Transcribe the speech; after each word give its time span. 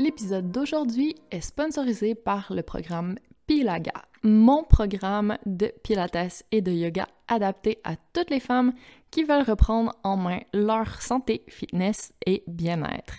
L'épisode 0.00 0.52
d'aujourd'hui 0.52 1.16
est 1.32 1.40
sponsorisé 1.40 2.14
par 2.14 2.52
le 2.52 2.62
programme 2.62 3.16
Pilaga, 3.48 4.04
mon 4.22 4.62
programme 4.62 5.38
de 5.44 5.72
pilates 5.82 6.44
et 6.52 6.60
de 6.60 6.70
yoga 6.70 7.08
adapté 7.26 7.78
à 7.82 7.94
toutes 8.12 8.30
les 8.30 8.38
femmes 8.38 8.74
qui 9.10 9.24
veulent 9.24 9.42
reprendre 9.42 9.92
en 10.04 10.16
main 10.16 10.38
leur 10.54 11.02
santé, 11.02 11.42
fitness 11.48 12.12
et 12.26 12.44
bien-être. 12.46 13.16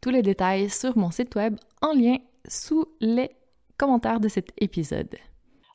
Tous 0.00 0.10
les 0.10 0.22
détails 0.22 0.70
sur 0.70 0.96
mon 0.96 1.10
site 1.10 1.34
web 1.34 1.56
en 1.82 1.94
lien 1.94 2.18
sous 2.46 2.84
les 3.00 3.30
commentaires 3.76 4.20
de 4.20 4.28
cet 4.28 4.50
épisode. 4.58 5.16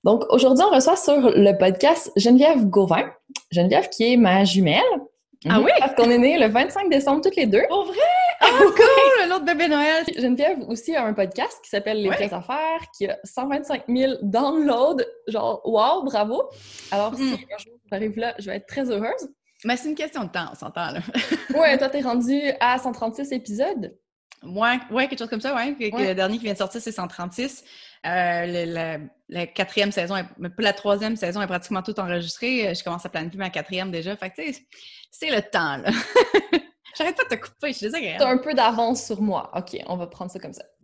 Donc 0.05 0.23
aujourd'hui, 0.29 0.63
on 0.63 0.73
reçoit 0.73 0.95
sur 0.95 1.19
le 1.19 1.57
podcast 1.57 2.13
Geneviève 2.15 2.65
Gauvin. 2.65 3.11
Geneviève 3.51 3.89
qui 3.89 4.13
est 4.13 4.17
ma 4.17 4.45
jumelle. 4.45 4.83
Ah 5.47 5.59
oui? 5.59 5.71
Parce 5.79 5.93
qu'on 5.95 6.09
est 6.09 6.17
nés 6.17 6.39
le 6.39 6.47
25 6.47 6.89
décembre 6.89 7.21
toutes 7.21 7.35
les 7.35 7.45
deux. 7.45 7.63
Pour 7.67 7.85
vrai? 7.85 7.97
Ah, 8.41 8.49
cool! 8.59 9.29
L'autre 9.29 9.45
bébé 9.45 9.67
Noël! 9.67 10.03
Geneviève 10.17 10.59
aussi 10.67 10.95
a 10.95 11.05
un 11.05 11.13
podcast 11.13 11.59
qui 11.63 11.69
s'appelle 11.69 12.01
Les 12.01 12.09
vraies 12.09 12.33
affaires, 12.33 12.81
qui 12.97 13.07
a 13.07 13.17
125 13.23 13.83
000 13.87 14.13
downloads. 14.23 15.03
Genre, 15.27 15.61
wow, 15.65 16.03
bravo! 16.03 16.49
Alors, 16.91 17.15
si 17.15 17.23
hmm. 17.23 17.33
un 17.33 17.57
jour 17.57 17.73
j'arrive 17.91 18.17
là, 18.17 18.33
je 18.39 18.49
vais 18.49 18.57
être 18.57 18.67
très 18.67 18.89
heureuse. 18.89 19.29
Mais 19.63 19.77
c'est 19.77 19.89
une 19.89 19.95
question 19.95 20.23
de 20.23 20.29
temps, 20.29 20.47
on 20.51 20.55
s'entend, 20.55 20.91
là. 20.91 20.99
ouais, 21.59 21.77
toi, 21.77 21.89
t'es 21.89 22.01
rendu 22.01 22.39
à 22.59 22.77
136 22.77 23.31
épisodes? 23.31 23.95
Ouais, 24.43 24.77
ouais, 24.91 25.07
quelque 25.07 25.19
chose 25.19 25.29
comme 25.29 25.41
ça, 25.41 25.55
ouais. 25.55 25.75
Le 25.79 26.13
dernier 26.13 26.37
qui 26.37 26.43
vient 26.43 26.53
de 26.53 26.57
sortir, 26.57 26.81
c'est 26.81 26.91
136. 26.91 27.63
Euh, 28.05 28.99
la, 29.29 29.47
quatrième 29.47 29.91
saison, 29.91 30.15
la 30.59 30.73
troisième 30.73 31.15
saison 31.15 31.41
est 31.41 31.47
pratiquement 31.47 31.81
toute 31.81 31.97
enregistrée. 31.97 32.73
Je 32.75 32.83
commence 32.83 33.05
à 33.05 33.09
planifier 33.09 33.39
ma 33.39 33.49
quatrième 33.49 33.91
déjà. 33.91 34.15
Fait 34.15 34.29
que, 34.29 34.41
c'est 35.19 35.29
le 35.29 35.41
temps, 35.41 35.77
là. 35.77 35.89
J'arrête 36.97 37.17
pas 37.17 37.23
de 37.23 37.29
te 37.29 37.35
couper, 37.35 37.67
je 37.69 37.73
suis 37.73 37.85
désagréable. 37.87 38.19
T'as 38.19 38.29
un 38.29 38.37
peu 38.37 38.53
d'avance 38.53 39.05
sur 39.05 39.21
moi. 39.21 39.51
OK, 39.55 39.77
on 39.87 39.97
va 39.97 40.07
prendre 40.07 40.31
ça 40.31 40.39
comme 40.39 40.53
ça. 40.53 40.63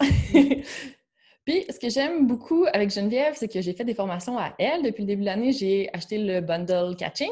Puis, 1.46 1.66
ce 1.70 1.80
que 1.80 1.90
j'aime 1.90 2.28
beaucoup 2.28 2.66
avec 2.74 2.92
Geneviève, 2.92 3.34
c'est 3.36 3.48
que 3.48 3.62
j'ai 3.62 3.74
fait 3.74 3.86
des 3.86 3.96
formations 3.96 4.38
à 4.38 4.54
elle. 4.60 4.84
Depuis 4.84 5.04
le 5.04 5.08
début 5.08 5.22
de 5.22 5.26
l'année, 5.28 5.54
j'ai 5.54 5.90
acheté 5.94 6.18
le 6.18 6.42
bundle 6.42 6.96
catching. 6.98 7.32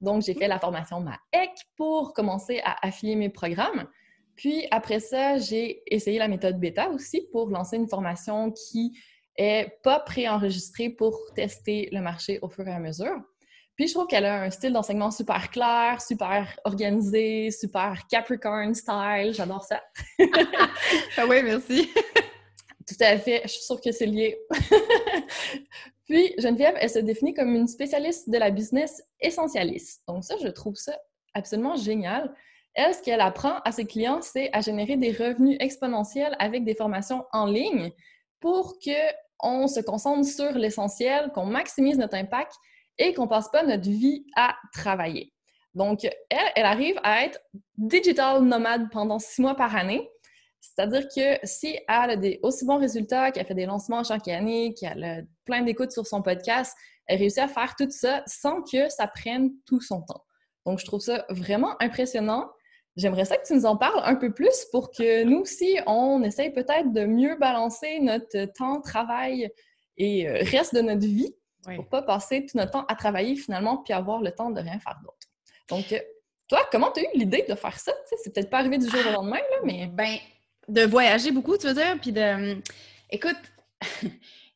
Donc, 0.00 0.22
j'ai 0.22 0.34
fait 0.34 0.48
la 0.48 0.58
formation 0.58 1.00
MAEC 1.00 1.50
pour 1.76 2.12
commencer 2.14 2.60
à 2.64 2.86
affilier 2.86 3.16
mes 3.16 3.30
programmes. 3.30 3.88
Puis, 4.36 4.66
après 4.70 5.00
ça, 5.00 5.38
j'ai 5.38 5.82
essayé 5.86 6.18
la 6.18 6.28
méthode 6.28 6.58
bêta 6.58 6.88
aussi 6.90 7.28
pour 7.32 7.48
lancer 7.50 7.76
une 7.76 7.88
formation 7.88 8.52
qui 8.52 8.96
est 9.36 9.80
pas 9.82 9.98
préenregistrée 9.98 10.90
pour 10.90 11.18
tester 11.34 11.88
le 11.90 12.00
marché 12.00 12.38
au 12.42 12.48
fur 12.48 12.66
et 12.68 12.72
à 12.72 12.78
mesure. 12.78 13.20
Puis 13.76 13.88
je 13.88 13.94
trouve 13.94 14.06
qu'elle 14.06 14.24
a 14.24 14.42
un 14.42 14.50
style 14.50 14.72
d'enseignement 14.72 15.10
super 15.10 15.50
clair, 15.50 16.00
super 16.00 16.56
organisé, 16.64 17.50
super 17.50 18.06
Capricorn 18.08 18.72
style. 18.74 19.32
J'adore 19.32 19.64
ça. 19.64 19.82
ah 21.16 21.26
oui, 21.28 21.42
merci. 21.42 21.90
Tout 22.86 22.94
à 23.00 23.18
fait. 23.18 23.42
Je 23.44 23.48
suis 23.48 23.62
sûre 23.62 23.80
que 23.80 23.90
c'est 23.90 24.06
lié. 24.06 24.38
Puis 26.06 26.34
Geneviève, 26.38 26.76
elle 26.78 26.90
se 26.90 26.98
définit 27.00 27.34
comme 27.34 27.54
une 27.54 27.66
spécialiste 27.66 28.30
de 28.30 28.38
la 28.38 28.50
business 28.50 29.02
essentialiste. 29.20 30.02
Donc 30.06 30.22
ça, 30.22 30.36
je 30.40 30.48
trouve 30.48 30.76
ça 30.76 30.96
absolument 31.32 31.76
génial. 31.76 32.32
Elle, 32.74 32.94
ce 32.94 33.02
qu'elle 33.02 33.20
apprend 33.20 33.58
à 33.64 33.72
ses 33.72 33.86
clients, 33.86 34.20
c'est 34.20 34.50
à 34.52 34.60
générer 34.60 34.96
des 34.96 35.12
revenus 35.12 35.56
exponentiels 35.60 36.36
avec 36.38 36.64
des 36.64 36.74
formations 36.74 37.24
en 37.32 37.46
ligne 37.46 37.90
pour 38.38 38.76
qu'on 38.78 39.66
se 39.66 39.80
concentre 39.80 40.28
sur 40.28 40.52
l'essentiel, 40.52 41.30
qu'on 41.34 41.46
maximise 41.46 41.98
notre 41.98 42.16
impact 42.16 42.52
et 42.98 43.14
qu'on 43.14 43.28
passe 43.28 43.48
pas 43.50 43.62
notre 43.62 43.88
vie 43.88 44.24
à 44.36 44.56
travailler. 44.72 45.32
Donc, 45.74 46.04
elle, 46.04 46.52
elle 46.54 46.64
arrive 46.64 46.98
à 47.02 47.24
être 47.24 47.40
digital 47.76 48.42
nomade 48.42 48.90
pendant 48.90 49.18
six 49.18 49.40
mois 49.40 49.56
par 49.56 49.74
année. 49.74 50.08
C'est-à-dire 50.60 51.06
que 51.08 51.46
si 51.46 51.78
elle 51.88 52.10
a 52.10 52.16
des 52.16 52.40
aussi 52.42 52.64
bons 52.64 52.78
résultats, 52.78 53.32
qu'elle 53.32 53.44
fait 53.44 53.54
des 53.54 53.66
lancements 53.66 54.02
chaque 54.04 54.28
année, 54.28 54.74
qu'elle 54.74 55.04
a 55.04 55.20
plein 55.44 55.62
d'écoutes 55.62 55.92
sur 55.92 56.06
son 56.06 56.22
podcast, 56.22 56.76
elle 57.06 57.18
réussit 57.18 57.40
à 57.40 57.48
faire 57.48 57.74
tout 57.76 57.90
ça 57.90 58.22
sans 58.26 58.62
que 58.62 58.88
ça 58.88 59.06
prenne 59.06 59.50
tout 59.66 59.80
son 59.80 60.02
temps. 60.02 60.24
Donc, 60.64 60.78
je 60.78 60.86
trouve 60.86 61.00
ça 61.00 61.26
vraiment 61.28 61.74
impressionnant. 61.82 62.50
J'aimerais 62.96 63.24
ça 63.24 63.36
que 63.36 63.46
tu 63.46 63.54
nous 63.54 63.66
en 63.66 63.76
parles 63.76 64.00
un 64.04 64.14
peu 64.14 64.32
plus 64.32 64.66
pour 64.70 64.90
que 64.90 65.24
nous 65.24 65.40
aussi, 65.40 65.76
on 65.86 66.22
essaye 66.22 66.52
peut-être 66.52 66.92
de 66.92 67.04
mieux 67.04 67.36
balancer 67.36 67.98
notre 68.00 68.44
temps, 68.52 68.80
travail 68.80 69.50
et 69.96 70.28
euh, 70.28 70.38
reste 70.44 70.74
de 70.74 70.80
notre 70.80 71.04
vie 71.06 71.34
pour 71.76 71.88
pas 71.88 72.02
passer 72.02 72.46
tout 72.46 72.56
notre 72.56 72.72
temps 72.72 72.84
à 72.86 72.94
travailler 72.94 73.36
finalement 73.36 73.78
puis 73.78 73.92
avoir 73.92 74.20
le 74.20 74.32
temps 74.32 74.50
de 74.50 74.60
rien 74.60 74.78
faire 74.78 74.98
d'autre. 75.02 75.28
Donc, 75.68 75.92
euh, 75.92 75.98
toi, 76.48 76.60
comment 76.70 76.90
tu 76.92 77.00
as 77.00 77.04
eu 77.04 77.18
l'idée 77.18 77.44
de 77.48 77.54
faire 77.54 77.78
ça? 77.78 77.92
c'est 78.22 78.32
peut-être 78.32 78.50
pas 78.50 78.58
arrivé 78.58 78.78
du 78.78 78.88
jour 78.88 79.00
au 79.08 79.12
lendemain, 79.12 79.36
là, 79.36 79.56
mais. 79.64 79.86
Ben, 79.86 80.18
de 80.68 80.82
voyager 80.82 81.30
beaucoup, 81.30 81.56
tu 81.56 81.66
veux 81.66 81.74
dire, 81.74 81.98
puis 82.00 82.12
de. 82.12 82.62
Écoute, 83.10 83.36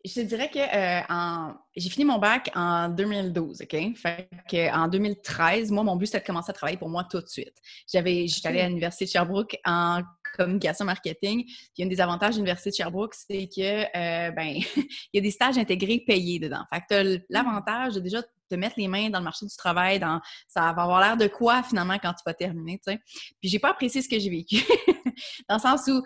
je 0.04 0.14
te 0.14 0.20
dirais 0.20 0.50
que 0.50 0.58
euh, 0.58 1.52
j'ai 1.76 1.90
fini 1.90 2.04
mon 2.04 2.18
bac 2.18 2.50
en 2.54 2.88
2012, 2.88 3.62
OK? 3.62 3.96
Fait 3.96 4.28
que, 4.50 4.74
en 4.74 4.88
2013, 4.88 5.70
moi, 5.70 5.84
mon 5.84 5.96
but, 5.96 6.06
c'était 6.06 6.20
de 6.20 6.26
commencer 6.26 6.50
à 6.50 6.54
travailler 6.54 6.78
pour 6.78 6.88
moi 6.88 7.04
tout 7.10 7.20
de 7.20 7.28
suite. 7.28 7.54
J'avais, 7.90 8.26
j'étais 8.26 8.48
allée 8.48 8.60
à 8.60 8.68
l'Université 8.68 9.04
de 9.04 9.10
Sherbrooke 9.10 9.56
en 9.64 10.02
communication 10.36 10.84
marketing. 10.84 11.44
Puis, 11.74 11.82
un 11.82 11.86
des 11.86 12.00
avantages 12.00 12.34
de 12.34 12.36
l'Université 12.36 12.70
de 12.70 12.74
Sherbrooke, 12.76 13.14
c'est 13.14 13.48
que, 13.48 13.82
euh, 13.84 14.30
ben, 14.30 14.56
il 14.76 14.86
y 15.14 15.18
a 15.18 15.20
des 15.20 15.30
stages 15.30 15.58
intégrés 15.58 16.02
payés 16.06 16.38
dedans. 16.38 16.64
Fait 16.72 16.80
que 16.80 16.86
tu 16.88 16.94
as 16.94 17.04
mmh. 17.04 17.22
l'avantage 17.30 17.94
de 17.94 18.00
déjà 18.00 18.22
te 18.48 18.54
mettre 18.54 18.76
les 18.78 18.88
mains 18.88 19.10
dans 19.10 19.18
le 19.18 19.24
marché 19.24 19.46
du 19.46 19.54
travail, 19.56 19.98
dans 19.98 20.20
ça 20.46 20.72
va 20.72 20.82
avoir 20.82 21.00
l'air 21.00 21.16
de 21.16 21.26
quoi 21.26 21.62
finalement 21.62 21.98
quand 21.98 22.12
tu 22.12 22.22
vas 22.24 22.34
terminer, 22.34 22.78
tu 22.78 22.92
sais. 22.92 22.98
Puis 23.40 23.50
j'ai 23.50 23.58
pas 23.58 23.70
apprécié 23.70 24.02
ce 24.02 24.08
que 24.08 24.18
j'ai 24.18 24.30
vécu. 24.30 24.56
dans 25.48 25.56
le 25.56 25.60
sens 25.60 25.86
où 25.88 26.02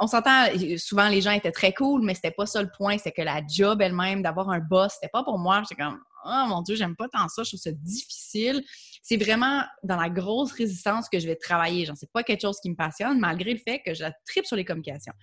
on 0.00 0.06
s'entend 0.06 0.46
souvent 0.76 1.08
les 1.08 1.20
gens 1.20 1.32
étaient 1.32 1.52
très 1.52 1.72
cool, 1.72 2.02
mais 2.02 2.14
c'était 2.14 2.30
pas 2.30 2.46
ça 2.46 2.62
le 2.62 2.70
point, 2.76 2.98
c'est 2.98 3.12
que 3.12 3.22
la 3.22 3.42
job 3.46 3.80
elle-même 3.80 4.22
d'avoir 4.22 4.50
un 4.50 4.58
boss, 4.58 4.94
c'était 4.94 5.10
pas 5.12 5.22
pour 5.22 5.38
moi, 5.38 5.62
j'étais 5.68 5.80
comme 5.82 6.00
oh 6.24 6.44
mon 6.48 6.62
dieu, 6.62 6.74
j'aime 6.74 6.96
pas 6.96 7.08
tant 7.08 7.28
ça, 7.28 7.42
je 7.42 7.50
trouve 7.50 7.60
ça 7.60 7.72
difficile. 7.72 8.62
C'est 9.02 9.16
vraiment 9.16 9.62
dans 9.82 9.96
la 9.96 10.08
grosse 10.08 10.52
résistance 10.52 11.08
que 11.08 11.18
je 11.18 11.26
vais 11.26 11.36
travailler. 11.36 11.84
Genre 11.84 11.96
c'est 11.96 12.10
pas 12.12 12.22
quelque 12.22 12.42
chose 12.42 12.58
qui 12.60 12.70
me 12.70 12.76
passionne 12.76 13.18
malgré 13.18 13.52
le 13.52 13.58
fait 13.58 13.80
que 13.84 13.94
je 13.94 14.04
tripe 14.26 14.46
sur 14.46 14.56
les 14.56 14.64
communications. 14.64 15.14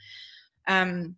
Hum, 0.68 1.14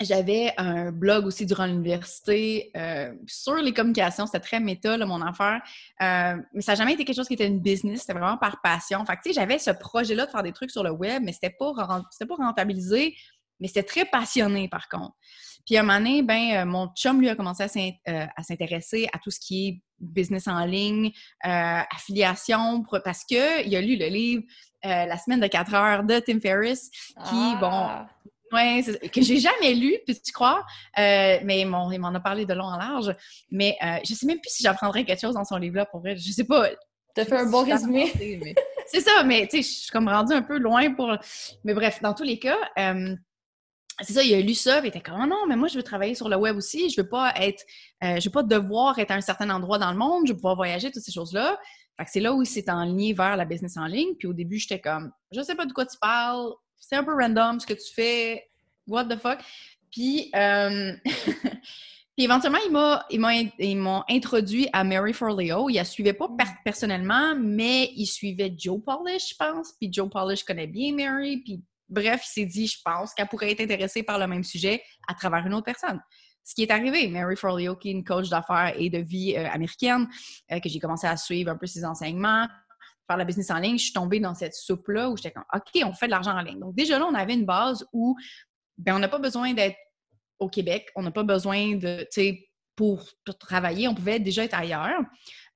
j'avais 0.00 0.54
un 0.56 0.92
blog 0.92 1.26
aussi 1.26 1.44
durant 1.44 1.66
l'université 1.66 2.70
euh, 2.76 3.12
sur 3.26 3.56
les 3.56 3.72
communications. 3.72 4.26
C'était 4.26 4.40
très 4.40 4.58
méta, 4.58 4.96
mon 4.98 5.20
affaire. 5.20 5.60
Euh, 6.00 6.40
mais 6.54 6.62
ça 6.62 6.72
n'a 6.72 6.76
jamais 6.76 6.94
été 6.94 7.04
quelque 7.04 7.16
chose 7.16 7.28
qui 7.28 7.34
était 7.34 7.46
une 7.46 7.60
business. 7.60 8.00
C'était 8.00 8.14
vraiment 8.14 8.38
par 8.38 8.62
passion. 8.62 9.04
Fait 9.04 9.16
que, 9.22 9.32
j'avais 9.32 9.58
ce 9.58 9.70
projet-là 9.70 10.26
de 10.26 10.30
faire 10.30 10.42
des 10.42 10.52
trucs 10.52 10.70
sur 10.70 10.82
le 10.82 10.90
web, 10.90 11.22
mais 11.22 11.32
c'était 11.32 11.50
pas, 11.50 11.72
pas 11.74 12.34
rentabilisé. 12.34 13.14
Mais 13.60 13.68
c'était 13.68 13.82
très 13.82 14.06
passionné, 14.06 14.68
par 14.68 14.88
contre. 14.88 15.14
Puis, 15.66 15.76
à 15.76 15.80
un 15.80 15.82
moment 15.82 15.98
donné, 15.98 16.22
ben, 16.22 16.56
euh, 16.56 16.64
mon 16.64 16.88
chum, 16.94 17.20
lui, 17.20 17.28
a 17.28 17.34
commencé 17.34 17.62
à 18.04 18.42
s'intéresser 18.42 19.08
à 19.12 19.18
tout 19.18 19.30
ce 19.30 19.40
qui 19.40 19.68
est 19.68 19.82
business 19.98 20.48
en 20.48 20.64
ligne, 20.64 21.12
affiliation, 21.42 22.84
parce 23.04 23.24
qu'il 23.24 23.38
a 23.38 23.80
lu 23.80 23.96
le 23.96 24.06
livre 24.06 24.42
La 24.82 25.18
semaine 25.18 25.40
de 25.40 25.46
4 25.46 25.74
heures 25.74 26.04
de 26.04 26.18
Tim 26.20 26.40
Ferriss, 26.40 26.90
qui, 27.26 27.56
bon 27.60 27.68
ah! 27.70 28.08
Oui, 28.52 28.84
que 29.10 29.22
j'ai 29.22 29.38
jamais 29.38 29.74
lu, 29.74 29.96
puis 30.04 30.20
tu 30.20 30.32
crois, 30.32 30.64
euh, 30.98 31.38
mais 31.44 31.60
il 31.60 31.66
m'en 31.66 32.14
a 32.14 32.20
parlé 32.20 32.46
de 32.46 32.54
long 32.54 32.64
en 32.64 32.76
large. 32.76 33.14
Mais 33.50 33.76
euh, 33.82 33.98
je 34.04 34.12
sais 34.14 34.26
même 34.26 34.40
plus 34.40 34.50
si 34.50 34.62
j'apprendrais 34.62 35.04
quelque 35.04 35.20
chose 35.20 35.34
dans 35.34 35.44
son 35.44 35.56
livre-là 35.56 35.86
pour 35.86 36.00
vrai. 36.00 36.16
Je 36.16 36.32
sais 36.32 36.44
pas. 36.44 36.68
Tu 37.14 37.20
as 37.20 37.24
fait 37.24 37.36
un 37.36 37.46
bon 37.50 37.64
résumé. 37.64 38.12
C'est 38.86 39.00
ça, 39.00 39.22
mais 39.24 39.46
tu 39.46 39.58
sais, 39.58 39.62
je 39.62 39.78
suis 39.82 39.90
comme 39.90 40.08
rendue 40.08 40.32
un 40.32 40.42
peu 40.42 40.58
loin 40.58 40.92
pour. 40.94 41.16
Mais 41.62 41.74
bref, 41.74 42.00
dans 42.02 42.12
tous 42.12 42.24
les 42.24 42.40
cas, 42.40 42.58
euh, 42.76 43.14
c'est 44.02 44.12
ça, 44.12 44.22
il 44.22 44.34
a 44.34 44.40
lu 44.40 44.54
ça, 44.54 44.80
il 44.80 44.86
était 44.86 45.00
comme, 45.00 45.20
oh 45.22 45.26
non, 45.26 45.46
mais 45.48 45.56
moi, 45.56 45.68
je 45.68 45.76
veux 45.76 45.82
travailler 45.82 46.14
sur 46.14 46.28
le 46.28 46.36
web 46.36 46.56
aussi, 46.56 46.90
je 46.90 47.00
veux 47.00 47.08
pas 47.08 47.32
être, 47.36 47.64
euh, 48.04 48.18
je 48.18 48.24
veux 48.28 48.32
pas 48.32 48.42
devoir 48.42 48.98
être 48.98 49.10
à 49.10 49.14
un 49.14 49.20
certain 49.20 49.50
endroit 49.50 49.78
dans 49.78 49.90
le 49.90 49.98
monde, 49.98 50.26
je 50.26 50.32
veux 50.32 50.36
pouvoir 50.36 50.56
voyager, 50.56 50.90
toutes 50.90 51.02
ces 51.02 51.12
choses-là. 51.12 51.58
Fait 51.98 52.04
que 52.04 52.10
c'est 52.10 52.20
là 52.20 52.32
où 52.32 52.42
il 52.42 52.46
s'est 52.46 52.70
enligné 52.70 53.12
vers 53.12 53.36
la 53.36 53.44
business 53.44 53.76
en 53.76 53.86
ligne. 53.86 54.14
Puis 54.18 54.26
au 54.26 54.32
début, 54.32 54.58
j'étais 54.58 54.80
comme, 54.80 55.12
je 55.32 55.42
sais 55.42 55.54
pas 55.54 55.66
de 55.66 55.72
quoi 55.72 55.84
tu 55.84 55.98
parles, 55.98 56.50
c'est 56.78 56.96
un 56.96 57.04
peu 57.04 57.14
random 57.14 57.60
ce 57.60 57.66
que 57.66 57.74
tu 57.74 57.92
fais, 57.94 58.48
what 58.86 59.04
the 59.04 59.18
fuck? 59.18 59.38
Puis, 59.90 60.30
euh, 60.34 60.92
puis 61.04 62.24
éventuellement, 62.24 62.58
ils 63.10 63.76
m'ont 63.76 64.04
introduit 64.08 64.68
à 64.72 64.84
Mary 64.84 65.12
Forleo. 65.12 65.68
Il 65.68 65.74
la 65.74 65.84
suivait 65.84 66.12
pas 66.12 66.28
personnellement, 66.64 67.34
mais 67.36 67.90
il 67.96 68.06
suivait 68.06 68.54
Joe 68.56 68.80
Polish, 68.82 69.30
je 69.30 69.34
pense. 69.36 69.72
Puis 69.78 69.92
Joe 69.92 70.08
Polish 70.08 70.44
connaît 70.44 70.66
bien 70.66 70.94
Mary. 70.94 71.38
Puis 71.38 71.62
bref, 71.90 72.22
il 72.24 72.28
s'est 72.28 72.46
dit, 72.46 72.66
je 72.66 72.78
pense 72.84 73.12
qu'elle 73.14 73.28
pourrait 73.28 73.50
être 73.50 73.60
intéressée 73.60 74.02
par 74.02 74.18
le 74.18 74.26
même 74.26 74.44
sujet 74.44 74.82
à 75.08 75.14
travers 75.14 75.46
une 75.46 75.54
autre 75.54 75.66
personne. 75.66 76.00
Ce 76.44 76.54
qui 76.54 76.62
est 76.62 76.70
arrivé, 76.70 77.06
Mary 77.08 77.36
Forleo, 77.36 77.76
qui 77.76 77.90
est 77.90 77.92
une 77.92 78.04
coach 78.04 78.28
d'affaires 78.28 78.72
et 78.76 78.88
de 78.88 78.98
vie 78.98 79.36
euh, 79.36 79.48
américaine, 79.50 80.08
euh, 80.50 80.60
que 80.60 80.68
j'ai 80.68 80.78
commencé 80.78 81.06
à 81.06 81.16
suivre 81.16 81.50
un 81.50 81.56
peu 81.56 81.66
ses 81.66 81.84
enseignements, 81.84 82.48
faire 83.06 83.16
la 83.16 83.24
business 83.24 83.50
en 83.50 83.58
ligne, 83.58 83.76
je 83.76 83.84
suis 83.84 83.92
tombée 83.92 84.20
dans 84.20 84.34
cette 84.34 84.54
soupe-là 84.54 85.10
où 85.10 85.16
j'étais 85.16 85.32
comme, 85.32 85.44
OK, 85.52 85.82
on 85.84 85.92
fait 85.92 86.06
de 86.06 86.12
l'argent 86.12 86.32
en 86.32 86.42
ligne. 86.42 86.60
Donc, 86.60 86.74
déjà 86.74 86.98
là, 86.98 87.06
on 87.06 87.14
avait 87.14 87.34
une 87.34 87.44
base 87.44 87.84
où 87.92 88.16
ben, 88.78 88.94
on 88.94 88.98
n'a 88.98 89.08
pas 89.08 89.18
besoin 89.18 89.52
d'être 89.52 89.76
au 90.38 90.48
Québec, 90.48 90.88
on 90.96 91.02
n'a 91.02 91.10
pas 91.10 91.24
besoin 91.24 91.76
de, 91.76 92.00
tu 92.02 92.06
sais, 92.10 92.50
pour, 92.76 93.04
travailler, 93.38 93.88
on 93.88 93.94
pouvait 93.94 94.18
déjà 94.18 94.44
être 94.44 94.54
ailleurs. 94.54 95.02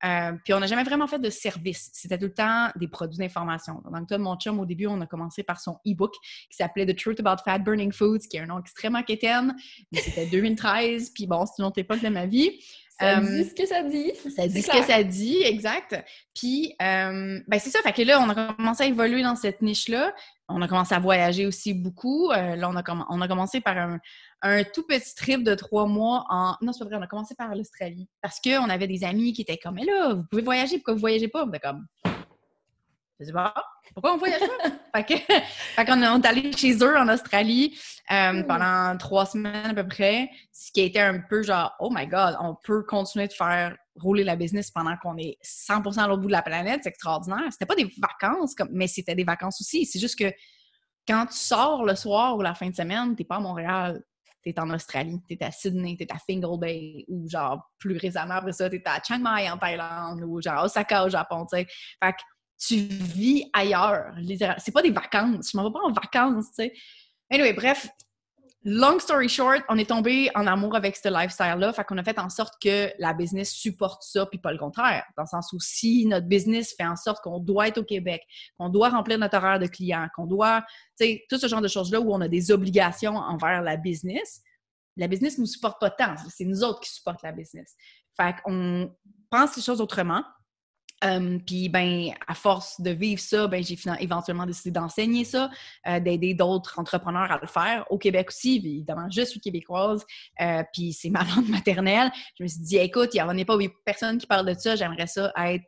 Euh, 0.04 0.32
puis 0.44 0.52
on 0.52 0.60
n'a 0.60 0.66
jamais 0.66 0.84
vraiment 0.84 1.06
fait 1.06 1.18
de 1.18 1.30
service. 1.30 1.90
C'était 1.92 2.18
tout 2.18 2.26
le 2.26 2.34
temps 2.34 2.68
des 2.76 2.88
produits 2.88 3.18
d'information. 3.18 3.82
Donc, 3.90 4.08
toi, 4.08 4.18
mon 4.18 4.36
chum, 4.36 4.60
au 4.60 4.66
début, 4.66 4.86
on 4.86 5.00
a 5.00 5.06
commencé 5.06 5.42
par 5.42 5.60
son 5.60 5.78
e-book 5.86 6.14
qui 6.50 6.56
s'appelait 6.56 6.86
The 6.86 6.96
Truth 6.96 7.20
About 7.20 7.42
Fat 7.44 7.58
Burning 7.58 7.92
Foods, 7.92 8.26
qui 8.30 8.36
est 8.36 8.40
un 8.40 8.46
nom 8.46 8.58
extrêmement 8.58 9.02
quétaine. 9.02 9.56
Mais 9.92 10.00
c'était 10.00 10.26
2013, 10.26 11.10
puis 11.10 11.26
bon, 11.26 11.46
c'est 11.46 11.62
une 11.62 11.66
autre 11.66 11.78
époque 11.78 12.02
de 12.02 12.08
ma 12.08 12.26
vie. 12.26 12.60
Ça 12.98 13.20
dit 13.20 13.44
ce 13.44 13.54
que 13.54 13.66
ça 13.66 13.82
dit. 13.82 14.12
Ça 14.36 14.46
dit 14.46 14.62
ce 14.62 14.70
que 14.70 14.84
ça 14.84 15.02
dit, 15.02 15.42
exact. 15.42 16.00
Puis, 16.34 16.74
euh, 16.80 17.40
ben 17.48 17.58
c'est 17.58 17.70
ça. 17.70 17.80
Fait 17.82 17.92
que 17.92 18.02
là, 18.02 18.20
on 18.20 18.28
a 18.28 18.54
commencé 18.54 18.84
à 18.84 18.86
évoluer 18.86 19.22
dans 19.22 19.34
cette 19.34 19.62
niche-là. 19.62 20.14
On 20.48 20.62
a 20.62 20.68
commencé 20.68 20.94
à 20.94 21.00
voyager 21.00 21.46
aussi 21.46 21.74
beaucoup. 21.74 22.30
Euh, 22.30 22.54
là, 22.54 22.70
on 22.70 22.76
a, 22.76 23.06
on 23.08 23.20
a 23.20 23.28
commencé 23.28 23.60
par 23.60 23.76
un, 23.78 23.98
un, 24.42 24.62
tout 24.62 24.86
petit 24.86 25.14
trip 25.14 25.42
de 25.42 25.54
trois 25.54 25.86
mois 25.86 26.24
en... 26.28 26.54
Non, 26.60 26.72
c'est 26.72 26.84
pas 26.84 26.90
vrai, 26.90 26.96
on 26.98 27.02
a 27.02 27.06
commencé 27.06 27.34
par 27.34 27.54
l'Australie. 27.54 28.08
Parce 28.20 28.40
qu'on 28.40 28.68
avait 28.68 28.86
des 28.86 29.04
amis 29.04 29.32
qui 29.32 29.42
étaient 29.42 29.58
comme, 29.58 29.74
mais 29.74 29.84
là, 29.84 30.14
vous 30.14 30.24
pouvez 30.30 30.42
voyager, 30.42 30.76
pourquoi 30.76 30.94
vous 30.94 31.00
voyagez 31.00 31.28
pas? 31.28 31.44
On 31.44 31.48
était 31.48 31.60
comme, 31.60 31.86
je 33.20 33.26
dis, 33.26 33.32
bah, 33.32 33.54
pourquoi 33.92 34.14
on 34.14 34.16
voyage 34.16 34.40
pas? 34.40 35.02
fait 35.06 35.84
qu'on 35.84 36.02
est 36.02 36.26
allé 36.26 36.52
chez 36.52 36.76
eux 36.76 36.96
en 36.96 37.08
Australie 37.08 37.78
euh, 38.10 38.32
hmm. 38.32 38.46
pendant 38.46 38.96
trois 38.98 39.26
semaines 39.26 39.70
à 39.70 39.74
peu 39.74 39.86
près, 39.86 40.30
ce 40.52 40.72
qui 40.72 40.80
a 40.80 40.84
été 40.84 41.00
un 41.00 41.20
peu 41.20 41.42
genre, 41.42 41.74
oh 41.80 41.90
my 41.92 42.06
God, 42.06 42.36
on 42.40 42.56
peut 42.62 42.82
continuer 42.82 43.28
de 43.28 43.32
faire 43.32 43.76
rouler 43.96 44.24
la 44.24 44.36
business 44.36 44.70
pendant 44.70 44.96
qu'on 44.96 45.16
est 45.16 45.36
100% 45.44 45.98
à 45.98 46.08
l'autre 46.08 46.22
bout 46.22 46.28
de 46.28 46.32
la 46.32 46.42
planète, 46.42 46.80
c'est 46.82 46.88
extraordinaire. 46.88 47.46
C'était 47.50 47.66
pas 47.66 47.76
des 47.76 47.92
vacances, 47.98 48.54
mais 48.70 48.88
c'était 48.88 49.14
des 49.14 49.24
vacances 49.24 49.60
aussi. 49.60 49.86
C'est 49.86 50.00
juste 50.00 50.18
que 50.18 50.32
quand 51.06 51.26
tu 51.26 51.36
sors 51.36 51.84
le 51.84 51.94
soir 51.94 52.36
ou 52.36 52.42
la 52.42 52.54
fin 52.54 52.68
de 52.68 52.74
semaine, 52.74 53.14
t'es 53.14 53.24
pas 53.24 53.36
à 53.36 53.40
Montréal, 53.40 54.02
t'es 54.42 54.58
en 54.58 54.70
Australie, 54.70 55.20
t'es 55.28 55.42
à 55.42 55.50
Sydney, 55.50 55.96
t'es 55.96 56.10
à 56.12 56.18
Fingal 56.18 56.58
Bay, 56.58 57.04
ou 57.08 57.28
genre 57.28 57.70
plus 57.78 57.96
récemment 57.96 58.34
après 58.34 58.52
ça, 58.52 58.68
t'es 58.68 58.82
à 58.84 59.00
Chiang 59.02 59.18
Mai 59.18 59.50
en 59.50 59.58
Thaïlande, 59.58 60.22
ou 60.22 60.40
genre 60.40 60.64
Osaka 60.64 61.04
au 61.04 61.08
Japon, 61.08 61.46
tu 61.46 61.56
sais. 61.56 61.66
Fait 62.02 62.12
que 62.12 62.22
tu 62.66 62.76
vis 62.76 63.50
ailleurs, 63.52 64.12
littéralement. 64.16 64.60
C'est 64.64 64.72
pas 64.72 64.82
des 64.82 64.90
vacances. 64.90 65.50
Je 65.52 65.56
m'en 65.56 65.64
vais 65.64 65.72
pas 65.72 65.82
en 65.82 65.92
vacances, 65.92 66.46
tu 66.48 66.64
sais. 66.64 66.72
Anyway, 67.30 67.52
bref, 67.52 67.88
long 68.64 68.98
story 68.98 69.28
short, 69.28 69.62
on 69.68 69.76
est 69.76 69.88
tombé 69.88 70.30
en 70.34 70.46
amour 70.46 70.74
avec 70.74 70.96
ce 70.96 71.08
lifestyle-là. 71.08 71.72
Fait 71.72 71.84
qu'on 71.84 71.98
a 71.98 72.04
fait 72.04 72.18
en 72.18 72.30
sorte 72.30 72.54
que 72.62 72.90
la 72.98 73.12
business 73.12 73.50
supporte 73.50 74.02
ça, 74.02 74.26
puis 74.26 74.38
pas 74.38 74.52
le 74.52 74.58
contraire. 74.58 75.04
Dans 75.16 75.24
le 75.24 75.28
sens 75.28 75.52
où 75.52 75.60
si 75.60 76.06
notre 76.06 76.26
business 76.26 76.74
fait 76.76 76.86
en 76.86 76.96
sorte 76.96 77.22
qu'on 77.22 77.38
doit 77.38 77.68
être 77.68 77.78
au 77.78 77.84
Québec, 77.84 78.22
qu'on 78.58 78.70
doit 78.70 78.88
remplir 78.88 79.18
notre 79.18 79.36
horaire 79.36 79.58
de 79.58 79.66
clients, 79.66 80.08
qu'on 80.16 80.26
doit, 80.26 80.62
tu 80.98 81.06
sais, 81.06 81.24
tout 81.28 81.38
ce 81.38 81.46
genre 81.46 81.60
de 81.60 81.68
choses-là 81.68 82.00
où 82.00 82.12
on 82.14 82.20
a 82.20 82.28
des 82.28 82.50
obligations 82.50 83.16
envers 83.16 83.62
la 83.62 83.76
business, 83.76 84.42
la 84.96 85.08
business 85.08 85.36
ne 85.38 85.42
nous 85.42 85.48
supporte 85.48 85.80
pas 85.80 85.90
tant. 85.90 86.14
C'est 86.30 86.44
nous 86.44 86.62
autres 86.62 86.80
qui 86.80 86.90
supportent 86.90 87.22
la 87.22 87.32
business. 87.32 87.74
Fait 88.16 88.34
qu'on 88.42 88.94
pense 89.30 89.56
les 89.56 89.62
choses 89.62 89.80
autrement. 89.80 90.22
Euh, 91.02 91.38
puis, 91.44 91.68
ben, 91.68 92.10
à 92.26 92.34
force 92.34 92.80
de 92.80 92.90
vivre 92.90 93.20
ça, 93.20 93.46
ben, 93.46 93.62
j'ai 93.62 93.76
éventuellement 94.00 94.46
décidé 94.46 94.70
d'enseigner 94.70 95.24
ça, 95.24 95.50
euh, 95.86 96.00
d'aider 96.00 96.34
d'autres 96.34 96.78
entrepreneurs 96.78 97.30
à 97.30 97.38
le 97.40 97.46
faire. 97.46 97.84
Au 97.90 97.98
Québec 97.98 98.28
aussi, 98.28 98.56
évidemment, 98.56 99.08
je 99.10 99.22
suis 99.22 99.40
québécoise, 99.40 100.04
euh, 100.40 100.62
puis 100.72 100.92
c'est 100.92 101.10
ma 101.10 101.24
langue 101.36 101.48
maternelle. 101.48 102.10
Je 102.38 102.44
me 102.44 102.48
suis 102.48 102.60
dit, 102.60 102.76
écoute, 102.76 103.10
il 103.12 103.16
n'y 103.16 103.22
en 103.22 103.36
a 103.36 103.44
pas 103.44 103.58
personne 103.84 104.18
qui 104.18 104.26
parle 104.26 104.46
de 104.46 104.58
ça, 104.58 104.76
j'aimerais 104.76 105.06
ça 105.06 105.32
être 105.36 105.64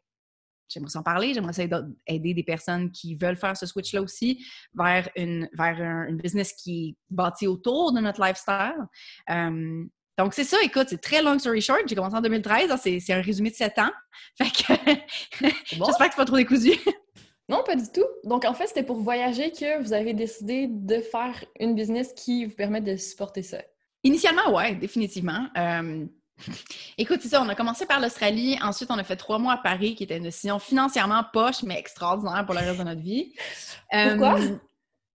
j'aimerais 0.68 0.90
s'en 0.90 1.04
parler, 1.04 1.32
j'aimerais 1.32 1.52
ça 1.52 1.62
aider 2.08 2.34
des 2.34 2.42
personnes 2.42 2.90
qui 2.90 3.14
veulent 3.14 3.36
faire 3.36 3.56
ce 3.56 3.66
switch-là 3.66 4.02
aussi 4.02 4.44
vers 4.74 5.08
une 5.14 5.48
vers 5.52 5.80
un, 5.80 6.12
business 6.14 6.52
qui 6.54 6.88
est 6.88 6.96
bâti 7.08 7.46
autour 7.46 7.92
de 7.92 8.00
notre 8.00 8.20
lifestyle. 8.20 8.74
Donc, 10.18 10.32
c'est 10.32 10.44
ça, 10.44 10.56
écoute, 10.62 10.86
c'est 10.88 11.00
très 11.00 11.22
long 11.22 11.38
story 11.38 11.60
short. 11.60 11.82
J'ai 11.86 11.94
commencé 11.94 12.16
en 12.16 12.22
2013, 12.22 12.74
c'est 12.82 13.12
un 13.12 13.20
résumé 13.20 13.50
de 13.50 13.54
7 13.54 13.78
ans. 13.78 13.90
Fait 14.38 14.50
que 14.50 14.72
j'espère 15.66 16.06
que 16.08 16.12
c'est 16.12 16.16
pas 16.16 16.24
trop 16.24 16.36
décousu. 16.36 16.72
non, 17.48 17.62
pas 17.64 17.76
du 17.76 17.90
tout. 17.92 18.06
Donc, 18.24 18.44
en 18.44 18.54
fait, 18.54 18.66
c'était 18.66 18.82
pour 18.82 18.96
voyager 18.96 19.50
que 19.50 19.82
vous 19.82 19.92
avez 19.92 20.14
décidé 20.14 20.68
de 20.68 21.00
faire 21.00 21.44
une 21.60 21.74
business 21.74 22.12
qui 22.14 22.46
vous 22.46 22.54
permet 22.54 22.80
de 22.80 22.96
supporter 22.96 23.42
ça. 23.42 23.58
Initialement, 24.04 24.54
oui, 24.54 24.76
définitivement. 24.76 25.46
Euh, 25.56 26.06
écoute, 26.98 27.20
c'est 27.22 27.28
ça, 27.28 27.42
on 27.42 27.48
a 27.48 27.54
commencé 27.54 27.84
par 27.84 28.00
l'Australie. 28.00 28.58
Ensuite, 28.62 28.90
on 28.90 28.98
a 28.98 29.04
fait 29.04 29.16
trois 29.16 29.38
mois 29.38 29.54
à 29.54 29.58
Paris, 29.58 29.94
qui 29.94 30.04
était 30.04 30.16
une 30.16 30.24
décision 30.24 30.58
financièrement 30.58 31.24
poche, 31.32 31.62
mais 31.62 31.78
extraordinaire 31.78 32.44
pour 32.46 32.54
le 32.54 32.60
reste 32.60 32.78
de 32.78 32.84
notre 32.84 33.02
vie. 33.02 33.34
Pourquoi? 33.90 34.40
Euh, 34.40 34.56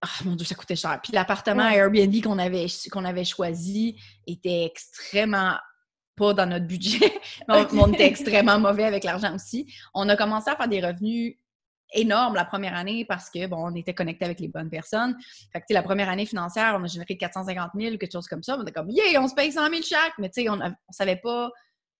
ah, 0.07 0.25
mon 0.25 0.37
Dieu, 0.37 0.47
ça 0.47 0.55
coûtait 0.55 0.77
cher. 0.77 1.01
Puis 1.03 1.13
l'appartement 1.13 1.69
Airbnb 1.69 2.23
qu'on 2.23 2.39
avait, 2.39 2.67
qu'on 2.91 3.05
avait 3.05 3.25
choisi 3.25 3.97
était 4.27 4.65
extrêmement 4.65 5.57
pas 6.17 6.33
dans 6.33 6.47
notre 6.47 6.67
budget. 6.67 7.13
on, 7.49 7.93
était 7.93 8.07
extrêmement 8.07 8.59
mauvais 8.59 8.85
avec 8.85 9.05
l'argent 9.05 9.35
aussi. 9.35 9.73
On 9.95 10.09
a 10.09 10.17
commencé 10.17 10.51
à 10.51 10.57
faire 10.57 10.69
des 10.69 10.81
revenus 10.81 11.37
énormes 11.93 12.35
la 12.35 12.45
première 12.45 12.75
année 12.75 13.05
parce 13.05 13.31
que, 13.31 13.47
bon, 13.47 13.59
on 13.71 13.75
était 13.75 13.95
connecté 13.95 14.25
avec 14.25 14.41
les 14.41 14.49
bonnes 14.49 14.71
personnes. 14.71 15.17
Fait 15.53 15.61
que, 15.61 15.67
la 15.71 15.83
première 15.83 16.09
année 16.09 16.27
financière, 16.27 16.77
on 16.79 16.85
a 16.85 16.87
généré 16.87 17.17
450 17.17 17.73
000 17.75 17.95
ou 17.95 17.99
quelque 17.99 18.13
chose 18.13 18.29
comme 18.29 18.43
ça. 18.43 18.57
On 18.59 18.63
était 18.63 18.73
comme, 18.73 18.91
yeah, 18.91 19.21
on 19.21 19.29
se 19.29 19.35
paye 19.35 19.53
100 19.53 19.69
000 19.69 19.83
chaque. 19.83 20.15
Mais 20.19 20.31
tu 20.31 20.43
sais, 20.43 20.49
on, 20.49 20.57
ne 20.57 20.71
savait 20.91 21.17
pas 21.17 21.51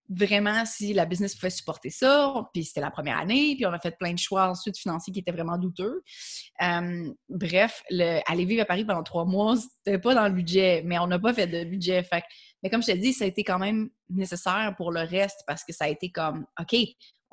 vraiment 0.09 0.65
si 0.65 0.93
la 0.93 1.05
business 1.05 1.35
pouvait 1.35 1.51
supporter 1.51 1.91
ça. 1.91 2.49
Puis 2.53 2.65
c'était 2.65 2.81
la 2.81 2.91
première 2.91 3.19
année, 3.19 3.55
puis 3.57 3.67
on 3.67 3.73
a 3.73 3.79
fait 3.79 3.97
plein 3.99 4.13
de 4.13 4.19
choix 4.19 4.49
ensuite 4.49 4.79
financiers 4.79 5.13
qui 5.13 5.21
étaient 5.21 5.33
vraiment 5.33 5.59
douteux. 5.59 6.03
Euh, 6.63 7.13
bref, 7.29 7.83
le, 7.91 8.21
aller 8.31 8.45
vivre 8.45 8.63
à 8.63 8.65
Paris 8.65 8.85
pendant 8.85 9.03
trois 9.03 9.25
mois, 9.25 9.57
c'était 9.57 9.99
pas 9.99 10.15
dans 10.15 10.27
le 10.27 10.35
budget, 10.35 10.83
mais 10.85 10.99
on 10.99 11.07
n'a 11.07 11.19
pas 11.19 11.35
fait 11.35 11.47
de 11.47 11.65
budget. 11.65 12.03
Fait, 12.03 12.25
mais 12.63 12.71
comme 12.71 12.83
je 12.83 12.93
te 12.93 12.97
dis, 12.97 13.13
ça 13.13 13.25
a 13.25 13.29
été 13.29 13.45
quand 13.45 13.59
même 13.59 13.91
nécessaire 14.09 14.75
pour 14.77 14.93
le 14.93 15.01
reste 15.01 15.43
parce 15.47 15.65
que 15.65 15.73
ça 15.73 15.87
a 15.87 15.89
été 15.89 16.11
comme, 16.11 16.47
OK, 16.61 16.77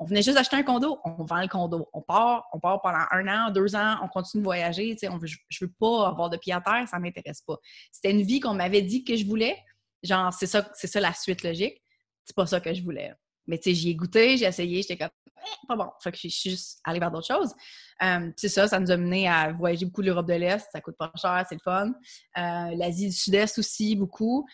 on 0.00 0.06
venait 0.06 0.22
juste 0.22 0.36
acheter 0.36 0.56
un 0.56 0.64
condo, 0.64 0.98
on 1.04 1.24
vend 1.24 1.40
le 1.40 1.46
condo, 1.46 1.88
on 1.92 2.02
part, 2.02 2.46
on 2.52 2.58
part 2.58 2.82
pendant 2.82 3.04
un 3.12 3.28
an, 3.28 3.50
deux 3.52 3.76
ans, 3.76 3.96
on 4.02 4.08
continue 4.08 4.42
de 4.42 4.44
voyager, 4.44 4.96
on 5.08 5.18
veut, 5.18 5.28
je 5.28 5.64
veux 5.64 5.72
pas 5.78 6.08
avoir 6.08 6.30
de 6.30 6.36
pied 6.36 6.52
à 6.52 6.60
terre, 6.60 6.86
ça 6.88 6.98
m'intéresse 6.98 7.42
pas. 7.46 7.56
C'était 7.92 8.10
une 8.10 8.22
vie 8.22 8.40
qu'on 8.40 8.54
m'avait 8.54 8.82
dit 8.82 9.04
que 9.04 9.14
je 9.14 9.24
voulais, 9.24 9.56
genre 10.02 10.32
c'est 10.32 10.48
ça, 10.48 10.68
c'est 10.74 10.88
ça 10.88 11.00
la 11.00 11.14
suite 11.14 11.44
logique 11.44 11.83
c'est 12.24 12.36
pas 12.36 12.46
ça 12.46 12.60
que 12.60 12.72
je 12.72 12.82
voulais. 12.82 13.14
Mais 13.46 13.58
tu 13.58 13.70
sais, 13.70 13.74
j'y 13.74 13.90
ai 13.90 13.94
goûté, 13.94 14.36
j'ai 14.36 14.46
essayé, 14.46 14.80
j'étais 14.82 14.96
comme, 14.96 15.10
eh, 15.26 15.66
pas 15.66 15.76
bon. 15.76 15.90
Fait 16.02 16.10
que 16.10 16.16
je 16.16 16.28
suis 16.28 16.50
juste 16.50 16.80
allée 16.84 16.98
vers 16.98 17.10
d'autres 17.10 17.26
choses. 17.26 17.52
Euh, 18.02 18.30
c'est 18.36 18.48
ça, 18.48 18.66
ça 18.68 18.80
nous 18.80 18.90
a 18.90 18.96
mené 18.96 19.28
à 19.28 19.52
voyager 19.52 19.84
beaucoup 19.84 20.02
l'Europe 20.02 20.26
de 20.26 20.34
l'Est, 20.34 20.66
ça 20.72 20.80
coûte 20.80 20.96
pas 20.98 21.12
cher, 21.20 21.44
c'est 21.48 21.56
le 21.56 21.60
fun. 21.62 21.92
Euh, 22.38 22.76
L'Asie 22.76 23.08
du 23.08 23.16
Sud-Est 23.16 23.58
aussi, 23.58 23.96
beaucoup. 23.96 24.46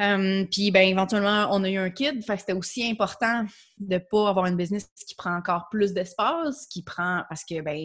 Euh, 0.00 0.44
puis, 0.50 0.70
ben, 0.70 0.88
éventuellement, 0.88 1.48
on 1.50 1.62
a 1.64 1.70
eu 1.70 1.78
un 1.78 1.90
kid. 1.90 2.24
Fait 2.24 2.34
que 2.34 2.40
c'était 2.40 2.52
aussi 2.52 2.88
important 2.88 3.44
de 3.78 3.98
pas 3.98 4.28
avoir 4.28 4.46
une 4.46 4.56
business 4.56 4.88
qui 5.06 5.14
prend 5.14 5.36
encore 5.36 5.68
plus 5.70 5.92
d'espace, 5.92 6.66
qui 6.66 6.82
prend, 6.82 7.22
parce 7.28 7.44
que, 7.44 7.60
ben, 7.60 7.76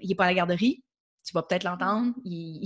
il 0.00 0.10
est 0.10 0.14
pas 0.14 0.24
à 0.24 0.28
la 0.28 0.34
garderie 0.34 0.83
tu 1.24 1.32
vas 1.32 1.42
peut-être 1.42 1.64
l'entendre, 1.64 2.14
il, 2.24 2.64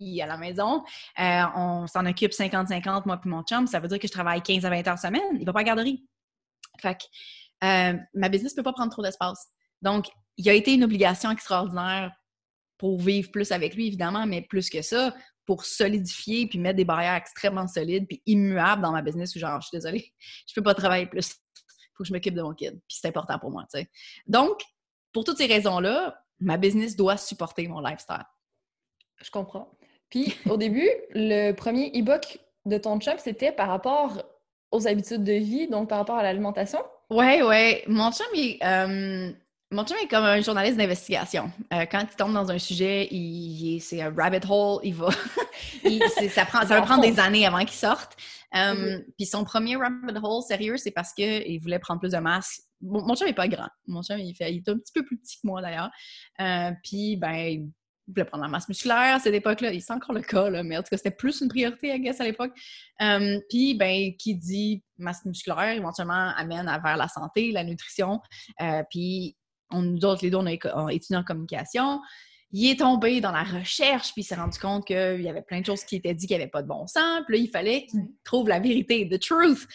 est 0.00 0.22
à 0.22 0.26
la 0.26 0.36
maison. 0.36 0.82
Euh, 1.18 1.42
on 1.54 1.86
s'en 1.86 2.04
occupe 2.06 2.32
50-50, 2.32 3.02
moi 3.06 3.18
puis 3.18 3.30
mon 3.30 3.42
chum. 3.42 3.66
Ça 3.66 3.80
veut 3.80 3.88
dire 3.88 3.98
que 3.98 4.06
je 4.06 4.12
travaille 4.12 4.42
15 4.42 4.64
à 4.64 4.70
20 4.70 4.88
heures 4.88 4.98
semaine. 4.98 5.38
Il 5.38 5.46
va 5.46 5.52
pas 5.52 5.60
à 5.60 5.62
la 5.62 5.66
garderie. 5.66 6.06
Fait 6.80 6.96
que 6.96 7.04
euh, 7.64 7.98
ma 8.14 8.28
business 8.28 8.52
ne 8.52 8.56
peut 8.56 8.64
pas 8.64 8.72
prendre 8.72 8.90
trop 8.90 9.02
d'espace. 9.02 9.48
Donc, 9.82 10.06
il 10.36 10.48
a 10.48 10.54
été 10.54 10.74
une 10.74 10.84
obligation 10.84 11.30
extraordinaire 11.30 12.12
pour 12.78 12.98
vivre 12.98 13.30
plus 13.30 13.52
avec 13.52 13.74
lui, 13.74 13.88
évidemment, 13.88 14.26
mais 14.26 14.42
plus 14.42 14.70
que 14.70 14.80
ça, 14.80 15.14
pour 15.46 15.64
solidifier 15.64 16.46
puis 16.46 16.58
mettre 16.58 16.76
des 16.76 16.84
barrières 16.84 17.14
extrêmement 17.14 17.66
solides 17.66 18.06
puis 18.08 18.22
immuables 18.26 18.82
dans 18.82 18.92
ma 18.92 19.02
business 19.02 19.34
où 19.34 19.38
genre, 19.38 19.60
je 19.60 19.68
suis 19.68 19.76
désolée, 19.76 20.12
je 20.46 20.54
peux 20.54 20.62
pas 20.62 20.74
travailler 20.74 21.06
plus. 21.06 21.34
Faut 21.94 22.04
que 22.04 22.08
je 22.08 22.12
m'occupe 22.14 22.34
de 22.34 22.42
mon 22.42 22.54
kid. 22.54 22.80
Puis 22.88 22.98
c'est 23.00 23.08
important 23.08 23.38
pour 23.38 23.50
moi, 23.50 23.64
tu 23.64 23.80
sais. 23.80 23.90
Donc, 24.26 24.62
pour 25.12 25.24
toutes 25.24 25.36
ces 25.36 25.46
raisons-là, 25.46 26.18
ma 26.40 26.56
business 26.56 26.96
doit 26.96 27.16
supporter 27.16 27.68
mon 27.68 27.80
lifestyle. 27.80 28.24
Je 29.22 29.30
comprends. 29.30 29.70
Puis 30.08 30.36
au 30.48 30.56
début, 30.56 30.88
le 31.10 31.52
premier 31.52 31.88
e-book 31.94 32.38
de 32.66 32.78
ton 32.78 32.98
chum, 32.98 33.14
c'était 33.18 33.52
par 33.52 33.68
rapport 33.68 34.22
aux 34.70 34.86
habitudes 34.86 35.24
de 35.24 35.32
vie, 35.32 35.68
donc 35.68 35.88
par 35.88 35.98
rapport 35.98 36.16
à 36.16 36.22
l'alimentation? 36.22 36.80
Ouais, 37.10 37.42
ouais. 37.42 37.84
Mon 37.86 38.12
chum, 38.12 38.26
il, 38.34 38.58
euh, 38.62 39.32
mon 39.70 39.84
chum 39.84 39.96
est 40.02 40.08
comme 40.08 40.24
un 40.24 40.40
journaliste 40.40 40.76
d'investigation. 40.76 41.50
Euh, 41.72 41.86
quand 41.90 42.00
il 42.00 42.16
tombe 42.16 42.32
dans 42.32 42.50
un 42.50 42.58
sujet, 42.58 43.06
il, 43.10 43.80
c'est 43.80 44.02
un 44.02 44.12
rabbit 44.12 44.46
hole, 44.48 44.80
il 44.82 44.94
va. 44.94 45.10
ça, 46.30 46.44
prend, 46.44 46.60
ça 46.60 46.80
va 46.80 46.82
prendre 46.82 47.02
des 47.02 47.20
années 47.20 47.46
avant 47.46 47.60
qu'il 47.60 47.70
sorte. 47.70 48.16
Euh, 48.54 48.58
mm-hmm. 48.58 49.04
Puis 49.16 49.26
son 49.26 49.44
premier 49.44 49.76
rabbit 49.76 50.18
hole, 50.22 50.42
sérieux, 50.42 50.76
c'est 50.76 50.90
parce 50.90 51.12
qu'il 51.12 51.60
voulait 51.60 51.78
prendre 51.78 52.00
plus 52.00 52.12
de 52.12 52.18
masse. 52.18 52.62
mon 52.80 53.14
chum 53.14 53.26
n'est 53.26 53.32
pas 53.32 53.48
grand. 53.48 53.68
Mon 53.86 54.02
chum, 54.02 54.18
il, 54.18 54.34
fait, 54.34 54.52
il 54.52 54.58
est 54.58 54.68
un 54.68 54.76
petit 54.76 54.92
peu 54.92 55.04
plus 55.04 55.18
petit 55.18 55.36
que 55.36 55.46
moi, 55.46 55.62
d'ailleurs. 55.62 55.90
puis, 56.82 57.16
ben, 57.16 57.70
il 58.10 58.14
voulait 58.14 58.24
prendre 58.24 58.42
la 58.42 58.50
masse 58.50 58.68
musculaire 58.68 59.14
à 59.14 59.18
cette 59.20 59.34
époque-là. 59.34 59.70
C'est 59.78 59.92
encore 59.92 60.14
le 60.14 60.22
cas, 60.22 60.50
là, 60.50 60.62
mais 60.62 60.76
en 60.76 60.82
tout 60.82 60.88
cas, 60.90 60.96
c'était 60.96 61.10
plus 61.10 61.40
une 61.40 61.48
priorité, 61.48 61.94
I 61.94 62.00
guess, 62.00 62.20
à 62.20 62.24
l'époque. 62.24 62.52
Euh, 63.00 63.38
puis, 63.48 63.74
ben, 63.74 64.14
qui 64.16 64.34
dit 64.34 64.82
masse 64.98 65.24
musculaire, 65.24 65.76
éventuellement, 65.76 66.32
amène 66.36 66.68
à 66.68 66.78
vers 66.78 66.96
la 66.96 67.08
santé, 67.08 67.52
la 67.52 67.64
nutrition. 67.64 68.20
Euh, 68.60 68.82
puis, 68.90 69.36
on, 69.70 69.82
nous 69.82 70.04
autres, 70.04 70.24
les 70.24 70.30
deux, 70.30 70.38
on 70.38 70.46
a 70.46 70.92
étudié 70.92 71.16
en 71.16 71.24
communication. 71.24 72.00
Il 72.52 72.68
est 72.68 72.80
tombé 72.80 73.20
dans 73.20 73.30
la 73.30 73.44
recherche, 73.44 74.12
puis 74.12 74.22
il 74.22 74.24
s'est 74.24 74.34
rendu 74.34 74.58
compte 74.58 74.84
qu'il 74.84 75.22
y 75.22 75.28
avait 75.28 75.42
plein 75.42 75.60
de 75.60 75.66
choses 75.66 75.84
qui 75.84 75.96
étaient 75.96 76.14
dites 76.14 76.28
qui 76.28 76.34
n'avaient 76.34 76.48
pas 76.48 76.62
de 76.62 76.68
bon 76.68 76.86
sens. 76.86 77.20
Puis 77.26 77.36
là, 77.36 77.44
il 77.44 77.48
fallait 77.48 77.86
qu'il 77.86 78.08
trouve 78.24 78.48
la 78.48 78.58
vérité, 78.58 79.08
the 79.08 79.20
truth. 79.20 79.68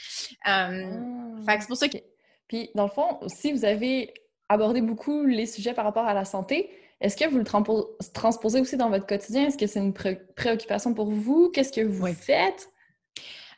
Fait 0.44 1.56
que 1.56 1.62
c'est 1.62 1.68
pour 1.68 1.78
ça 1.78 1.88
que... 1.88 1.98
Puis, 2.48 2.70
dans 2.75 2.84
le 2.84 2.90
fond, 2.90 3.20
si 3.28 3.54
vous 3.54 3.64
avez 3.66 4.14
abordé 4.50 4.82
beaucoup 4.82 5.24
les 5.24 5.46
sujets 5.46 5.74
par 5.74 5.86
rapport 5.86 6.06
à 6.06 6.14
la 6.14 6.25
santé, 6.25 6.70
est-ce 7.02 7.18
que 7.18 7.28
vous 7.30 7.38
le 7.38 7.46
transposez 8.14 8.60
aussi 8.62 8.78
dans 8.78 8.90
votre 8.90 9.08
quotidien? 9.08 9.48
Est-ce 9.48 9.58
que 9.58 9.68
c'est 9.68 9.80
une 9.80 9.94
préoccupation 9.94 10.94
pour 10.94 11.10
vous? 11.10 11.50
Qu'est-ce 11.52 11.72
que 11.72 11.82
vous 11.82 12.06
faites? 12.14 12.70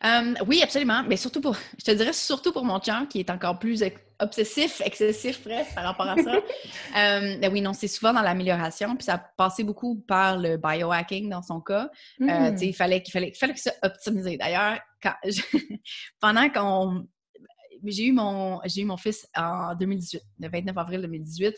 Euh, 0.04 0.34
oui, 0.48 0.62
absolument. 0.62 1.04
Mais 1.08 1.18
surtout 1.18 1.42
pour, 1.42 1.56
je 1.80 1.86
te 1.86 1.92
dirais 1.92 2.14
surtout 2.14 2.52
pour 2.52 2.64
mon 2.64 2.80
chum 2.80 3.08
qui 3.08 3.20
est 3.20 3.30
encore 3.30 3.60
plus 3.60 3.84
obsessif, 4.20 4.82
excessif, 4.86 5.44
bref, 5.44 5.74
par 5.76 5.84
rapport 5.84 6.08
à 6.08 6.16
ça. 6.18 6.36
euh, 6.98 7.38
ben 7.38 7.52
oui, 7.52 7.62
non, 7.62 7.74
c'est 7.74 7.88
souvent 7.88 8.14
dans 8.14 8.22
l'amélioration. 8.22 8.96
Puis 8.96 9.06
ça 9.06 9.18
passé 9.18 9.64
beaucoup 9.64 9.96
par 10.08 10.38
le 10.38 10.58
biohacking 10.58 11.30
dans 11.30 11.42
son 11.42 11.62
cas. 11.62 11.90
Euh, 12.22 12.52
hmm. 12.52 12.58
il 12.62 12.74
fallait 12.76 13.02
qu'il 13.02 13.12
fallait, 13.12 13.34
fallait 13.34 13.54
que 13.54 13.60
ça 13.60 13.74
optimisé. 13.84 14.38
D'ailleurs, 14.38 14.80
pendant 16.20 16.50
qu'on 16.50 17.08
j'ai 17.84 18.06
eu 18.06 18.12
mon 18.12 18.60
j'ai 18.66 18.82
eu 18.82 18.86
mon 18.86 18.98
fils 18.98 19.28
en 19.36 19.76
2018, 19.76 20.22
le 20.40 20.50
29 20.50 20.78
avril 20.78 21.02
2018 21.02 21.56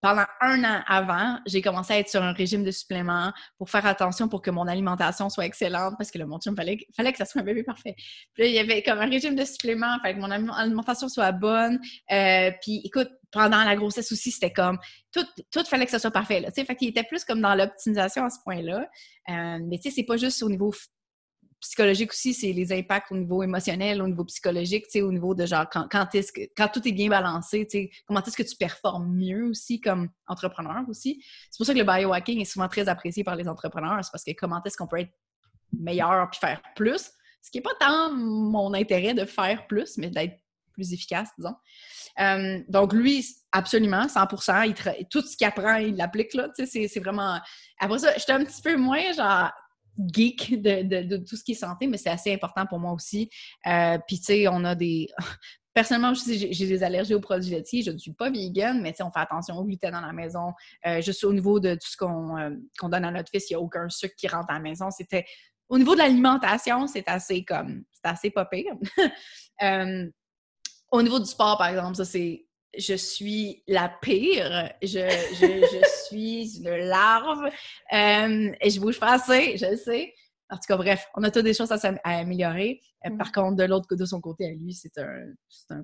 pendant 0.00 0.24
un 0.40 0.64
an 0.64 0.82
avant, 0.86 1.38
j'ai 1.46 1.62
commencé 1.62 1.94
à 1.94 1.98
être 1.98 2.08
sur 2.08 2.22
un 2.22 2.32
régime 2.32 2.62
de 2.64 2.70
suppléments 2.70 3.32
pour 3.58 3.70
faire 3.70 3.86
attention 3.86 4.28
pour 4.28 4.42
que 4.42 4.50
mon 4.50 4.66
alimentation 4.66 5.28
soit 5.30 5.46
excellente 5.46 5.94
parce 5.98 6.10
que 6.10 6.18
le 6.18 6.26
mon 6.26 6.38
chum 6.38 6.54
fallait, 6.54 6.78
fallait 6.94 7.12
que 7.12 7.18
ça 7.18 7.24
soit 7.24 7.40
un 7.40 7.44
bébé 7.44 7.62
parfait. 7.62 7.94
Puis 8.34 8.42
là, 8.42 8.46
il 8.46 8.54
y 8.54 8.58
avait 8.58 8.82
comme 8.82 8.98
un 8.98 9.08
régime 9.08 9.34
de 9.34 9.44
suppléments, 9.44 9.98
fait 10.02 10.14
que 10.14 10.20
mon 10.20 10.30
alimentation 10.30 11.08
soit 11.08 11.32
bonne. 11.32 11.80
Euh, 12.12 12.50
puis 12.62 12.82
écoute, 12.84 13.08
pendant 13.30 13.64
la 13.64 13.76
grossesse 13.76 14.12
aussi, 14.12 14.30
c'était 14.30 14.52
comme 14.52 14.78
tout, 15.12 15.24
tout 15.50 15.64
fallait 15.64 15.86
que 15.86 15.90
ça 15.90 15.98
soit 15.98 16.10
parfait. 16.10 16.40
Là, 16.40 16.50
fait 16.50 16.76
qu'il 16.76 16.88
était 16.88 17.04
plus 17.04 17.24
comme 17.24 17.40
dans 17.40 17.54
l'optimisation 17.54 18.24
à 18.24 18.30
ce 18.30 18.38
point-là. 18.44 18.88
Euh, 19.28 19.58
mais 19.62 19.78
tu 19.78 19.90
sais, 19.90 19.96
c'est 19.96 20.04
pas 20.04 20.16
juste 20.16 20.42
au 20.42 20.48
niveau 20.48 20.72
psychologique 21.60 22.10
aussi, 22.10 22.34
c'est 22.34 22.52
les 22.52 22.72
impacts 22.72 23.10
au 23.10 23.16
niveau 23.16 23.42
émotionnel, 23.42 24.02
au 24.02 24.08
niveau 24.08 24.24
psychologique, 24.24 24.84
au 24.96 25.12
niveau 25.12 25.34
de 25.34 25.46
genre 25.46 25.66
quand, 25.70 25.86
quand, 25.90 26.14
est 26.14 26.32
que, 26.32 26.42
quand 26.56 26.68
tout 26.68 26.86
est 26.86 26.92
bien 26.92 27.08
balancé, 27.08 27.66
comment 28.06 28.22
est-ce 28.22 28.36
que 28.36 28.42
tu 28.42 28.56
performes 28.56 29.14
mieux 29.14 29.48
aussi 29.48 29.80
comme 29.80 30.08
entrepreneur 30.26 30.82
aussi? 30.88 31.24
C'est 31.50 31.58
pour 31.58 31.66
ça 31.66 31.72
que 31.72 31.78
le 31.78 31.84
biohacking 31.84 32.40
est 32.40 32.44
souvent 32.44 32.68
très 32.68 32.88
apprécié 32.88 33.24
par 33.24 33.36
les 33.36 33.48
entrepreneurs, 33.48 33.98
c'est 34.04 34.10
parce 34.10 34.24
que 34.24 34.32
comment 34.32 34.62
est-ce 34.64 34.76
qu'on 34.76 34.86
peut 34.86 35.00
être 35.00 35.12
meilleur 35.72 36.28
puis 36.30 36.38
faire 36.38 36.60
plus, 36.74 37.10
ce 37.42 37.50
qui 37.50 37.58
n'est 37.58 37.62
pas 37.62 37.74
tant 37.78 38.12
mon 38.12 38.74
intérêt 38.74 39.14
de 39.14 39.24
faire 39.24 39.66
plus, 39.66 39.96
mais 39.98 40.10
d'être 40.10 40.38
plus 40.72 40.92
efficace, 40.92 41.30
disons. 41.38 41.54
Euh, 42.20 42.60
donc, 42.68 42.92
lui, 42.92 43.26
absolument, 43.52 44.08
100 44.08 44.26
il 44.66 44.74
tout 45.08 45.22
ce 45.22 45.36
qu'il 45.36 45.46
apprend, 45.46 45.76
il 45.76 45.96
l'applique, 45.96 46.34
là, 46.34 46.48
c'est 46.54 47.00
vraiment... 47.00 47.40
Après 47.80 47.98
ça, 47.98 48.12
j'étais 48.16 48.32
un 48.32 48.44
petit 48.44 48.62
peu 48.62 48.76
moins, 48.76 49.12
genre, 49.12 49.50
geek 49.98 50.60
de, 50.60 51.16
tout 51.16 51.36
ce 51.36 51.44
qui 51.44 51.52
est 51.52 51.56
santé, 51.56 51.86
mais 51.86 51.96
c'est 51.96 52.10
assez 52.10 52.32
important 52.32 52.66
pour 52.66 52.78
moi 52.78 52.92
aussi. 52.92 53.30
Euh, 53.66 53.98
puis, 54.06 54.18
tu 54.18 54.24
sais, 54.24 54.48
on 54.48 54.64
a 54.64 54.74
des... 54.74 55.08
Personnellement, 55.74 56.14
j'ai 56.14 56.66
des 56.66 56.82
allergies 56.82 57.12
aux 57.12 57.20
produits 57.20 57.50
laitiers. 57.50 57.82
Je 57.82 57.90
ne 57.90 57.98
suis 57.98 58.14
pas 58.14 58.30
vegan, 58.30 58.80
mais 58.80 58.94
on 59.02 59.10
fait 59.10 59.20
attention 59.20 59.58
au 59.58 59.64
gluten 59.64 59.92
dans 59.92 60.00
la 60.00 60.14
maison. 60.14 60.54
Euh, 60.86 61.02
juste 61.02 61.22
au 61.22 61.34
niveau 61.34 61.60
de 61.60 61.74
tout 61.74 61.80
ce 61.86 62.02
euh, 62.02 62.56
qu'on 62.78 62.88
donne 62.88 63.04
à 63.04 63.10
notre 63.10 63.28
fils, 63.30 63.50
il 63.50 63.52
n'y 63.52 63.56
a 63.56 63.60
aucun 63.60 63.86
sucre 63.90 64.14
qui 64.16 64.26
rentre 64.26 64.48
à 64.48 64.54
la 64.54 64.60
maison. 64.60 64.90
C'était 64.90 65.26
au 65.68 65.76
niveau 65.76 65.92
de 65.92 65.98
l'alimentation, 65.98 66.86
c'est 66.86 67.06
assez 67.08 67.44
comme 67.44 67.84
c'est 67.92 68.08
assez 68.10 68.30
pas 68.30 68.48
au 70.92 71.02
niveau 71.02 71.18
du 71.18 71.26
sport, 71.26 71.58
par 71.58 71.68
exemple, 71.68 71.96
ça 71.96 72.06
c'est 72.06 72.45
je 72.76 72.94
suis 72.94 73.62
la 73.66 73.88
pire. 73.88 74.72
Je, 74.82 75.08
suis 76.06 76.58
une 76.58 76.70
larve. 76.70 77.46
Euh, 77.92 78.52
et 78.60 78.70
je 78.70 78.80
bouge 78.80 79.00
pas 79.00 79.14
assez, 79.14 79.56
je 79.56 79.66
le 79.66 79.76
sais. 79.76 80.12
En 80.48 80.56
tout 80.56 80.62
cas, 80.68 80.76
bref, 80.76 81.06
on 81.16 81.22
a 81.24 81.30
toutes 81.30 81.44
des 81.44 81.54
choses 81.54 81.72
à, 81.72 81.78
améliorer. 82.04 82.80
Euh, 83.04 83.16
par 83.16 83.28
mm. 83.28 83.32
contre, 83.32 83.56
de 83.56 83.64
l'autre 83.64 83.94
de 83.94 84.04
son 84.04 84.20
côté, 84.20 84.46
à 84.46 84.50
lui, 84.50 84.72
c'est 84.72 84.96
un, 84.98 85.32
un 85.70 85.82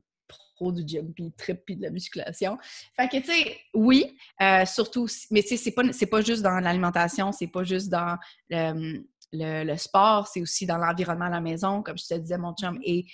pro 0.57 0.73
du 0.73 0.83
gym, 0.87 1.13
puis 1.13 1.33
trip, 1.37 1.63
puis 1.67 1.77
de 1.77 1.83
la 1.83 1.91
musculation. 1.91 2.59
Fait 2.97 3.09
que, 3.09 3.17
tu 3.19 3.27
sais, 3.27 3.57
oui, 3.75 4.17
euh, 4.41 4.65
surtout, 4.65 5.07
mais 5.31 5.43
tu 5.43 5.49
sais, 5.49 5.57
c'est 5.57 5.73
pas, 5.73 5.83
pas 6.11 6.21
juste 6.23 6.43
dans 6.43 6.61
l'alimentation, 6.61 7.33
c'est 7.33 7.49
pas 7.49 7.65
juste 7.65 7.89
dans 7.89 8.17
le, 8.49 9.03
le 9.33 9.77
sport, 9.77 10.29
c'est 10.29 10.41
aussi 10.41 10.67
dans 10.67 10.79
l'environnement 10.79 11.27
à 11.27 11.31
la 11.31 11.41
maison. 11.41 11.83
Comme 11.83 11.99
je 11.99 12.07
te 12.07 12.15
disais, 12.15 12.39
mon 12.39 12.55
chum 12.55 12.79
est 12.85 13.07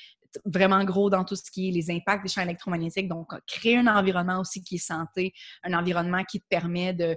vraiment 0.44 0.84
gros 0.84 1.10
dans 1.10 1.24
tout 1.24 1.36
ce 1.36 1.50
qui 1.50 1.68
est 1.68 1.72
les 1.72 1.90
impacts 1.90 2.22
des 2.22 2.28
champs 2.28 2.42
électromagnétiques. 2.42 3.08
Donc, 3.08 3.28
créer 3.46 3.78
un 3.78 3.86
environnement 3.86 4.40
aussi 4.40 4.62
qui 4.62 4.76
est 4.76 4.78
santé, 4.78 5.32
un 5.64 5.72
environnement 5.72 6.24
qui 6.24 6.40
te 6.40 6.46
permet 6.48 6.92
de, 6.94 7.16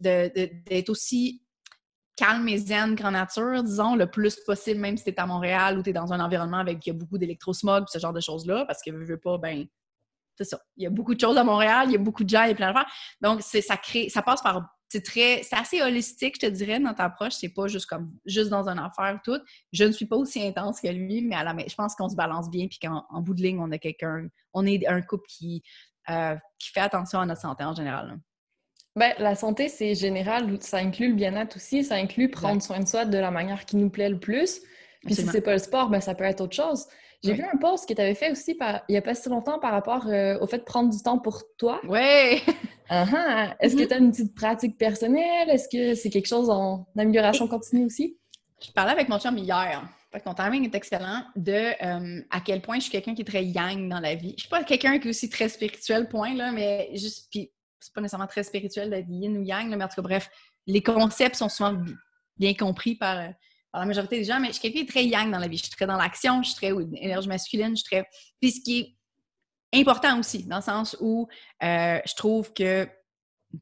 d'être 0.00 0.90
aussi 0.90 1.42
calme 2.16 2.48
et 2.48 2.58
zen, 2.58 2.94
grand 2.94 3.12
nature, 3.12 3.62
disons, 3.62 3.96
le 3.96 4.10
plus 4.10 4.36
possible, 4.44 4.80
même 4.80 4.96
si 4.96 5.04
tu 5.04 5.10
es 5.10 5.20
à 5.20 5.26
Montréal 5.26 5.78
ou 5.78 5.82
tu 5.82 5.90
es 5.90 5.92
dans 5.92 6.12
un 6.12 6.20
environnement 6.20 6.58
avec 6.58 6.90
beaucoup 6.92 7.16
d'électrosmog, 7.16 7.84
ce 7.88 7.98
genre 7.98 8.12
de 8.12 8.20
choses-là, 8.20 8.66
parce 8.66 8.82
que 8.82 8.90
je 8.92 9.06
veux 9.06 9.20
pas, 9.20 9.38
ben, 9.38 9.64
c'est 10.36 10.44
ça. 10.44 10.60
Il 10.76 10.84
y 10.84 10.86
a 10.86 10.90
beaucoup 10.90 11.14
de 11.14 11.20
choses 11.20 11.38
à 11.38 11.44
Montréal, 11.44 11.86
il 11.88 11.92
y 11.92 11.96
a 11.96 11.98
beaucoup 11.98 12.24
de 12.24 12.28
gens, 12.28 12.42
il 12.42 12.48
y 12.48 12.52
a 12.52 12.54
plein 12.54 12.72
d'affaires. 12.72 12.92
Donc, 13.20 13.42
ça 13.42 13.76
crée, 13.76 14.08
ça 14.10 14.22
passe 14.22 14.42
par 14.42 14.68
c'est 14.90 15.04
très, 15.04 15.42
c'est 15.44 15.56
assez 15.56 15.80
holistique, 15.80 16.34
je 16.40 16.48
te 16.48 16.52
dirais, 16.52 16.80
dans 16.80 16.92
ta 16.92 17.04
approche. 17.04 17.34
C'est 17.34 17.48
pas 17.48 17.68
juste 17.68 17.86
comme, 17.86 18.12
juste 18.26 18.50
dans 18.50 18.68
une 18.68 18.78
affaire 18.80 19.20
tout. 19.24 19.38
Je 19.72 19.84
ne 19.84 19.92
suis 19.92 20.06
pas 20.06 20.16
aussi 20.16 20.44
intense 20.44 20.80
que 20.80 20.88
lui, 20.88 21.22
mais 21.22 21.36
à 21.36 21.44
la, 21.44 21.54
je 21.66 21.74
pense 21.76 21.94
qu'on 21.94 22.08
se 22.08 22.16
balance 22.16 22.50
bien, 22.50 22.66
puis 22.66 22.80
qu'en 22.80 23.04
bout 23.20 23.34
de 23.34 23.40
ligne, 23.40 23.60
on 23.60 23.70
a 23.70 23.78
quelqu'un, 23.78 24.26
on 24.52 24.66
est 24.66 24.84
un 24.88 25.00
couple 25.00 25.26
qui, 25.28 25.62
euh, 26.10 26.34
qui 26.58 26.70
fait 26.70 26.80
attention 26.80 27.20
à 27.20 27.26
notre 27.26 27.40
santé 27.40 27.62
en 27.62 27.72
général. 27.72 28.18
Ben, 28.96 29.14
la 29.20 29.36
santé, 29.36 29.68
c'est 29.68 29.94
général, 29.94 30.60
ça 30.60 30.78
inclut 30.78 31.10
le 31.10 31.14
bien-être 31.14 31.56
aussi, 31.56 31.84
ça 31.84 31.94
inclut 31.94 32.28
prendre 32.28 32.60
soin 32.60 32.80
de 32.80 32.88
soi 32.88 33.04
de 33.04 33.16
la 33.16 33.30
manière 33.30 33.64
qui 33.66 33.76
nous 33.76 33.90
plaît 33.90 34.08
le 34.08 34.18
plus. 34.18 34.60
Puis 35.06 35.14
si 35.14 35.26
c'est 35.28 35.40
pas 35.40 35.52
le 35.52 35.58
sport, 35.60 35.88
ben, 35.88 36.00
ça 36.00 36.16
peut 36.16 36.24
être 36.24 36.40
autre 36.40 36.56
chose. 36.56 36.88
J'ai 37.22 37.34
vu 37.34 37.44
un 37.44 37.56
post 37.58 37.88
que 37.88 37.94
tu 37.94 38.00
avais 38.00 38.14
fait 38.14 38.32
aussi 38.32 38.58
il 38.88 38.92
n'y 38.92 38.96
a 38.96 39.02
pas 39.02 39.14
si 39.14 39.28
longtemps 39.28 39.60
par 39.60 39.70
rapport 39.70 40.08
euh, 40.08 40.38
au 40.40 40.46
fait 40.48 40.58
de 40.58 40.64
prendre 40.64 40.90
du 40.90 41.00
temps 41.00 41.18
pour 41.18 41.42
toi. 41.58 41.80
Oui! 41.86 42.42
Uh-huh. 42.90 43.54
Est-ce 43.60 43.76
que 43.76 43.82
mm-hmm. 43.82 43.88
tu 43.88 43.94
as 43.94 43.98
une 43.98 44.10
petite 44.10 44.34
pratique 44.34 44.76
personnelle? 44.76 45.48
Est-ce 45.48 45.68
que 45.68 45.94
c'est 45.94 46.10
quelque 46.10 46.26
chose 46.26 46.50
en 46.50 46.86
amélioration 46.98 47.46
continue 47.46 47.84
aussi? 47.84 48.18
Je 48.60 48.72
parlais 48.72 48.92
avec 48.92 49.08
mon 49.08 49.18
chum 49.18 49.38
hier. 49.38 49.88
Fait 50.12 50.20
ton 50.20 50.34
timing 50.34 50.64
est 50.64 50.74
excellent 50.74 51.22
de 51.36 51.52
euh, 51.52 52.22
à 52.30 52.40
quel 52.40 52.60
point 52.62 52.76
je 52.76 52.82
suis 52.82 52.90
quelqu'un 52.90 53.14
qui 53.14 53.22
est 53.22 53.24
très 53.24 53.44
yang 53.44 53.88
dans 53.88 54.00
la 54.00 54.16
vie. 54.16 54.34
Je 54.36 54.40
suis 54.40 54.48
pas 54.48 54.64
quelqu'un 54.64 54.98
qui 54.98 55.06
est 55.06 55.10
aussi 55.10 55.30
très 55.30 55.48
spirituel, 55.48 56.08
point, 56.08 56.34
là, 56.34 56.50
mais 56.50 56.90
juste, 56.94 57.28
puis 57.30 57.52
c'est 57.78 57.94
pas 57.94 58.00
nécessairement 58.00 58.26
très 58.26 58.42
spirituel 58.42 58.90
d'être 58.90 59.08
yin 59.08 59.38
ou 59.38 59.42
yang, 59.42 59.68
mais 59.68 59.84
en 59.84 59.88
tout 59.88 59.94
cas, 59.94 60.02
bref, 60.02 60.28
les 60.66 60.82
concepts 60.82 61.36
sont 61.36 61.48
souvent 61.48 61.80
bien 62.36 62.54
compris 62.54 62.96
par, 62.96 63.22
par 63.70 63.82
la 63.82 63.86
majorité 63.86 64.18
des 64.18 64.24
gens, 64.24 64.40
mais 64.40 64.48
je 64.48 64.54
suis 64.54 64.62
quelqu'un 64.62 64.82
de 64.82 64.88
très 64.88 65.04
yang 65.04 65.30
dans 65.30 65.38
la 65.38 65.46
vie. 65.46 65.58
Je 65.58 65.62
suis 65.62 65.72
très 65.72 65.86
dans 65.86 65.96
l'action, 65.96 66.42
je 66.42 66.50
suis 66.50 66.56
très 66.56 66.72
énergie 66.96 67.28
masculine, 67.28 67.76
je 67.76 67.82
suis 67.82 67.96
très. 67.96 68.04
Puis 68.40 68.50
ce 68.50 68.60
qui 68.62 68.80
est 68.80 68.96
important 69.72 70.18
aussi, 70.18 70.44
dans 70.44 70.56
le 70.56 70.62
sens 70.62 70.96
où 71.00 71.28
euh, 71.62 71.98
je 72.04 72.14
trouve 72.14 72.52
que 72.52 72.88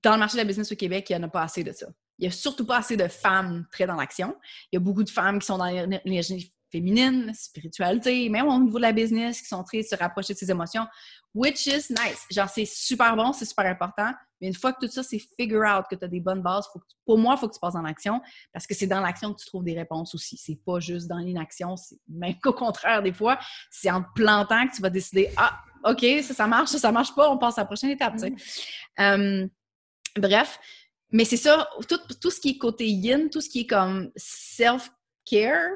dans 0.03 0.13
le 0.13 0.19
marché 0.19 0.37
de 0.37 0.43
la 0.43 0.45
business 0.45 0.71
au 0.73 0.77
Québec, 0.77 1.07
il 1.09 1.17
n'y 1.17 1.23
en 1.23 1.27
a 1.27 1.31
pas 1.31 1.43
assez 1.43 1.65
de 1.65 1.73
ça. 1.73 1.87
Il 2.19 2.23
n'y 2.23 2.29
a 2.29 2.31
surtout 2.33 2.67
pas 2.67 2.79
assez 2.79 2.97
de 2.97 3.09
femmes 3.09 3.67
très 3.71 3.87
dans 3.87 3.95
l'action. 3.95 4.37
Il 4.73 4.77
y 4.77 4.79
a 4.79 4.81
beaucoup 4.81 5.05
de 5.05 5.11
femmes 5.11 5.39
qui 5.39 5.47
sont 5.47 5.59
dans 5.59 5.67
l'énergie 5.67 6.53
féminine, 6.71 7.33
spiritualité, 7.35 8.29
même 8.29 8.47
au 8.47 8.59
niveau 8.59 8.79
de 8.79 8.83
la 8.83 8.93
business, 8.93 9.41
qui 9.41 9.49
sont 9.49 9.65
très 9.65 9.83
se 9.83 9.97
rapprocher 9.97 10.35
de 10.35 10.39
ses 10.39 10.51
émotions, 10.51 10.87
which 11.35 11.67
is 11.67 11.91
nice. 11.91 12.27
Genre, 12.31 12.49
c'est 12.49 12.65
super 12.65 13.17
bon, 13.17 13.33
c'est 13.33 13.45
super 13.45 13.67
important. 13.67 14.13
Mais 14.41 14.49
une 14.49 14.55
fois 14.55 14.73
que 14.73 14.87
tout 14.87 14.93
ça, 14.93 15.03
c'est 15.03 15.21
figure 15.39 15.63
out, 15.63 15.87
que 15.91 15.97
tu 15.97 16.05
as 16.05 16.09
des 16.09 16.21
bonnes 16.21 16.43
bases, 16.43 16.67
pour 17.05 17.19
moi, 17.19 17.35
il 17.37 17.41
faut 17.41 17.49
que 17.49 17.55
tu 17.55 17.61
passes 17.61 17.75
en 17.75 17.85
action 17.85 18.21
parce 18.53 18.67
que 18.67 18.75
c'est 18.75 18.87
dans 18.87 19.01
l'action 19.01 19.33
que 19.33 19.41
tu 19.41 19.47
trouves 19.47 19.65
des 19.65 19.77
réponses 19.77 20.15
aussi. 20.15 20.37
C'est 20.37 20.59
pas 20.65 20.79
juste 20.81 21.09
dans 21.09 21.19
l'inaction, 21.19 21.75
même 22.09 22.35
qu'au 22.43 22.53
contraire, 22.53 23.03
des 23.03 23.13
fois, 23.13 23.39
c'est 23.71 23.91
en 23.91 24.03
te 24.03 24.09
plantant 24.15 24.67
que 24.69 24.77
tu 24.77 24.83
vas 24.83 24.91
décider 24.91 25.31
Ah, 25.37 25.59
OK, 25.85 26.05
ça, 26.23 26.35
ça 26.35 26.47
marche, 26.47 26.71
ça, 26.71 26.79
ça 26.79 26.93
marche 26.93 27.15
pas, 27.15 27.31
on 27.31 27.39
passe 27.39 27.59
à 27.59 27.63
la 27.63 27.67
prochaine 27.67 27.91
étape. 27.91 28.17
Mm-hmm. 28.17 29.49
bref, 30.17 30.59
mais 31.11 31.25
c'est 31.25 31.37
ça, 31.37 31.69
tout, 31.89 31.99
tout, 32.21 32.31
ce 32.31 32.41
qui 32.41 32.51
est 32.51 32.59
côté 32.59 32.87
yin, 32.87 33.31
tout 33.31 33.41
ce 33.41 33.49
qui 33.49 33.61
est 33.61 33.67
comme 33.67 34.11
self-care, 34.17 35.71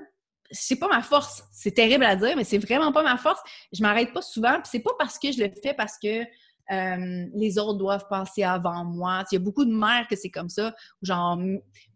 c'est 0.53 0.77
pas 0.77 0.89
ma 0.89 1.03
force. 1.03 1.43
C'est 1.53 1.73
terrible 1.73 2.05
à 2.05 2.15
dire, 2.15 2.37
mais 2.37 2.45
c'est 2.45 2.59
vraiment 2.59 2.93
pas 2.93 3.03
ma 3.03 3.17
force. 3.17 3.41
Je 3.73 3.83
m'arrête 3.83 4.13
pas 4.13 4.23
souvent, 4.23 4.55
puis 4.55 4.69
c'est 4.71 4.81
pas 4.81 4.93
parce 4.99 5.19
que 5.19 5.33
je 5.33 5.43
le 5.43 5.51
fais 5.63 5.75
parce 5.75 5.99
que 5.99 6.23
euh, 6.71 7.27
les 7.35 7.59
autres 7.59 7.79
doivent 7.79 8.07
passer 8.09 8.45
avant 8.45 8.85
moi. 8.85 9.25
Il 9.31 9.35
y 9.35 9.37
a 9.37 9.41
beaucoup 9.41 9.65
de 9.65 9.75
mères 9.75 10.07
que 10.09 10.17
c'est 10.17 10.31
comme 10.31 10.49
ça, 10.49 10.75
genre 11.03 11.39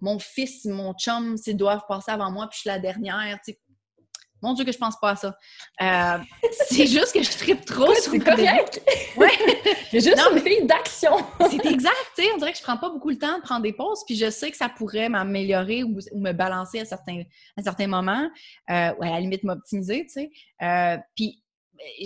mon 0.00 0.18
fils, 0.18 0.64
mon 0.64 0.92
chum, 0.94 1.36
ils 1.46 1.56
doivent 1.56 1.84
passer 1.88 2.10
avant 2.10 2.30
moi, 2.32 2.48
puis 2.48 2.56
je 2.56 2.60
suis 2.62 2.68
la 2.68 2.78
dernière. 2.78 3.38
Mon 4.46 4.54
Dieu 4.54 4.64
que 4.64 4.70
je 4.70 4.78
pense 4.78 4.96
pas 5.00 5.10
à 5.10 5.16
ça. 5.16 5.36
Euh, 5.82 6.18
c'est 6.68 6.86
juste 6.86 7.12
que 7.12 7.20
je 7.20 7.30
tripe 7.36 7.64
trop 7.64 7.92
sur 7.96 8.12
C'est 8.12 8.20
correct! 8.20 8.80
Ouais! 9.16 9.30
J'ai 9.90 10.00
juste 10.00 10.20
une 10.30 10.40
fille 10.40 10.64
d'action! 10.66 11.16
c'est 11.50 11.66
exact, 11.66 11.96
tu 12.14 12.22
sais, 12.22 12.30
on 12.32 12.38
dirait 12.38 12.52
que 12.52 12.58
je 12.58 12.62
prends 12.62 12.76
pas 12.76 12.90
beaucoup 12.90 13.10
le 13.10 13.18
temps 13.18 13.38
de 13.38 13.42
prendre 13.42 13.62
des 13.62 13.72
pauses, 13.72 14.04
puis 14.06 14.14
je 14.14 14.30
sais 14.30 14.52
que 14.52 14.56
ça 14.56 14.68
pourrait 14.68 15.08
m'améliorer 15.08 15.82
ou, 15.82 15.98
me 16.14 16.30
balancer 16.30 16.78
à 16.78 16.84
certains, 16.84 17.24
à 17.56 17.62
certains 17.62 17.88
moments, 17.88 18.30
euh, 18.70 18.92
ou 18.94 19.02
à 19.02 19.10
la 19.10 19.20
limite 19.20 19.42
m'optimiser, 19.42 20.06
tu 20.06 20.12
sais. 20.12 20.30
Euh, 20.62 20.96
puis 21.16 21.42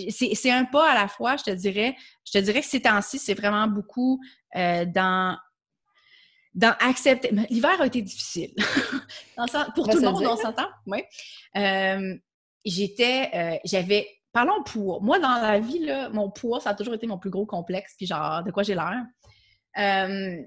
c'est 0.09 0.51
un 0.51 0.65
pas 0.65 0.91
à 0.91 0.95
la 0.95 1.07
fois, 1.07 1.37
je 1.37 1.43
te 1.43 1.51
dirais. 1.51 1.95
Je 2.25 2.39
te 2.39 2.43
dirais 2.43 2.61
que 2.61 2.67
ces 2.67 2.81
temps-ci, 2.81 3.19
c'est 3.19 3.35
vraiment 3.35 3.67
beaucoup 3.67 4.19
dans 4.53 5.37
dans 6.53 6.75
accepter. 6.79 7.31
L'hiver 7.49 7.79
a 7.79 7.85
été 7.85 8.01
difficile. 8.01 8.53
pour 9.75 9.87
tout 9.87 9.97
le 9.97 10.01
monde, 10.01 10.23
on 10.25 10.37
s'entend. 10.37 10.67
Oui. 10.85 11.03
Euh, 11.55 12.15
j'étais, 12.65 13.29
euh, 13.33 13.57
j'avais, 13.65 14.07
parlons 14.31 14.63
poids. 14.63 14.99
Moi, 15.01 15.19
dans 15.19 15.41
la 15.41 15.59
vie, 15.59 15.79
là, 15.79 16.09
mon 16.09 16.29
poids, 16.29 16.59
ça 16.59 16.71
a 16.71 16.73
toujours 16.73 16.93
été 16.93 17.07
mon 17.07 17.17
plus 17.17 17.29
gros 17.29 17.45
complexe, 17.45 17.93
puis 17.97 18.05
genre, 18.05 18.43
de 18.43 18.51
quoi 18.51 18.63
j'ai 18.63 18.75
l'air. 18.75 19.03
Euh, 19.77 20.41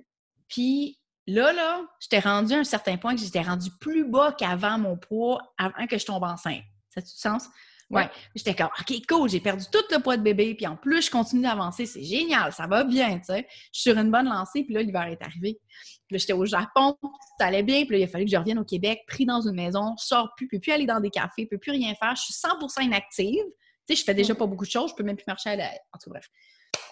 puis 0.48 1.00
là, 1.26 1.52
là, 1.52 1.82
j'étais 2.00 2.20
rendue 2.20 2.54
à 2.54 2.58
un 2.58 2.64
certain 2.64 2.96
point 2.96 3.14
que 3.14 3.20
j'étais 3.20 3.42
rendue 3.42 3.70
plus 3.80 4.04
bas 4.04 4.32
qu'avant 4.32 4.78
mon 4.78 4.96
poids, 4.96 5.54
avant 5.58 5.86
que 5.86 5.98
je 5.98 6.04
tombe 6.06 6.24
enceinte. 6.24 6.62
Ça 6.90 7.00
a 7.00 7.02
du 7.02 7.10
sens? 7.10 7.48
Ouais. 7.90 8.08
J'étais 8.34 8.54
comme, 8.54 8.70
OK, 8.80 8.94
cool, 9.08 9.28
j'ai 9.28 9.40
perdu 9.40 9.64
tout 9.70 9.84
le 9.90 10.00
poids 10.00 10.16
de 10.16 10.22
bébé, 10.22 10.54
puis 10.54 10.66
en 10.66 10.76
plus, 10.76 11.02
je 11.02 11.10
continue 11.10 11.42
d'avancer, 11.42 11.86
c'est 11.86 12.02
génial, 12.02 12.52
ça 12.52 12.66
va 12.66 12.84
bien, 12.84 13.18
tu 13.18 13.26
sais. 13.26 13.46
Je 13.72 13.80
suis 13.80 13.90
sur 13.90 13.98
une 13.98 14.10
bonne 14.10 14.26
lancée, 14.26 14.64
puis 14.64 14.74
là, 14.74 14.82
l'hiver 14.82 15.04
est 15.04 15.22
arrivé. 15.22 15.60
Puis 16.06 16.16
là, 16.16 16.18
j'étais 16.18 16.32
au 16.32 16.44
Japon, 16.44 16.96
ça 17.38 17.46
allait 17.46 17.62
bien, 17.62 17.84
puis 17.84 17.92
là, 17.92 17.98
il 17.98 18.04
a 18.04 18.08
fallu 18.08 18.24
que 18.24 18.30
je 18.30 18.36
revienne 18.36 18.58
au 18.58 18.64
Québec, 18.64 19.00
pris 19.06 19.26
dans 19.26 19.40
une 19.40 19.54
maison, 19.54 19.94
je 20.00 20.06
sors 20.06 20.34
plus, 20.36 20.46
je 20.50 20.56
peux 20.56 20.60
plus 20.60 20.72
aller 20.72 20.86
dans 20.86 21.00
des 21.00 21.10
cafés, 21.10 21.44
je 21.44 21.48
peux 21.48 21.58
plus 21.58 21.72
rien 21.72 21.94
faire, 21.94 22.14
je 22.16 22.22
suis 22.22 22.34
100% 22.34 22.84
inactive. 22.84 23.44
Tu 23.86 23.94
sais, 23.94 24.00
je 24.00 24.04
fais 24.04 24.14
déjà 24.14 24.34
pas 24.34 24.46
beaucoup 24.46 24.64
de 24.64 24.70
choses, 24.70 24.90
je 24.90 24.94
peux 24.96 25.02
même 25.02 25.16
plus 25.16 25.26
marcher 25.26 25.50
à 25.50 25.56
la... 25.56 25.66
En 25.92 25.98
tout 26.02 26.10
cas, 26.10 26.18
bref. 26.18 26.28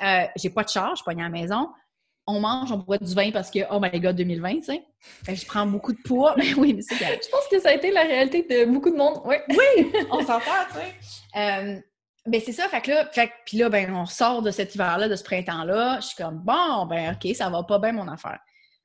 Euh, 0.02 0.26
j'ai 0.36 0.50
pas 0.50 0.62
de 0.62 0.68
charge, 0.68 0.98
je 0.98 1.02
suis 1.02 1.04
pas 1.04 1.12
à 1.12 1.24
la 1.24 1.30
maison 1.30 1.68
on 2.26 2.40
mange, 2.40 2.70
on 2.70 2.78
boit 2.78 2.98
du 2.98 3.14
vin 3.14 3.30
parce 3.30 3.50
que, 3.50 3.60
oh 3.70 3.80
my 3.80 3.98
god, 4.00 4.16
2020, 4.16 4.60
tu 4.60 4.62
sais. 4.62 4.84
je 5.28 5.46
prends 5.46 5.66
beaucoup 5.66 5.92
de 5.92 6.00
poids. 6.02 6.34
Mais 6.36 6.54
oui, 6.56 6.74
mais 6.74 6.82
c'est 6.82 6.96
Je 6.96 7.30
pense 7.30 7.48
que 7.50 7.60
ça 7.60 7.70
a 7.70 7.72
été 7.72 7.90
la 7.90 8.02
réalité 8.02 8.42
de 8.42 8.70
beaucoup 8.70 8.90
de 8.90 8.96
monde. 8.96 9.20
Oui, 9.24 9.36
oui 9.50 9.92
on 10.10 10.20
s'entend, 10.20 10.64
tu 10.68 10.74
sais. 10.74 10.94
Euh, 11.36 11.80
ben 12.24 12.40
c'est 12.44 12.52
ça, 12.52 12.68
fait 12.68 12.80
que 12.82 12.90
là, 12.90 13.10
fait, 13.10 13.32
puis 13.44 13.56
là, 13.56 13.68
ben, 13.68 13.92
on 13.94 14.06
sort 14.06 14.42
de 14.42 14.52
cet 14.52 14.74
hiver-là, 14.76 15.08
de 15.08 15.16
ce 15.16 15.24
printemps-là. 15.24 15.98
Je 16.00 16.06
suis 16.06 16.16
comme, 16.16 16.38
bon, 16.38 16.86
ben, 16.86 17.14
OK, 17.14 17.34
ça 17.34 17.50
va 17.50 17.64
pas 17.64 17.80
bien 17.80 17.92
mon 17.92 18.06
affaire. 18.06 18.38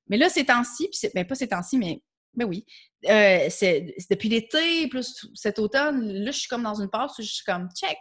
Mais 0.07 0.17
là, 0.17 0.29
ces 0.29 0.45
temps-ci, 0.45 0.89
puis 0.89 1.11
ben, 1.13 1.25
pas 1.25 1.35
ces 1.35 1.47
temps-ci, 1.47 1.77
mais 1.77 2.01
ben 2.33 2.45
oui, 2.45 2.65
euh, 3.09 3.47
c'est 3.49 3.95
depuis 4.09 4.29
l'été, 4.29 4.87
plus 4.87 5.27
cet 5.33 5.59
automne, 5.59 6.07
là, 6.07 6.31
je 6.31 6.39
suis 6.39 6.47
comme 6.47 6.63
dans 6.63 6.79
une 6.79 6.89
passe 6.89 7.17
où 7.19 7.21
je 7.21 7.27
suis 7.27 7.43
comme, 7.43 7.69
check, 7.75 7.97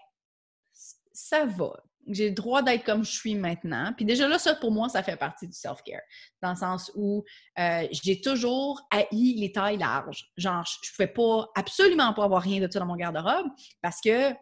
ça 1.13 1.45
va 1.45 1.73
j'ai 2.09 2.29
le 2.29 2.35
droit 2.35 2.63
d'être 2.63 2.85
comme 2.85 3.05
je 3.05 3.11
suis 3.11 3.35
maintenant. 3.35 3.93
Puis 3.97 4.05
déjà 4.05 4.29
là, 4.29 4.39
ça, 4.39 4.55
pour 4.55 4.71
moi, 4.71 4.89
ça 4.89 5.03
fait 5.03 5.17
partie 5.17 5.47
du 5.47 5.55
self-care. 5.55 6.01
Dans 6.43 6.51
le 6.51 6.57
sens 6.57 6.91
où 6.95 7.25
euh, 7.59 7.87
j'ai 7.91 8.21
toujours 8.21 8.81
haï 8.91 9.35
les 9.35 9.53
tailles 9.53 9.79
larges. 9.79 10.25
Genre, 10.37 10.65
je 10.65 10.89
ne 10.89 10.97
pouvais 10.97 11.13
pas, 11.13 11.51
absolument 11.55 12.13
pas 12.13 12.25
avoir 12.25 12.43
rien 12.43 12.61
de 12.61 12.71
ça 12.71 12.79
dans 12.79 12.87
mon 12.87 12.97
garde-robe 12.97 13.47
parce 13.83 14.01
que 14.01 14.33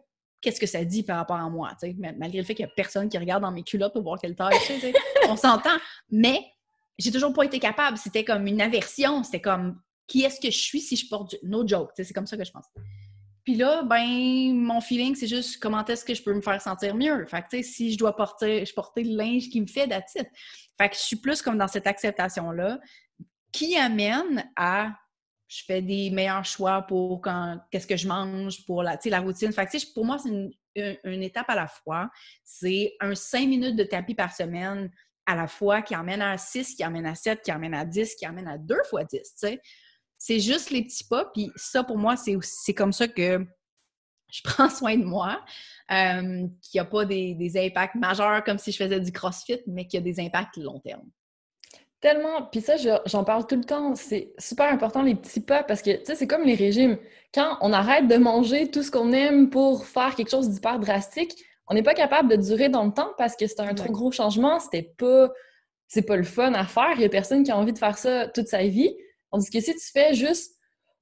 qu'est-ce 0.41 0.59
que 0.59 0.67
ça 0.67 0.83
dit 0.85 1.03
par 1.03 1.17
rapport 1.17 1.37
à 1.37 1.49
moi? 1.49 1.71
Malgré 2.17 2.39
le 2.39 2.45
fait 2.45 2.55
qu'il 2.55 2.65
n'y 2.65 2.71
a 2.71 2.75
personne 2.75 3.09
qui 3.09 3.17
regarde 3.17 3.41
dans 3.41 3.51
mes 3.51 3.63
culottes 3.63 3.93
pour 3.93 4.03
voir 4.03 4.19
quelle 4.19 4.35
taille 4.35 4.57
je 4.67 4.93
on 5.29 5.35
s'entend. 5.35 5.77
Mais 6.11 6.45
j'ai 6.99 7.11
toujours 7.11 7.33
pas 7.33 7.43
été 7.43 7.59
capable. 7.59 7.97
C'était 7.97 8.23
comme 8.23 8.45
une 8.47 8.61
aversion. 8.61 9.23
C'était 9.23 9.41
comme 9.41 9.81
qui 10.07 10.23
est-ce 10.23 10.39
que 10.39 10.51
je 10.51 10.57
suis 10.57 10.81
si 10.81 10.95
je 10.95 11.09
porte 11.09 11.31
du... 11.31 11.37
No 11.43 11.67
joke. 11.67 11.91
C'est 11.95 12.13
comme 12.13 12.27
ça 12.27 12.37
que 12.37 12.45
je 12.45 12.51
pense. 12.51 12.65
Puis 13.45 13.55
là, 13.55 13.83
ben, 13.83 14.53
mon 14.55 14.81
feeling, 14.81 15.15
c'est 15.15 15.27
juste 15.27 15.59
comment 15.61 15.85
est-ce 15.85 16.03
que 16.03 16.15
je 16.15 16.23
peux 16.23 16.33
me 16.33 16.41
faire 16.41 16.59
sentir 16.59 16.95
mieux. 16.95 17.25
Fait 17.27 17.43
que, 17.43 17.49
tu 17.51 17.57
sais, 17.57 17.63
si 17.63 17.93
je 17.93 17.97
dois 17.97 18.15
porter, 18.15 18.65
je 18.65 18.73
le 18.75 19.15
linge 19.15 19.49
qui 19.49 19.61
me 19.61 19.67
fait 19.67 19.85
d'attitude. 19.85 20.27
Fait 20.77 20.89
que 20.89 20.95
je 20.95 21.01
suis 21.01 21.15
plus 21.15 21.43
comme 21.43 21.57
dans 21.57 21.67
cette 21.67 21.85
acceptation-là 21.85 22.79
qui 23.51 23.77
amène 23.77 24.51
à 24.55 24.93
je 25.47 25.63
fais 25.63 25.81
des 25.81 26.09
meilleurs 26.09 26.43
choix 26.43 26.81
pour 26.81 27.21
quand 27.21 27.59
qu'est-ce 27.69 27.85
que 27.85 27.95
je 27.95 28.07
mange, 28.07 28.65
pour 28.65 28.81
la, 28.81 28.97
la 29.05 29.19
routine. 29.19 29.53
Fait 29.53 29.67
que, 29.67 29.93
pour 29.93 30.03
moi, 30.03 30.17
c'est 30.17 30.29
une, 30.29 31.23
étape 31.23 31.49
à 31.49 31.55
la 31.55 31.67
fois. 31.67 32.09
C'est 32.43 32.95
un 32.99 33.13
cinq 33.13 33.47
minutes 33.47 33.75
de 33.75 33.83
tapis 33.83 34.15
par 34.15 34.33
semaine 34.33 34.91
à 35.27 35.35
la 35.35 35.47
fois 35.47 35.83
qui 35.83 35.93
amène 35.93 36.21
à 36.21 36.37
6, 36.37 36.75
qui 36.75 36.83
amène 36.83 37.05
à 37.05 37.15
7, 37.15 37.41
qui 37.43 37.51
amène 37.51 37.73
à 37.73 37.85
10, 37.85 38.15
qui 38.15 38.25
amène 38.25 38.47
à 38.47 38.57
2 38.57 38.75
fois 38.89 39.03
10, 39.03 39.19
tu 39.19 39.29
sais. 39.35 39.61
C'est 40.27 40.39
juste 40.39 40.71
les 40.71 40.81
petits 40.81 41.03
pas. 41.03 41.25
Puis 41.25 41.51
ça, 41.55 41.83
pour 41.83 41.99
moi, 41.99 42.15
c'est 42.17 42.73
comme 42.73 42.91
ça 42.91 43.07
que 43.07 43.45
je 44.31 44.41
prends 44.43 44.69
soin 44.69 44.97
de 44.97 45.03
moi. 45.03 45.39
Euh, 45.91 46.47
qu'il 46.63 46.71
n'y 46.73 46.79
a 46.79 46.85
pas 46.85 47.05
des, 47.05 47.51
impacts 47.57 47.93
majeurs 47.93 48.43
comme 48.43 48.57
si 48.57 48.71
je 48.71 48.77
faisais 48.77 48.99
du 48.99 49.11
crossfit, 49.11 49.61
mais 49.67 49.85
qu'il 49.85 49.99
y 49.99 50.01
a 50.01 50.03
des 50.03 50.19
impacts 50.19 50.57
long 50.57 50.79
terme. 50.79 51.07
Tellement. 52.01 52.41
Puis 52.51 52.61
ça, 52.61 52.73
j'en 53.05 53.23
parle 53.23 53.45
tout 53.45 53.55
le 53.55 53.65
temps. 53.65 53.93
C'est 53.93 54.33
super 54.39 54.73
important, 54.73 55.03
les 55.03 55.13
petits 55.13 55.41
pas, 55.41 55.61
parce 55.61 55.83
que, 55.83 55.91
tu 55.91 56.05
sais, 56.05 56.15
c'est 56.15 56.25
comme 56.25 56.43
les 56.43 56.55
régimes. 56.55 56.97
Quand 57.31 57.59
on 57.61 57.71
arrête 57.71 58.07
de 58.07 58.17
manger 58.17 58.71
tout 58.71 58.81
ce 58.81 58.89
qu'on 58.89 59.13
aime 59.13 59.51
pour 59.51 59.85
faire 59.85 60.15
quelque 60.15 60.31
chose 60.31 60.49
d'hyper 60.49 60.79
drastique, 60.79 61.35
on 61.67 61.75
n'est 61.75 61.83
pas 61.83 61.93
capable 61.93 62.29
de 62.29 62.35
durer 62.35 62.69
dans 62.69 62.85
le 62.85 62.91
temps 62.91 63.11
parce 63.19 63.35
que 63.35 63.45
c'est 63.45 63.59
un 63.59 63.75
trop 63.75 63.91
gros 63.91 64.11
changement. 64.11 64.59
C'était 64.59 64.91
pas... 64.97 65.29
C'est 65.87 66.01
pas 66.01 66.17
le 66.17 66.23
fun 66.23 66.51
à 66.55 66.65
faire. 66.65 66.93
Il 66.95 67.01
y 67.01 67.05
a 67.05 67.09
personne 67.09 67.43
qui 67.43 67.51
a 67.51 67.57
envie 67.57 67.73
de 67.73 67.77
faire 67.77 67.99
ça 67.99 68.27
toute 68.27 68.47
sa 68.47 68.63
vie. 68.63 68.91
Tandis 69.35 69.49
que 69.49 69.59
si 69.59 69.73
tu 69.73 69.91
fais 69.91 70.13
juste, 70.13 70.55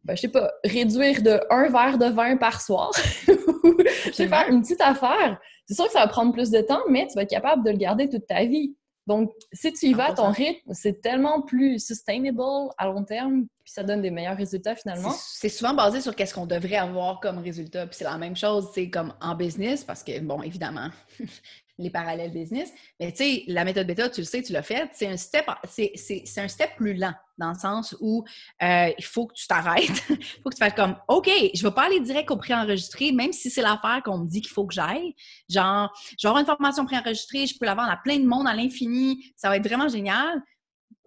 ben, 0.04 0.16
je 0.16 0.22
sais 0.22 0.28
pas, 0.28 0.52
réduire 0.64 1.22
de 1.22 1.40
un 1.52 1.70
verre 1.70 2.00
de 2.00 2.08
vin 2.08 2.36
par 2.36 2.62
soir, 2.62 2.92
je 3.28 4.12
sais 4.12 4.28
faire 4.28 4.50
une 4.50 4.64
petite 4.64 4.82
affaire, 4.82 5.40
c'est 5.68 5.76
sûr 5.76 5.86
que 5.86 5.92
ça 5.92 6.00
va 6.00 6.08
prendre 6.08 6.34
plus 6.34 6.50
de 6.50 6.60
temps, 6.62 6.82
mais 6.90 7.06
tu 7.06 7.14
vas 7.14 7.22
être 7.22 7.30
capable 7.30 7.64
de 7.64 7.70
le 7.70 7.78
garder 7.78 8.10
toute 8.10 8.26
ta 8.26 8.44
vie. 8.46 8.76
Donc, 9.06 9.32
si 9.52 9.72
tu 9.72 9.86
y 9.86 9.94
vas 9.94 10.06
à 10.06 10.14
ton 10.14 10.32
rythme, 10.32 10.74
c'est 10.74 11.00
tellement 11.00 11.44
plus 11.44 11.78
sustainable 11.78 12.42
à 12.80 12.88
long 12.88 13.04
terme, 13.04 13.46
puis 13.64 13.72
ça 13.74 13.84
donne 13.84 14.02
des 14.02 14.12
meilleurs 14.12 14.38
résultats 14.38 14.76
finalement. 14.76 15.12
C'est 15.12 15.50
souvent 15.50 15.74
basé 15.74 16.02
sur 16.02 16.16
qu'est-ce 16.16 16.34
qu'on 16.34 16.46
devrait 16.46 16.76
avoir 16.76 17.20
comme 17.20 17.38
résultat. 17.38 17.88
Puis 17.88 17.98
c'est 17.98 18.04
la 18.04 18.18
même 18.18 18.36
chose, 18.36 18.70
c'est 18.74 18.90
comme 18.90 19.14
en 19.22 19.36
business, 19.36 19.84
parce 19.84 20.04
que, 20.04 20.20
bon, 20.20 20.42
évidemment, 20.42 20.90
les 21.78 21.90
parallèles 21.90 22.32
business. 22.32 22.72
Mais 23.00 23.12
tu 23.12 23.24
sais, 23.24 23.44
la 23.48 23.64
méthode 23.64 23.88
bêta, 23.88 24.10
tu 24.10 24.22
le 24.22 24.26
sais, 24.26 24.44
tu 24.44 24.54
l'as 24.54 24.64
fait, 24.64 24.90
c'est 24.94 25.08
un 25.08 25.18
step, 25.18 25.46
c'est 25.68 26.38
un 26.38 26.48
step 26.48 26.76
plus 26.76 26.94
lent 26.94 27.14
dans 27.38 27.50
le 27.50 27.58
sens 27.58 27.96
où 28.00 28.24
euh, 28.62 28.92
il 28.96 29.04
faut 29.04 29.26
que 29.26 29.34
tu 29.34 29.48
t'arrêtes, 29.48 30.04
il 30.10 30.42
faut 30.44 30.50
que 30.50 30.56
tu 30.56 30.60
fasses 30.60 30.74
comme, 30.74 30.96
OK, 31.08 31.28
je 31.28 31.64
ne 31.64 31.70
vais 31.70 31.74
pas 31.74 31.86
aller 31.86 32.00
direct 32.00 32.30
au 32.30 32.38
préenregistré, 32.38 33.12
même 33.12 33.34
si 33.34 33.50
c'est 33.50 33.62
l'affaire 33.62 34.02
qu'on 34.04 34.20
me 34.20 34.28
dit 34.28 34.42
qu'il 34.42 34.52
faut 34.52 34.68
que 34.68 34.74
j'aille. 34.74 35.16
Genre, 35.50 35.92
j'aurai 36.20 36.42
une 36.42 36.46
formation 36.46 36.86
préenregistrée, 36.86 37.48
je 37.48 37.58
peux 37.58 37.66
la 37.66 37.76
vendre 37.76 37.92
à 37.92 37.98
plein 37.98 38.20
de 38.20 38.26
monde 38.26 38.48
à 38.48 38.54
l'infini, 38.54 39.34
ça 39.36 39.50
va 39.50 39.58
être 39.58 39.68
vraiment 39.68 39.88
génial. 39.88 40.42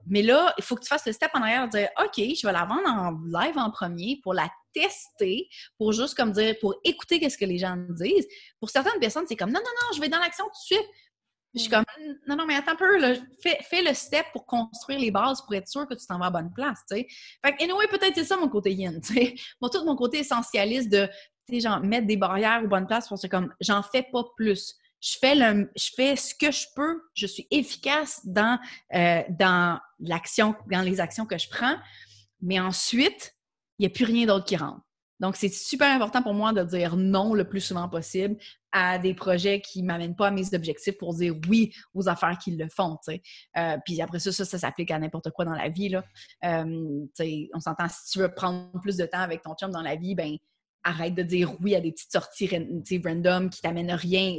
Mais 0.08 0.22
là, 0.22 0.54
il 0.58 0.64
faut 0.64 0.76
que 0.76 0.82
tu 0.82 0.88
fasses 0.88 1.06
le 1.06 1.12
step 1.12 1.30
en 1.34 1.42
arrière, 1.42 1.68
dire 1.68 1.88
OK, 2.00 2.16
je 2.16 2.46
vais 2.46 2.52
la 2.52 2.64
vendre 2.64 2.88
en 2.88 3.10
live 3.26 3.58
en 3.58 3.70
premier 3.70 4.20
pour 4.22 4.34
la 4.34 4.48
tester, 4.72 5.48
pour 5.78 5.92
juste 5.92 6.14
comme 6.14 6.32
dire, 6.32 6.54
pour 6.60 6.74
écouter 6.84 7.18
qu'est-ce 7.18 7.38
que 7.38 7.44
les 7.44 7.58
gens 7.58 7.76
disent. 7.90 8.26
Pour 8.60 8.70
certaines 8.70 9.00
personnes, 9.00 9.24
c'est 9.26 9.36
comme 9.36 9.50
non, 9.50 9.60
non, 9.60 9.70
non, 9.82 9.96
je 9.96 10.00
vais 10.00 10.08
dans 10.08 10.18
l'action 10.18 10.44
tout 10.44 10.74
de 10.74 10.76
suite. 10.78 10.90
Je 11.54 11.60
suis 11.60 11.70
mm. 11.70 11.72
comme 11.72 11.84
non, 12.26 12.36
non, 12.36 12.46
mais 12.46 12.54
attends 12.54 12.72
un 12.72 12.76
peu, 12.76 12.98
là, 12.98 13.14
fais, 13.42 13.58
fais, 13.62 13.82
le 13.82 13.94
step 13.94 14.26
pour 14.32 14.46
construire 14.46 14.98
les 14.98 15.10
bases 15.10 15.40
pour 15.42 15.54
être 15.54 15.68
sûr 15.68 15.86
que 15.88 15.94
tu 15.94 16.06
t'en 16.06 16.18
vas 16.18 16.26
à 16.26 16.30
bonne 16.30 16.52
place. 16.52 16.80
tu 16.88 16.96
sais. 16.96 17.06
Fait 17.44 17.56
que, 17.56 17.64
anyway, 17.64 17.86
peut-être 17.88 18.14
c'est 18.14 18.24
ça 18.24 18.36
mon 18.36 18.48
côté 18.48 18.72
yin. 18.72 19.00
sais. 19.02 19.34
Moi, 19.60 19.70
tout 19.70 19.84
mon 19.84 19.96
côté 19.96 20.18
essentialiste 20.18 20.90
de 20.90 21.08
genre, 21.52 21.80
mettre 21.80 22.06
des 22.06 22.16
barrières 22.16 22.62
aux 22.64 22.68
bonnes 22.68 22.86
places 22.86 23.08
pour 23.08 23.18
c'est 23.18 23.28
comme 23.28 23.52
j'en 23.60 23.82
fais 23.82 24.06
pas 24.12 24.24
plus 24.36 24.76
je 25.00 25.16
fais, 25.20 26.16
ce 26.16 26.34
que 26.34 26.50
je 26.50 26.66
peux, 26.74 27.02
je 27.14 27.26
suis 27.26 27.46
efficace 27.50 28.20
dans, 28.24 28.58
euh, 28.94 29.22
dans 29.30 29.78
l'action, 30.00 30.54
dans 30.70 30.82
les 30.82 31.00
actions 31.00 31.26
que 31.26 31.38
je 31.38 31.48
prends, 31.48 31.76
mais 32.40 32.60
ensuite, 32.60 33.34
il 33.78 33.82
n'y 33.82 33.86
a 33.86 33.90
plus 33.90 34.04
rien 34.04 34.26
d'autre 34.26 34.46
qui 34.46 34.56
rentre. 34.56 34.80
Donc, 35.18 35.36
c'est 35.36 35.48
super 35.48 35.88
important 35.88 36.22
pour 36.22 36.34
moi 36.34 36.52
de 36.52 36.62
dire 36.62 36.96
non 36.96 37.32
le 37.32 37.48
plus 37.48 37.60
souvent 37.60 37.88
possible 37.88 38.36
à 38.70 38.98
des 38.98 39.14
projets 39.14 39.62
qui 39.62 39.80
ne 39.80 39.86
m'amènent 39.86 40.16
pas 40.16 40.28
à 40.28 40.30
mes 40.30 40.54
objectifs 40.54 40.98
pour 40.98 41.14
dire 41.14 41.34
oui 41.48 41.72
aux 41.94 42.08
affaires 42.08 42.36
qui 42.38 42.54
le 42.54 42.68
font. 42.68 42.98
Euh, 43.08 43.78
puis 43.86 44.02
après 44.02 44.18
ça, 44.18 44.32
ça, 44.32 44.44
ça 44.44 44.58
s'applique 44.58 44.90
à 44.90 44.98
n'importe 44.98 45.30
quoi 45.30 45.46
dans 45.46 45.54
la 45.54 45.70
vie. 45.70 45.88
Là. 45.88 46.04
Euh, 46.44 47.06
on 47.54 47.60
s'entend, 47.60 47.88
si 47.88 48.10
tu 48.12 48.18
veux 48.18 48.34
prendre 48.34 48.78
plus 48.82 48.96
de 48.96 49.06
temps 49.06 49.20
avec 49.20 49.42
ton 49.42 49.54
chum 49.54 49.70
dans 49.70 49.80
la 49.80 49.96
vie, 49.96 50.14
ben 50.14 50.36
arrête 50.84 51.14
de 51.14 51.22
dire 51.22 51.54
oui 51.60 51.74
à 51.74 51.80
des 51.80 51.92
petites 51.92 52.12
sorties 52.12 52.50
random 53.02 53.48
qui 53.48 53.62
t'amènent 53.62 53.92
rien 53.92 54.38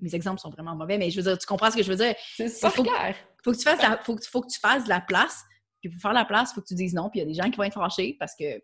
mes 0.00 0.14
exemples 0.14 0.40
sont 0.40 0.50
vraiment 0.50 0.74
mauvais, 0.74 0.98
mais 0.98 1.10
je 1.10 1.20
veux 1.20 1.22
dire, 1.22 1.38
tu 1.38 1.46
comprends 1.46 1.70
ce 1.70 1.76
que 1.76 1.82
je 1.82 1.90
veux 1.90 1.96
dire? 1.96 2.14
C'est 2.36 2.48
super 2.48 2.72
faut, 2.72 2.82
clair. 2.82 3.16
Faut 3.42 3.52
que 3.52 3.56
tu 3.56 3.62
fasses 3.62 3.80
faut, 4.04 4.16
faut 4.30 4.40
que 4.42 4.48
tu 4.48 4.60
fasses 4.60 4.84
de 4.84 4.88
la 4.88 5.00
place. 5.00 5.44
Puis 5.80 5.90
pour 5.90 6.00
faire 6.00 6.12
la 6.12 6.24
place, 6.24 6.50
il 6.50 6.54
faut 6.54 6.60
que 6.60 6.66
tu 6.66 6.74
dises 6.74 6.94
non. 6.94 7.10
Puis 7.10 7.20
il 7.20 7.22
y 7.22 7.26
a 7.26 7.28
des 7.28 7.34
gens 7.34 7.50
qui 7.50 7.56
vont 7.56 7.64
être 7.64 7.74
fâchés 7.74 8.16
parce 8.18 8.34
que 8.34 8.62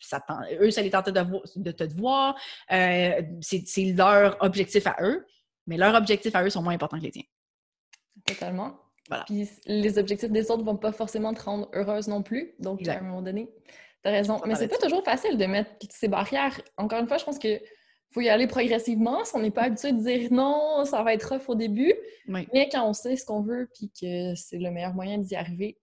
ça 0.00 0.24
eux, 0.60 0.70
ça 0.70 0.82
les 0.82 0.90
tentait 0.90 1.12
de, 1.12 1.24
de 1.56 1.70
te 1.72 1.84
voir. 1.96 2.36
Euh, 2.72 3.22
c'est 3.40 3.92
leur 3.96 4.36
objectif 4.40 4.86
à 4.86 4.96
eux, 5.02 5.26
mais 5.66 5.76
leurs 5.76 5.94
objectifs 5.94 6.34
à 6.34 6.44
eux 6.44 6.50
sont 6.50 6.62
moins 6.62 6.74
importants 6.74 6.98
que 6.98 7.04
les 7.04 7.10
tiens. 7.10 7.24
Totalement. 8.26 8.78
Voilà. 9.08 9.24
Puis 9.24 9.48
les 9.66 9.98
objectifs 9.98 10.30
des 10.30 10.50
autres 10.50 10.64
vont 10.64 10.76
pas 10.76 10.92
forcément 10.92 11.32
te 11.32 11.42
rendre 11.42 11.68
heureuse 11.72 12.08
non 12.08 12.22
plus. 12.22 12.54
Donc, 12.58 12.86
à 12.86 12.98
un 12.98 13.00
moment 13.00 13.22
donné, 13.22 13.48
tu 14.02 14.08
as 14.08 14.12
raison. 14.12 14.40
Mais 14.46 14.54
c'est 14.54 14.68
pas 14.68 14.78
toujours 14.78 15.02
facile 15.02 15.38
de 15.38 15.46
mettre 15.46 15.70
ces 15.90 16.08
barrières. 16.08 16.60
Encore 16.76 17.00
une 17.00 17.08
fois, 17.08 17.18
je 17.18 17.24
pense 17.24 17.38
que 17.38 17.60
faut 18.10 18.20
y 18.20 18.28
aller 18.28 18.46
progressivement. 18.46 19.24
Si 19.24 19.32
on 19.34 19.40
n'est 19.40 19.50
pas 19.50 19.64
habitué 19.64 19.92
de 19.92 20.00
dire 20.00 20.32
non, 20.32 20.84
ça 20.84 21.02
va 21.02 21.14
être 21.14 21.34
rough 21.34 21.48
au 21.48 21.54
début. 21.54 21.94
Mais 22.26 22.68
quand 22.70 22.88
on 22.88 22.92
sait 22.92 23.16
ce 23.16 23.24
qu'on 23.24 23.42
veut 23.42 23.68
puis 23.74 23.90
que 24.00 24.34
c'est 24.34 24.58
le 24.58 24.70
meilleur 24.70 24.94
moyen 24.94 25.18
d'y 25.18 25.36
arriver, 25.36 25.78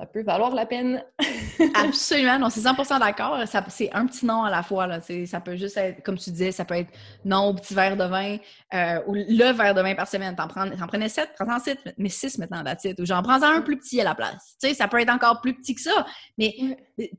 ça 0.00 0.06
peut 0.06 0.22
valoir 0.22 0.54
la 0.54 0.66
peine. 0.66 1.04
Absolument, 1.74 2.38
non, 2.38 2.48
c'est 2.48 2.60
100% 2.60 3.00
d'accord. 3.00 3.42
C'est 3.70 3.92
un 3.92 4.06
petit 4.06 4.24
non 4.24 4.44
à 4.44 4.50
la 4.50 4.62
fois. 4.62 4.86
Là. 4.86 5.00
Ça 5.26 5.40
peut 5.40 5.56
juste 5.56 5.76
être, 5.76 6.02
comme 6.02 6.16
tu 6.16 6.30
disais, 6.30 6.52
ça 6.52 6.64
peut 6.64 6.76
être 6.76 6.90
non 7.24 7.48
au 7.48 7.54
petit 7.54 7.74
verre 7.74 7.96
de 7.96 8.04
vin 8.04 8.36
euh, 8.72 9.02
ou 9.06 9.14
le 9.14 9.52
verre 9.52 9.74
de 9.74 9.82
vin 9.82 9.94
par 9.96 10.06
semaine. 10.06 10.36
T'en, 10.36 10.46
prenais 10.46 11.08
sept, 11.08 11.30
prends-en 11.38 11.58
six, 11.58 11.76
mais 11.98 12.08
six 12.08 12.38
maintenant, 12.38 12.62
la 12.62 12.76
Ou 12.98 13.04
j'en 13.04 13.22
prends 13.22 13.42
un 13.42 13.62
plus 13.62 13.78
petit 13.78 14.00
à 14.00 14.04
la 14.04 14.14
place. 14.14 14.54
Sais, 14.58 14.74
ça 14.74 14.86
peut 14.86 15.00
être 15.00 15.12
encore 15.12 15.40
plus 15.40 15.54
petit 15.54 15.74
que 15.74 15.82
ça, 15.82 16.06
mais 16.38 16.54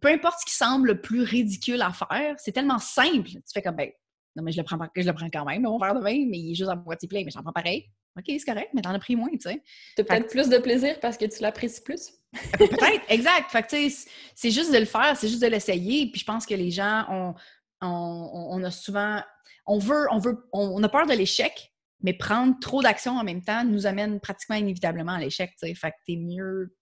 peu 0.02 0.08
importe 0.08 0.40
ce 0.40 0.46
qui 0.46 0.56
semble 0.56 1.02
plus 1.02 1.24
ridicule 1.24 1.82
à 1.82 1.92
faire, 1.92 2.36
c'est 2.38 2.54
tellement 2.54 2.80
simple. 2.80 3.30
Tu 3.30 3.42
fais 3.54 3.62
comme, 3.62 3.76
ben, 3.76 3.90
non, 4.36 4.44
mais 4.44 4.52
je 4.52 4.58
le 4.58 4.64
prends, 4.64 4.78
je 4.96 5.02
le 5.02 5.14
prends 5.14 5.30
quand 5.30 5.46
même, 5.46 5.64
mon 5.64 5.78
verre 5.78 5.96
de 5.96 6.00
vin, 6.00 6.26
mais 6.30 6.40
il 6.40 6.52
est 6.52 6.56
juste 6.56 6.70
à 6.70 6.76
moitié 6.76 7.08
plein, 7.08 7.24
mais 7.26 7.32
j'en 7.32 7.42
prends 7.42 7.52
pareil. 7.52 7.90
OK, 8.18 8.26
c'est 8.28 8.46
correct, 8.46 8.70
mais 8.74 8.82
t'en 8.82 8.92
as 8.92 9.00
pris 9.00 9.16
moins, 9.16 9.30
tu 9.30 9.40
sais. 9.42 9.62
T'as 9.96 10.04
peut-être 10.04 10.30
plus 10.30 10.50
de 10.50 10.58
plaisir 10.58 11.00
parce 11.00 11.18
que 11.18 11.26
tu 11.26 11.42
l'apprécies 11.42 11.82
plus? 11.82 12.12
peut-être, 12.58 13.06
exact. 13.10 13.52
Fait 13.52 13.64
que, 13.64 13.70
tu 13.70 13.90
sais, 13.90 14.10
c'est 14.36 14.52
juste 14.52 14.72
de 14.72 14.78
le 14.78 14.86
faire, 14.86 15.16
c'est 15.18 15.28
juste 15.28 15.42
de 15.42 15.48
l'essayer. 15.48 16.10
Puis 16.12 16.22
je 16.22 16.26
pense 16.26 16.46
que 16.46 16.54
les 16.54 16.72
gens, 16.72 17.06
on, 17.10 17.36
on, 17.82 18.64
a 18.64 18.72
souvent... 18.72 19.22
On 19.66 19.80
veut, 19.80 20.08
on 20.12 20.20
veut, 20.20 20.38
on, 20.52 20.82
a 20.84 20.90
peur 20.90 21.08
de 21.08 21.14
l'échec, 21.14 21.74
mais 22.02 22.14
prendre 22.14 22.58
trop 22.60 22.82
d'actions 22.82 23.18
en 23.18 23.24
même 23.24 23.44
temps 23.44 23.64
nous 23.64 23.86
amène 23.86 24.20
pratiquement 24.20 24.56
inévitablement 24.56 25.14
à 25.14 25.20
l'échec, 25.20 25.52
tu 25.52 25.68
sais. 25.68 25.76
Fait 25.76 25.92
que 25.92 25.98
t'es 26.06 26.18
mieux 26.18 26.76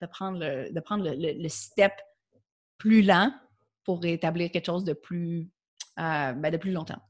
de 0.00 0.06
prendre 0.06 0.38
le, 0.38 0.72
de 0.72 0.80
prendre 0.80 1.04
le, 1.06 1.48
step 1.48 1.92
plus 2.78 3.02
lent 3.02 3.32
pour 3.84 4.04
établir 4.04 4.50
quelque 4.50 4.66
chose 4.66 4.84
de 4.84 4.92
plus, 4.92 5.50
euh, 5.98 6.32
ben, 6.32 6.50
de 6.50 6.56
plus 6.56 6.72
longtemps. 6.72 7.00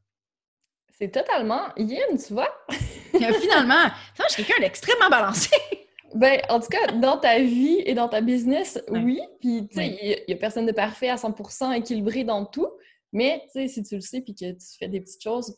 C'est 0.98 1.10
totalement 1.10 1.68
yin, 1.76 2.16
tu 2.24 2.34
vois? 2.34 2.52
Finalement, 3.12 3.90
je 4.16 4.32
suis 4.32 4.44
quelqu'un 4.44 4.60
d'extrêmement 4.60 5.08
balancé. 5.08 5.50
Ben, 6.14 6.42
en 6.50 6.60
tout 6.60 6.68
cas, 6.68 6.92
dans 6.92 7.16
ta 7.16 7.38
vie 7.38 7.80
et 7.86 7.94
dans 7.94 8.06
ta 8.06 8.20
business, 8.20 8.78
oui. 8.88 9.18
Puis, 9.40 9.66
tu 9.68 9.76
sais, 9.76 9.98
il 10.02 10.24
n'y 10.28 10.34
a, 10.34 10.36
personne 10.36 10.66
de 10.66 10.72
parfait 10.72 11.08
à 11.08 11.16
100% 11.16 11.72
équilibré 11.72 12.22
dans 12.22 12.44
tout. 12.44 12.68
Mais, 13.14 13.42
tu 13.46 13.62
sais, 13.62 13.68
si 13.68 13.82
tu 13.82 13.94
le 13.94 14.02
sais 14.02 14.20
puis 14.20 14.34
que 14.34 14.52
tu 14.52 14.78
fais 14.78 14.88
des 14.88 15.00
petites 15.00 15.22
choses, 15.22 15.56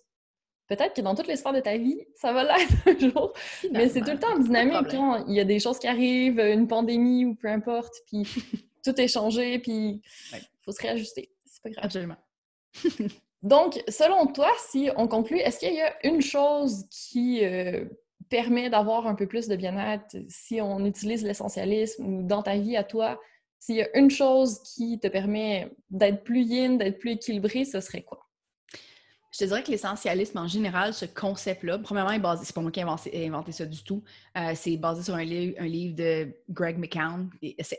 peut-être 0.68 0.94
que 0.94 1.00
dans 1.00 1.14
toutes 1.14 1.26
les 1.26 1.36
sphères 1.36 1.52
de 1.52 1.60
ta 1.60 1.76
vie, 1.76 2.00
ça 2.14 2.32
va 2.32 2.44
l'être 2.44 2.72
un 2.86 2.98
jour. 3.10 3.32
Mais 3.72 3.88
c'est 3.88 4.00
tout 4.02 4.12
le 4.12 4.18
temps 4.18 4.38
dynamique 4.38 4.90
quand 4.90 5.26
il 5.26 5.34
y 5.34 5.40
a 5.40 5.44
des 5.44 5.58
choses 5.58 5.78
qui 5.78 5.86
arrivent, 5.86 6.38
une 6.38 6.68
pandémie 6.68 7.24
ou 7.24 7.34
peu 7.34 7.48
importe, 7.48 7.94
puis 8.06 8.22
tout 8.84 9.00
est 9.00 9.08
changé, 9.08 9.58
puis 9.58 10.02
il 10.32 10.48
faut 10.64 10.72
se 10.72 10.80
réajuster. 10.80 11.30
C'est 11.44 11.62
pas 11.62 11.70
grave. 11.70 11.84
Absolument. 11.84 12.16
Donc, 13.42 13.82
selon 13.88 14.26
toi, 14.26 14.50
si 14.70 14.90
on 14.96 15.06
conclut, 15.06 15.38
est-ce 15.38 15.58
qu'il 15.58 15.74
y 15.74 15.80
a 15.80 15.94
une 16.06 16.22
chose 16.22 16.86
qui 16.90 17.44
euh, 17.44 17.84
permet 18.30 18.70
d'avoir 18.70 19.06
un 19.06 19.14
peu 19.14 19.26
plus 19.26 19.48
de 19.48 19.56
bien-être 19.56 20.16
si 20.28 20.60
on 20.62 20.84
utilise 20.84 21.22
l'essentialisme 21.24 22.04
ou 22.06 22.22
dans 22.22 22.42
ta 22.42 22.56
vie 22.56 22.76
à 22.76 22.84
toi, 22.84 23.20
s'il 23.58 23.76
y 23.76 23.82
a 23.82 23.98
une 23.98 24.10
chose 24.10 24.62
qui 24.62 24.98
te 24.98 25.08
permet 25.08 25.70
d'être 25.90 26.24
plus 26.24 26.42
yin, 26.42 26.78
d'être 26.78 26.98
plus 26.98 27.12
équilibré, 27.12 27.64
ce 27.64 27.80
serait 27.80 28.02
quoi? 28.02 28.20
Je 29.34 29.40
te 29.40 29.44
dirais 29.46 29.64
que 29.64 29.70
l'essentialisme 29.72 30.38
en 30.38 30.46
général, 30.46 30.94
ce 30.94 31.06
concept-là, 31.06 31.78
premièrement, 31.78 32.12
est 32.12 32.20
basé, 32.20 32.44
c'est 32.44 32.54
pas 32.54 32.60
moi 32.60 32.70
qui 32.70 32.78
ai 32.78 33.26
inventé, 33.26 33.50
ça 33.50 33.66
du 33.66 33.82
tout, 33.82 34.04
euh, 34.38 34.52
c'est 34.54 34.76
basé 34.76 35.02
sur 35.02 35.14
un, 35.14 35.24
livre, 35.24 35.56
un 35.58 35.66
livre 35.66 35.96
de 35.96 36.28
Greg 36.50 36.78
McCown, 36.78 37.28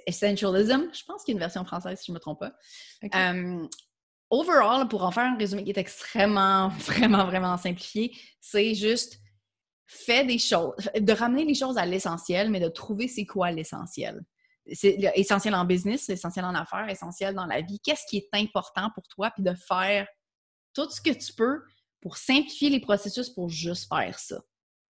Essentialism. 0.05 0.89
Je 0.91 1.05
pense 1.05 1.23
qu'il 1.23 1.33
y 1.33 1.35
a 1.35 1.37
une 1.37 1.39
version 1.39 1.63
française 1.63 1.97
si 1.99 2.07
je 2.07 2.11
ne 2.11 2.15
me 2.15 2.19
trompe 2.19 2.41
pas. 2.41 2.53
Euh, 3.05 3.65
overall, 4.29 4.87
pour 4.87 5.03
en 5.03 5.11
faire 5.11 5.25
un 5.25 5.37
résumé 5.37 5.63
qui 5.63 5.71
est 5.71 5.77
extrêmement, 5.77 6.69
vraiment, 6.79 7.25
vraiment 7.25 7.57
simplifié, 7.57 8.15
c'est 8.39 8.73
juste 8.75 9.19
fait 9.87 10.25
des 10.25 10.39
choses, 10.39 10.73
de 10.99 11.13
ramener 11.13 11.45
les 11.45 11.53
choses 11.53 11.77
à 11.77 11.85
l'essentiel, 11.85 12.49
mais 12.49 12.59
de 12.59 12.69
trouver 12.69 13.07
c'est 13.07 13.25
quoi 13.25 13.51
l'essentiel. 13.51 14.23
C'est 14.73 14.97
essentiel 15.15 15.53
en 15.53 15.63
business, 15.63 16.09
essentiel 16.09 16.43
en 16.43 16.55
affaires, 16.55 16.89
essentiel 16.89 17.35
dans 17.35 17.45
la 17.45 17.61
vie. 17.61 17.79
Qu'est-ce 17.79 18.05
qui 18.09 18.17
est 18.17 18.29
important 18.33 18.89
pour 18.95 19.07
toi, 19.07 19.29
puis 19.29 19.43
de 19.43 19.53
faire 19.53 20.07
tout 20.73 20.89
ce 20.89 20.99
que 20.99 21.11
tu 21.11 21.33
peux 21.33 21.61
pour 22.01 22.17
simplifier 22.17 22.69
les 22.69 22.79
processus 22.79 23.29
pour 23.29 23.49
juste 23.49 23.87
faire 23.87 24.17
ça. 24.19 24.39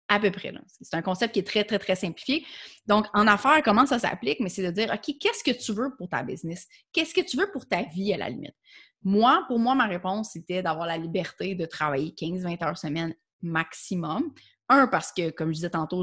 À 0.08 0.19
peu 0.19 0.32
près. 0.32 0.54
C'est 0.82 0.95
un 0.95 1.02
concept 1.02 1.34
qui 1.34 1.39
est 1.39 1.48
très, 1.48 1.63
très, 1.63 1.80
très 1.80 1.95
simplifié. 1.95 2.45
Donc, 2.86 3.08
en 3.13 3.26
affaires, 3.26 3.63
comment 3.63 3.86
ça 3.86 3.98
s'applique? 3.98 4.39
Mais 4.39 4.50
c'est 4.50 4.63
de 4.63 4.69
dire, 4.69 4.91
OK, 4.93 5.15
qu'est-ce 5.19 5.43
que 5.43 5.58
tu 5.58 5.74
veux 5.74 5.95
pour 5.98 6.10
ta 6.10 6.21
business? 6.21 6.67
Qu'est-ce 6.93 7.13
que 7.13 7.21
tu 7.21 7.38
veux 7.38 7.50
pour 7.52 7.67
ta 7.67 7.84
vie 7.84 8.13
à 8.13 8.17
la 8.17 8.30
limite? 8.30 8.56
Moi, 9.05 9.43
pour 9.47 9.59
moi, 9.59 9.75
ma 9.75 9.85
réponse, 9.85 10.31
c'était 10.31 10.63
d'avoir 10.63 10.87
la 10.87 10.97
liberté 10.97 11.53
de 11.53 11.65
travailler 11.65 12.09
15-20 12.09 12.63
heures 12.65 12.77
semaine 12.77 13.13
maximum. 13.41 14.33
Un, 14.67 14.87
parce 14.87 15.11
que, 15.11 15.29
comme 15.29 15.49
je 15.49 15.53
disais 15.53 15.69
tantôt, 15.69 16.01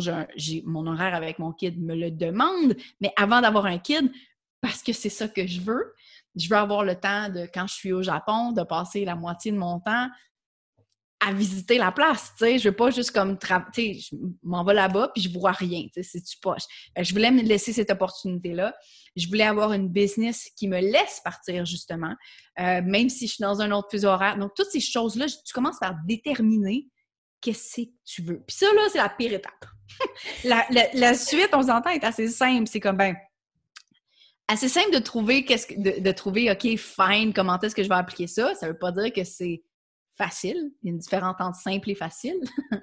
mon 0.64 0.86
horaire 0.86 1.14
avec 1.14 1.40
mon 1.40 1.52
kid 1.52 1.82
me 1.82 1.96
le 1.96 2.12
demande, 2.12 2.76
mais 3.00 3.12
avant 3.16 3.40
d'avoir 3.40 3.66
un 3.66 3.78
kid, 3.78 4.10
parce 4.60 4.84
que 4.84 4.92
c'est 4.92 5.08
ça 5.08 5.26
que 5.26 5.44
je 5.44 5.60
veux. 5.60 5.92
Je 6.36 6.48
veux 6.48 6.56
avoir 6.56 6.84
le 6.84 6.94
temps 6.94 7.28
de, 7.28 7.48
quand 7.52 7.66
je 7.66 7.74
suis 7.74 7.92
au 7.92 8.02
Japon, 8.02 8.52
de 8.52 8.62
passer 8.62 9.04
la 9.04 9.16
moitié 9.16 9.50
de 9.50 9.58
mon 9.58 9.80
temps 9.80 10.08
à 11.24 11.32
visiter 11.32 11.78
la 11.78 11.92
place, 11.92 12.32
tu 12.36 12.44
sais, 12.44 12.58
je 12.58 12.68
veux 12.68 12.74
pas 12.74 12.90
juste 12.90 13.12
comme, 13.12 13.38
tu 13.38 13.46
sais, 13.74 13.94
je 13.94 14.16
m'en 14.42 14.64
vais 14.64 14.74
là-bas 14.74 15.12
puis 15.14 15.22
je 15.22 15.30
vois 15.32 15.52
rien, 15.52 15.82
tu 15.82 16.02
sais, 16.02 16.02
c'est 16.02 16.20
tu 16.20 16.36
poche. 16.38 16.64
Je 17.00 17.12
voulais 17.12 17.30
me 17.30 17.42
laisser 17.42 17.72
cette 17.72 17.90
opportunité-là. 17.92 18.74
Je 19.14 19.28
voulais 19.28 19.44
avoir 19.44 19.72
une 19.72 19.88
business 19.88 20.50
qui 20.56 20.66
me 20.66 20.80
laisse 20.80 21.20
partir, 21.22 21.64
justement, 21.64 22.14
euh, 22.58 22.82
même 22.82 23.08
si 23.08 23.28
je 23.28 23.34
suis 23.34 23.42
dans 23.42 23.60
un 23.60 23.70
autre 23.70 23.88
fuseau 23.90 24.08
horaire. 24.08 24.36
Donc, 24.36 24.52
toutes 24.56 24.70
ces 24.70 24.80
choses-là, 24.80 25.26
tu 25.26 25.52
commences 25.52 25.78
par 25.78 25.94
déterminer 26.06 26.88
qu'est-ce 27.40 27.82
que 27.82 27.88
tu 28.04 28.22
veux. 28.22 28.42
Puis 28.44 28.56
ça, 28.56 28.66
là, 28.74 28.82
c'est 28.90 28.98
la 28.98 29.08
pire 29.08 29.32
étape. 29.32 29.64
la, 30.44 31.14
suite, 31.14 31.50
on 31.52 31.62
s'entend, 31.62 31.90
est 31.90 32.04
assez 32.04 32.28
simple. 32.28 32.66
C'est 32.66 32.80
comme, 32.80 32.96
ben, 32.96 33.14
assez 34.48 34.68
simple 34.68 34.92
de 34.92 34.98
trouver, 34.98 35.44
qu'est-ce 35.44 35.68
que, 35.68 36.00
de 36.00 36.12
trouver, 36.12 36.50
OK, 36.50 36.76
fine, 36.76 37.32
comment 37.32 37.60
est-ce 37.60 37.76
que 37.76 37.84
je 37.84 37.88
vais 37.88 37.94
appliquer 37.94 38.26
ça? 38.26 38.56
Ça 38.56 38.66
veut 38.66 38.78
pas 38.78 38.90
dire 38.90 39.12
que 39.12 39.22
c'est 39.22 39.62
facile. 40.16 40.70
Il 40.82 40.86
y 40.86 40.90
a 40.90 40.92
une 40.92 40.98
différence 40.98 41.36
entre 41.38 41.58
simple 41.58 41.90
et 41.90 41.94
facile. 41.94 42.40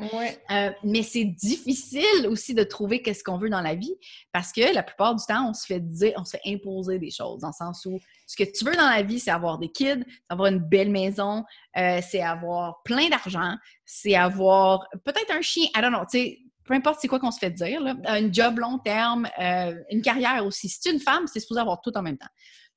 Euh, 0.51 0.71
mais 0.83 1.03
c'est 1.03 1.25
difficile 1.25 2.27
aussi 2.27 2.53
de 2.55 2.63
trouver 2.63 3.01
qu'est-ce 3.01 3.23
qu'on 3.23 3.37
veut 3.37 3.49
dans 3.49 3.61
la 3.61 3.75
vie 3.75 3.93
parce 4.31 4.51
que 4.51 4.73
la 4.73 4.81
plupart 4.81 5.13
du 5.13 5.23
temps, 5.25 5.49
on 5.49 5.53
se 5.53 5.65
fait 5.65 5.79
dire, 5.79 6.13
on 6.17 6.25
se 6.25 6.31
fait 6.31 6.41
imposer 6.45 6.97
des 6.97 7.11
choses 7.11 7.41
dans 7.41 7.49
le 7.49 7.53
sens 7.53 7.85
où 7.85 7.99
ce 8.25 8.35
que 8.35 8.49
tu 8.49 8.65
veux 8.65 8.75
dans 8.75 8.89
la 8.89 9.03
vie, 9.03 9.19
c'est 9.19 9.29
avoir 9.29 9.59
des 9.59 9.69
kids, 9.69 10.03
c'est 10.05 10.29
avoir 10.29 10.47
une 10.47 10.59
belle 10.59 10.89
maison, 10.89 11.43
euh, 11.77 11.99
c'est 12.07 12.21
avoir 12.21 12.81
plein 12.83 13.09
d'argent, 13.09 13.55
c'est 13.85 14.15
avoir 14.15 14.87
peut-être 15.03 15.31
un 15.31 15.41
chien, 15.41 15.67
I 15.75 15.81
don't 15.81 15.91
know, 15.91 16.05
tu 16.09 16.17
sais, 16.17 16.39
peu 16.63 16.73
importe 16.73 16.99
c'est 17.01 17.07
quoi 17.07 17.19
qu'on 17.19 17.31
se 17.31 17.39
fait 17.39 17.51
dire, 17.51 17.81
un 18.05 18.31
job 18.31 18.59
long 18.59 18.79
terme, 18.79 19.27
euh, 19.39 19.75
une 19.91 20.01
carrière 20.01 20.45
aussi. 20.45 20.69
Si 20.69 20.79
tu 20.79 20.89
es 20.89 20.93
une 20.93 20.99
femme, 20.99 21.27
c'est 21.27 21.39
supposé 21.39 21.61
avoir 21.61 21.81
tout 21.81 21.95
en 21.95 22.01
même 22.01 22.17
temps. 22.17 22.29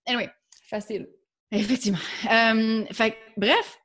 Anyway. 0.07 0.31
Facile. 0.69 1.09
Effectivement. 1.51 1.99
fait, 2.93 3.17
bref, 3.37 3.82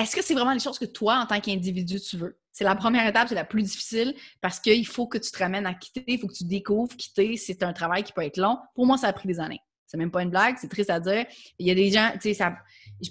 est-ce 0.00 0.16
que 0.16 0.22
c'est 0.22 0.34
vraiment 0.34 0.52
les 0.52 0.60
choses 0.60 0.78
que 0.78 0.84
toi, 0.84 1.18
en 1.18 1.26
tant 1.26 1.40
qu'individu, 1.40 2.00
tu 2.00 2.16
veux? 2.16 2.38
C'est 2.52 2.64
la 2.64 2.74
première 2.74 3.06
étape, 3.06 3.28
c'est 3.28 3.34
la 3.34 3.44
plus 3.44 3.62
difficile 3.62 4.14
parce 4.40 4.60
qu'il 4.60 4.86
faut 4.86 5.06
que 5.06 5.18
tu 5.18 5.30
te 5.30 5.38
ramènes 5.38 5.66
à 5.66 5.74
quitter, 5.74 6.04
il 6.06 6.18
faut 6.18 6.26
que 6.26 6.34
tu 6.34 6.44
découvres 6.44 6.94
quitter. 6.96 7.36
C'est 7.36 7.62
un 7.62 7.72
travail 7.72 8.02
qui 8.02 8.12
peut 8.12 8.24
être 8.24 8.36
long. 8.36 8.58
Pour 8.74 8.86
moi, 8.86 8.98
ça 8.98 9.08
a 9.08 9.12
pris 9.12 9.28
des 9.28 9.40
années. 9.40 9.60
C'est 9.86 9.96
même 9.96 10.10
pas 10.10 10.22
une 10.22 10.30
blague, 10.30 10.56
c'est 10.60 10.68
triste 10.68 10.90
à 10.90 11.00
dire. 11.00 11.26
Il 11.58 11.66
y 11.66 11.70
a 11.70 11.74
des 11.74 11.90
gens, 11.90 12.10
tu 12.14 12.20
sais, 12.20 12.34
ça... 12.34 12.54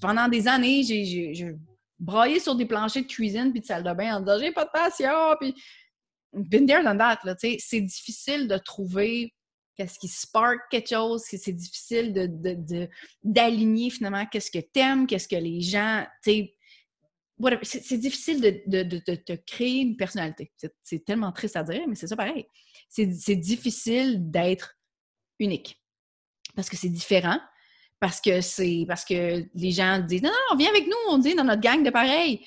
pendant 0.01 0.27
des 0.27 0.47
années, 0.47 0.83
j'ai 0.83 1.55
braillé 1.99 2.39
sur 2.39 2.55
des 2.55 2.65
planchers 2.65 3.03
de 3.03 3.07
cuisine 3.07 3.51
puis 3.51 3.61
de 3.61 3.65
salle 3.65 3.83
de 3.83 3.93
bain 3.93 4.15
en 4.15 4.19
disant 4.21 4.39
j'ai 4.39 4.51
pas 4.51 4.65
de 4.65 4.69
passion, 4.71 5.35
puis 5.39 5.53
been 6.33 6.65
there 6.65 6.83
done 6.83 6.97
that, 6.97 7.19
tu 7.23 7.31
sais. 7.39 7.57
C'est 7.59 7.81
difficile 7.81 8.47
de 8.47 8.57
trouver 8.57 9.33
qu'est-ce 9.75 9.97
qui 9.97 10.07
spark 10.07 10.59
quelque 10.69 10.89
chose, 10.89 11.23
c'est 11.25 11.53
difficile 11.53 12.13
d'aligner 13.23 13.87
de, 13.87 13.93
finalement 13.93 14.25
qu'est-ce 14.25 14.51
que 14.51 14.59
t'aimes, 14.59 15.07
qu'est-ce 15.07 15.27
que 15.27 15.37
les 15.37 15.61
gens, 15.61 16.05
tu 16.23 16.31
sais, 16.31 16.55
c'est 17.63 17.97
difficile 17.97 18.41
de, 18.41 19.15
te 19.15 19.33
créer 19.33 19.81
une 19.81 19.97
personnalité. 19.97 20.51
C'est 20.83 21.05
tellement 21.05 21.31
triste 21.31 21.55
à 21.55 21.63
dire, 21.63 21.81
mais 21.87 21.95
c'est 21.95 22.07
ça 22.07 22.15
pareil. 22.15 22.45
C'est 22.89 23.35
difficile 23.35 24.29
d'être 24.29 24.77
unique 25.39 25.81
parce 26.55 26.69
que 26.69 26.75
c'est 26.75 26.89
différent, 26.89 27.39
parce 27.99 28.19
que 28.19 28.41
c'est 28.41 28.85
parce 28.87 29.05
que 29.05 29.45
les 29.53 29.71
gens 29.71 29.99
disent 29.99 30.23
non, 30.23 30.31
non, 30.49 30.57
viens 30.57 30.69
avec 30.69 30.87
nous, 30.87 30.97
on 31.09 31.17
dit 31.17 31.35
dans 31.35 31.43
notre 31.43 31.61
gang 31.61 31.83
de 31.83 31.89
pareil. 31.89 32.45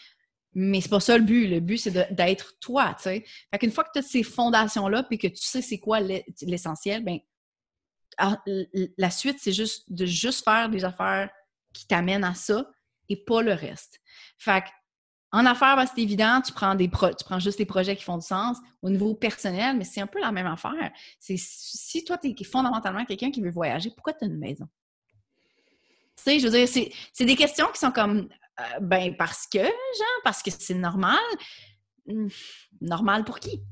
Mais 0.55 0.83
c'est 0.83 0.91
pas 0.91 1.01
ça 1.01 1.17
le 1.17 1.25
but. 1.25 1.49
Le 1.49 1.61
but, 1.61 1.79
c'est 1.79 2.15
d'être 2.15 2.59
toi, 2.61 2.95
tu. 3.03 3.09
Fait 3.09 3.59
qu'une 3.59 3.71
fois 3.71 3.85
que 3.85 3.91
tu 3.95 4.01
as 4.01 4.03
ces 4.03 4.23
fondations-là, 4.23 5.05
puis 5.05 5.17
que 5.17 5.29
tu 5.29 5.43
sais 5.43 5.63
c'est 5.63 5.79
quoi 5.79 6.01
l'essentiel, 6.01 7.03
ben 7.03 7.19
ah, 8.19 8.43
la 8.99 9.11
suite, 9.11 9.39
c'est 9.41 9.53
juste 9.53 9.91
de 9.91 10.05
juste 10.05 10.45
faire 10.45 10.69
des 10.69 10.85
affaires 10.85 11.31
qui 11.73 11.87
t'amènent 11.87 12.25
à 12.25 12.35
ça 12.35 12.71
et 13.09 13.17
pas 13.17 13.41
le 13.41 13.55
reste. 13.55 14.01
Fait 14.37 14.65
en 15.33 15.47
affaires, 15.47 15.77
ben, 15.77 15.87
c'est 15.87 16.03
évident, 16.03 16.41
tu 16.43 16.53
prends, 16.53 16.75
des 16.75 16.89
tu 16.91 17.25
prends 17.25 17.39
juste 17.39 17.59
les 17.59 17.65
projets 17.65 17.97
qui 17.97 18.05
font 18.05 18.19
du 18.19 18.27
sens. 18.27 18.59
Au 18.83 18.91
niveau 18.91 19.15
personnel, 19.15 19.77
mais 19.77 19.85
c'est 19.85 20.01
un 20.01 20.07
peu 20.07 20.21
la 20.21 20.31
même 20.31 20.47
affaire. 20.47 20.93
C'est 21.19 21.37
si 21.39 22.05
toi, 22.05 22.19
tu 22.19 22.35
es 22.39 22.45
fondamentalement 22.45 23.05
quelqu'un 23.07 23.31
qui 23.31 23.41
veut 23.41 23.51
voyager, 23.51 23.91
pourquoi 23.91 24.13
tu 24.13 24.25
as 24.25 24.29
une 24.29 24.39
maison? 24.39 24.69
Tu 26.17 26.23
sais, 26.25 26.39
je 26.39 26.47
veux 26.47 26.53
dire, 26.53 26.93
c'est 27.13 27.25
des 27.25 27.37
questions 27.37 27.67
qui 27.73 27.79
sont 27.79 27.93
comme, 27.93 28.29
euh, 28.61 28.81
ben, 28.81 29.17
parce 29.17 29.47
que, 29.47 29.59
genre, 29.59 30.21
parce 30.23 30.43
que 30.43 30.51
c'est 30.51 30.75
normal. 30.75 31.19
Hmm, 32.07 32.29
normal 32.81 33.25
pour 33.25 33.39
qui? 33.39 33.63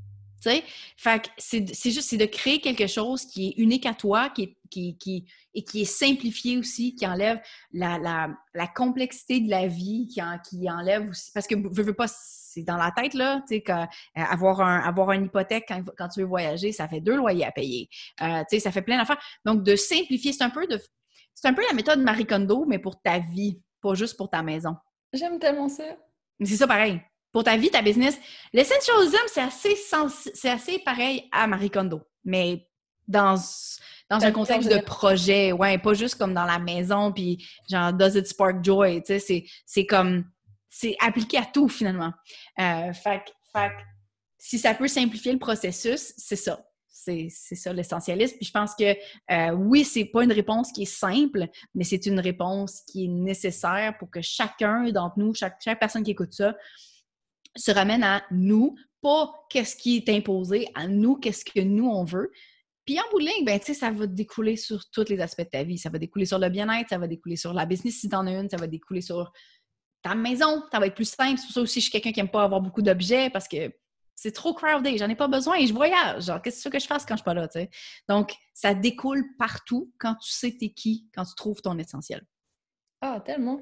Fait 0.42 1.22
que 1.22 1.29
c'est 1.38 1.90
juste 1.90 2.14
de 2.14 2.26
créer 2.26 2.61
quelque 2.61 2.87
chose 2.87 3.26
qui 3.26 3.48
est 3.48 3.55
unique 3.62 3.87
à 3.87 3.94
toi, 3.94 4.31
qui 4.31 4.57
qui, 4.70 4.96
qui, 4.96 5.26
et 5.53 5.64
qui 5.64 5.83
est 5.83 5.85
simplifié 5.85 6.57
aussi, 6.57 6.94
qui 6.94 7.07
enlève 7.07 7.40
la, 7.72 7.98
la, 8.55 8.66
complexité 8.68 9.40
de 9.40 9.50
la 9.50 9.66
vie, 9.66 10.09
qui, 10.09 10.20
qui 10.48 10.70
enlève 10.70 11.11
aussi. 11.11 11.31
Parce 11.33 11.46
que 11.46 11.57
je 11.57 11.83
veux 11.83 11.92
pas, 11.92 12.07
c'est 12.09 12.62
dans 12.62 12.76
la 12.76 12.90
tête, 12.92 13.14
là, 13.14 13.42
tu 13.48 13.57
sais, 13.57 13.64
avoir, 14.14 14.61
un, 14.61 14.79
avoir 14.81 15.12
une 15.12 15.26
hypothèque 15.26 15.64
quand, 15.68 15.83
quand, 15.98 16.09
tu 16.09 16.20
veux 16.20 16.26
voyager, 16.26 16.72
ça 16.72 16.88
fait 16.88 17.00
deux 17.00 17.16
loyers 17.16 17.44
à 17.44 17.53
payer. 17.53 17.88
Euh, 18.22 18.40
tu 18.40 18.57
sais, 18.57 18.61
ça 18.61 18.72
fait 18.72 18.83
plein 18.83 18.96
d'affaires. 18.96 19.20
Donc, 19.44 19.62
de 19.62 19.76
simplifier, 19.76 20.33
c'est 20.33 20.44
un 20.44 20.50
peu 20.50 20.66
de. 20.66 20.81
C'est 21.35 21.48
un 21.48 21.55
peu 21.55 21.62
la 21.66 21.74
méthode 21.74 22.00
Marie 22.00 22.26
Kondo, 22.26 22.64
mais 22.66 22.79
pour 22.79 23.00
ta 23.00 23.18
vie, 23.18 23.61
pas 23.81 23.94
juste 23.94 24.16
pour 24.16 24.31
ta 24.31 24.42
maison. 24.42 24.76
J'aime 25.12 25.38
tellement 25.38 25.68
ça. 25.68 25.85
Mais 26.38 26.46
c'est 26.46 26.57
ça 26.57 26.66
pareil. 26.66 27.00
Pour 27.33 27.45
ta 27.45 27.57
vie, 27.57 27.71
ta 27.71 27.83
business. 27.83 28.19
L'essentialism, 28.53 29.16
c'est 29.29 29.40
assez, 29.40 29.77
c'est 30.35 30.51
assez 30.51 30.79
pareil 30.81 31.29
à 31.31 31.47
Marie 31.47 31.71
Kondo, 31.71 32.01
mais 32.25 32.66
dans, 33.07 33.37
dans 34.09 34.25
un 34.25 34.33
contexte 34.33 34.71
de 34.71 34.81
projet, 34.81 35.53
ouais, 35.53 35.79
pas 35.79 35.95
juste 35.95 36.16
comme 36.16 36.35
dans 36.35 36.45
la 36.45 36.59
maison, 36.59 37.12
puis 37.12 37.45
genre, 37.71 37.93
does 37.93 38.16
it 38.16 38.27
spark 38.27 38.64
joy, 38.64 39.03
tu 39.03 39.19
sais, 39.19 39.45
c'est 39.66 39.87
comme, 39.87 40.25
c'est 40.69 40.97
appliqué 41.01 41.37
à 41.38 41.45
tout 41.45 41.69
finalement. 41.69 42.12
Euh, 42.59 42.93
fait, 42.93 43.23
fait, 43.53 43.73
si 44.38 44.59
ça 44.59 44.75
peut 44.75 44.88
simplifier 44.88 45.33
le 45.33 45.38
processus, 45.38 46.14
c'est 46.16 46.37
ça. 46.37 46.64
C'est 46.88 47.31
ça 47.31 47.73
l'essentialisme. 47.73 48.37
Puis 48.37 48.47
je 48.47 48.53
pense 48.53 48.75
que 48.75 48.95
euh, 49.33 49.53
oui, 49.53 49.85
c'est 49.85 50.05
pas 50.05 50.23
une 50.23 50.33
réponse 50.33 50.71
qui 50.71 50.83
est 50.83 50.85
simple, 50.85 51.49
mais 51.75 51.83
c'est 51.83 52.05
une 52.05 52.21
réponse 52.21 52.83
qui 52.87 53.07
est 53.07 53.09
nécessaire 53.09 53.97
pour 53.99 54.11
que 54.11 54.21
chacun 54.21 54.90
d'entre 54.90 55.19
nous, 55.19 55.35
chaque, 55.35 55.57
chaque 55.64 55.81
personne 55.81 56.03
qui 56.03 56.11
écoute 56.11 56.35
ça, 56.35 56.55
se 57.57 57.71
ramène 57.71 58.03
à 58.03 58.23
nous, 58.31 58.77
pas 59.03 59.33
qu'est-ce 59.51 59.77
qui 59.77 59.97
est 59.97 60.09
imposé, 60.09 60.69
à 60.75 60.87
nous, 60.87 61.17
qu'est-ce 61.17 61.45
que 61.45 61.61
nous 61.61 61.87
on 61.87 62.05
veut. 62.05 62.31
Puis 62.85 62.99
en 62.99 63.03
bout 63.11 63.21
de 63.21 63.27
ligne, 63.27 63.45
ben, 63.45 63.61
ça 63.61 63.91
va 63.91 64.07
découler 64.07 64.57
sur 64.57 64.89
tous 64.91 65.09
les 65.09 65.21
aspects 65.21 65.43
de 65.43 65.49
ta 65.49 65.63
vie. 65.63 65.79
Ça 65.79 65.91
va 65.91 65.99
découler 65.99 66.27
sur 66.27 66.39
le 66.39 66.49
bien-être, 66.49 66.89
ça 66.89 66.99
va 66.99 67.07
découler 67.07 67.37
sur 67.37 67.53
la 67.53 67.67
business 67.67 68.01
si 68.01 68.09
tu 68.09 68.17
en 68.17 68.27
as 68.27 68.33
une, 68.33 68.49
ça 68.49 68.57
va 68.57 68.67
découler 68.67 69.01
sur 69.01 69.33
ta 70.03 70.15
maison, 70.15 70.63
ça 70.73 70.79
va 70.79 70.87
être 70.87 70.95
plus 70.95 71.09
simple. 71.09 71.39
C'est 71.39 71.47
pour 71.47 71.55
ça 71.55 71.61
aussi 71.61 71.81
je 71.81 71.85
suis 71.85 71.93
quelqu'un 71.93 72.13
qui 72.13 72.21
n'aime 72.21 72.31
pas 72.31 72.43
avoir 72.43 72.61
beaucoup 72.61 72.83
d'objets 72.83 73.31
parce 73.31 73.47
que 73.47 73.73
c'est 74.15 74.33
trop 74.33 74.53
crowded, 74.53 74.99
j'en 74.99 75.09
ai 75.09 75.15
pas 75.15 75.29
besoin 75.29 75.57
et 75.57 75.67
je 75.67 75.73
voyage. 75.73 76.25
Genre, 76.25 76.43
qu'est-ce 76.43 76.69
que 76.69 76.79
je 76.79 76.87
fasse 76.87 77.07
quand 77.07 77.15
je 77.15 77.21
suis 77.21 77.25
pas 77.25 77.33
là? 77.33 77.49
Donc, 78.09 78.35
ça 78.53 78.75
découle 78.75 79.25
partout 79.39 79.93
quand 79.99 80.15
tu 80.17 80.31
sais 80.31 80.57
t'es 80.59 80.71
qui, 80.71 81.09
quand 81.15 81.25
tu 81.25 81.35
trouves 81.35 81.63
ton 81.63 81.79
essentiel. 81.79 82.27
Ah, 83.01 83.21
tellement. 83.25 83.61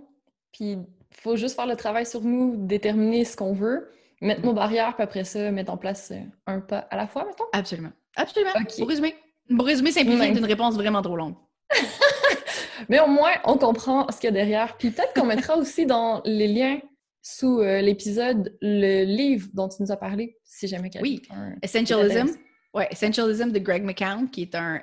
Puis, 0.51 0.79
faut 1.11 1.37
juste 1.37 1.57
faire 1.57 1.67
le 1.67 1.77
travail 1.77 2.07
sur 2.07 2.23
nous, 2.23 2.55
déterminer 2.57 3.25
ce 3.25 3.37
qu'on 3.37 3.53
veut, 3.53 3.91
mettre 4.21 4.45
nos 4.45 4.53
barrières, 4.53 4.95
puis 4.95 5.03
après 5.03 5.25
ça, 5.25 5.51
mettre 5.51 5.73
en 5.73 5.77
place 5.77 6.13
un 6.47 6.61
pas 6.61 6.79
à 6.91 6.97
la 6.97 7.07
fois, 7.07 7.25
mettons. 7.25 7.45
Absolument. 7.53 7.93
Absolument. 8.17 8.53
Pour 8.77 8.89
résumer. 8.89 9.15
Pour 9.57 9.67
résumer, 9.67 9.93
simplifier 9.93 10.29
une 10.29 10.45
réponse 10.45 10.75
vraiment 10.75 11.03
trop 11.03 11.17
longue. 11.17 11.35
Mais 12.89 13.01
au 13.01 13.07
moins, 13.07 13.33
on 13.45 13.57
comprend 13.57 14.07
ce 14.11 14.17
qu'il 14.19 14.25
y 14.25 14.29
a 14.29 14.33
derrière. 14.33 14.77
Puis 14.77 14.91
peut-être 14.91 15.15
qu'on 15.15 15.27
mettra 15.27 15.57
aussi 15.59 15.87
dans 15.87 16.23
les 16.25 16.49
liens 16.49 16.81
sous 17.23 17.61
euh, 17.61 17.81
l'épisode 17.81 18.57
le 18.61 19.05
livre 19.05 19.49
dont 19.53 19.69
tu 19.69 19.83
nous 19.83 19.93
as 19.93 19.97
parlé, 19.97 20.39
si 20.45 20.69
jamais 20.69 20.91
quelqu'un. 20.91 21.03
Oui, 21.03 21.23
Essentialism. 21.63 22.29
Oui, 22.79 22.85
Essentialism 22.93 23.51
de 23.51 23.59
Greg 23.59 23.83
McCown, 23.83 24.31
qui 24.31 24.43
est 24.43 24.55
un. 24.55 24.81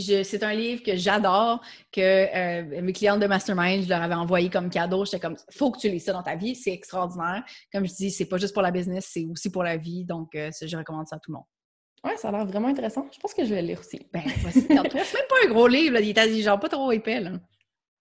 C'est 0.00 0.42
un 0.42 0.54
livre 0.54 0.82
que 0.82 0.96
j'adore, 0.96 1.60
que 1.92 2.00
euh, 2.00 2.80
mes 2.80 2.92
clientes 2.94 3.20
de 3.20 3.26
Mastermind, 3.26 3.84
je 3.84 3.88
leur 3.90 4.00
avais 4.00 4.14
envoyé 4.14 4.48
comme 4.48 4.70
cadeau. 4.70 5.04
J'étais 5.04 5.20
comme, 5.20 5.36
faut 5.54 5.70
que 5.70 5.78
tu 5.78 5.90
lis 5.90 6.00
ça 6.00 6.14
dans 6.14 6.22
ta 6.22 6.36
vie, 6.36 6.54
c'est 6.54 6.72
extraordinaire. 6.72 7.44
Comme 7.70 7.86
je 7.86 7.92
dis, 7.92 8.10
c'est 8.10 8.24
pas 8.24 8.38
juste 8.38 8.54
pour 8.54 8.62
la 8.62 8.70
business, 8.70 9.10
c'est 9.12 9.26
aussi 9.30 9.50
pour 9.50 9.62
la 9.62 9.76
vie. 9.76 10.06
Donc, 10.06 10.34
euh, 10.34 10.50
je 10.58 10.74
recommande 10.74 11.06
ça 11.06 11.16
à 11.16 11.18
tout 11.18 11.32
le 11.32 11.34
monde. 11.34 11.44
Oui, 12.02 12.12
ça 12.16 12.28
a 12.28 12.32
l'air 12.32 12.46
vraiment 12.46 12.68
intéressant. 12.68 13.06
Je 13.12 13.18
pense 13.18 13.34
que 13.34 13.44
je 13.44 13.54
vais 13.54 13.60
le 13.60 13.68
lire 13.68 13.80
aussi. 13.80 14.00
Ben, 14.10 14.22
c'est 14.50 14.70
même 14.70 14.82
pas 14.88 15.36
un 15.44 15.48
gros 15.48 15.68
livre, 15.68 15.92
là. 15.92 16.00
il 16.00 16.18
est 16.18 16.42
genre 16.42 16.58
pas 16.58 16.70
trop 16.70 16.92
épais. 16.92 17.20
Là. 17.20 17.32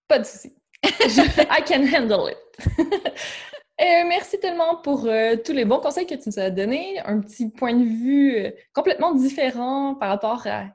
Pas 0.07 0.19
de 0.19 0.23
souci. 0.23 0.55
I 0.85 1.63
can 1.67 1.85
handle 1.93 2.29
it. 2.29 2.37
Euh, 3.81 4.05
merci 4.07 4.39
tellement 4.39 4.75
pour 4.75 5.07
euh, 5.07 5.35
tous 5.43 5.51
les 5.51 5.65
bons 5.65 5.79
conseils 5.79 6.05
que 6.05 6.13
tu 6.13 6.29
nous 6.29 6.39
as 6.39 6.51
donnés. 6.51 6.99
Un 7.05 7.19
petit 7.21 7.49
point 7.49 7.73
de 7.73 7.83
vue 7.83 8.37
euh, 8.37 8.51
complètement 8.71 9.15
différent 9.15 9.95
par 9.95 10.09
rapport 10.09 10.45
à 10.45 10.67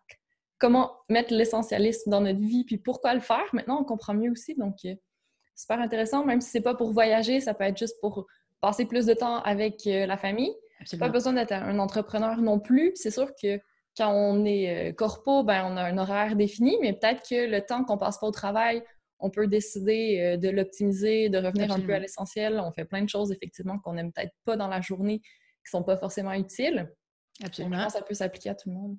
comment 0.59 0.91
mettre 1.09 1.33
l'essentialisme 1.33 2.11
dans 2.11 2.21
notre 2.21 2.41
vie 2.41 2.65
puis 2.65 2.77
pourquoi 2.77 3.15
le 3.15 3.21
faire. 3.21 3.45
Maintenant, 3.53 3.81
on 3.81 3.85
comprend 3.85 4.15
mieux 4.15 4.33
aussi. 4.33 4.57
Donc, 4.57 4.79
super 5.55 5.79
intéressant. 5.79 6.25
Même 6.25 6.41
si 6.41 6.51
c'est 6.51 6.61
pas 6.61 6.75
pour 6.75 6.91
voyager, 6.91 7.41
ça 7.41 7.55
peut 7.55 7.65
être 7.65 7.79
juste 7.79 8.01
pour 8.01 8.27
passer 8.61 8.85
plus 8.85 9.07
de 9.07 9.15
temps 9.15 9.41
avec 9.43 9.83
la 9.85 10.17
famille. 10.17 10.53
Pas 10.99 11.09
besoin 11.09 11.35
d'être 11.35 11.53
un 11.53 11.79
entrepreneur 11.79 12.39
non 12.39 12.59
plus. 12.59 12.91
C'est 12.97 13.13
sûr 13.13 13.31
que 13.41 13.61
quand 13.97 14.13
on 14.13 14.45
est 14.45 14.93
corpo, 14.97 15.45
ben, 15.45 15.65
on 15.71 15.77
a 15.77 15.85
un 15.85 15.99
horaire 15.99 16.35
défini, 16.35 16.77
mais 16.81 16.93
peut-être 16.93 17.23
que 17.29 17.49
le 17.49 17.61
temps 17.61 17.85
qu'on 17.85 17.99
passe 17.99 18.19
pas 18.19 18.27
au 18.27 18.33
travail, 18.33 18.83
on 19.19 19.31
peut 19.31 19.47
décider 19.47 20.21
euh, 20.21 20.37
de 20.37 20.49
l'optimiser, 20.49 21.29
de 21.29 21.39
revenir 21.39 21.73
un 21.73 21.81
peu 21.81 21.95
à 21.95 21.99
l'essentiel. 21.99 22.61
On 22.65 22.73
fait 22.73 22.85
plein 22.85 23.03
de 23.03 23.09
choses, 23.09 23.33
effectivement, 23.33 23.79
qu'on 23.79 23.95
n'aime 23.95 24.13
peut-être 24.13 24.35
pas 24.45 24.57
dans 24.57 24.69
la 24.69 24.81
journée, 24.81 25.21
qui 25.21 25.71
sont 25.71 25.83
pas 25.83 25.97
forcément 25.97 26.33
utiles. 26.33 26.91
Absolument. 27.43 27.89
ça 27.89 28.03
peut 28.03 28.15
s'appliquer 28.15 28.51
à 28.51 28.55
tout 28.55 28.69
le 28.69 28.75
monde. 28.75 28.97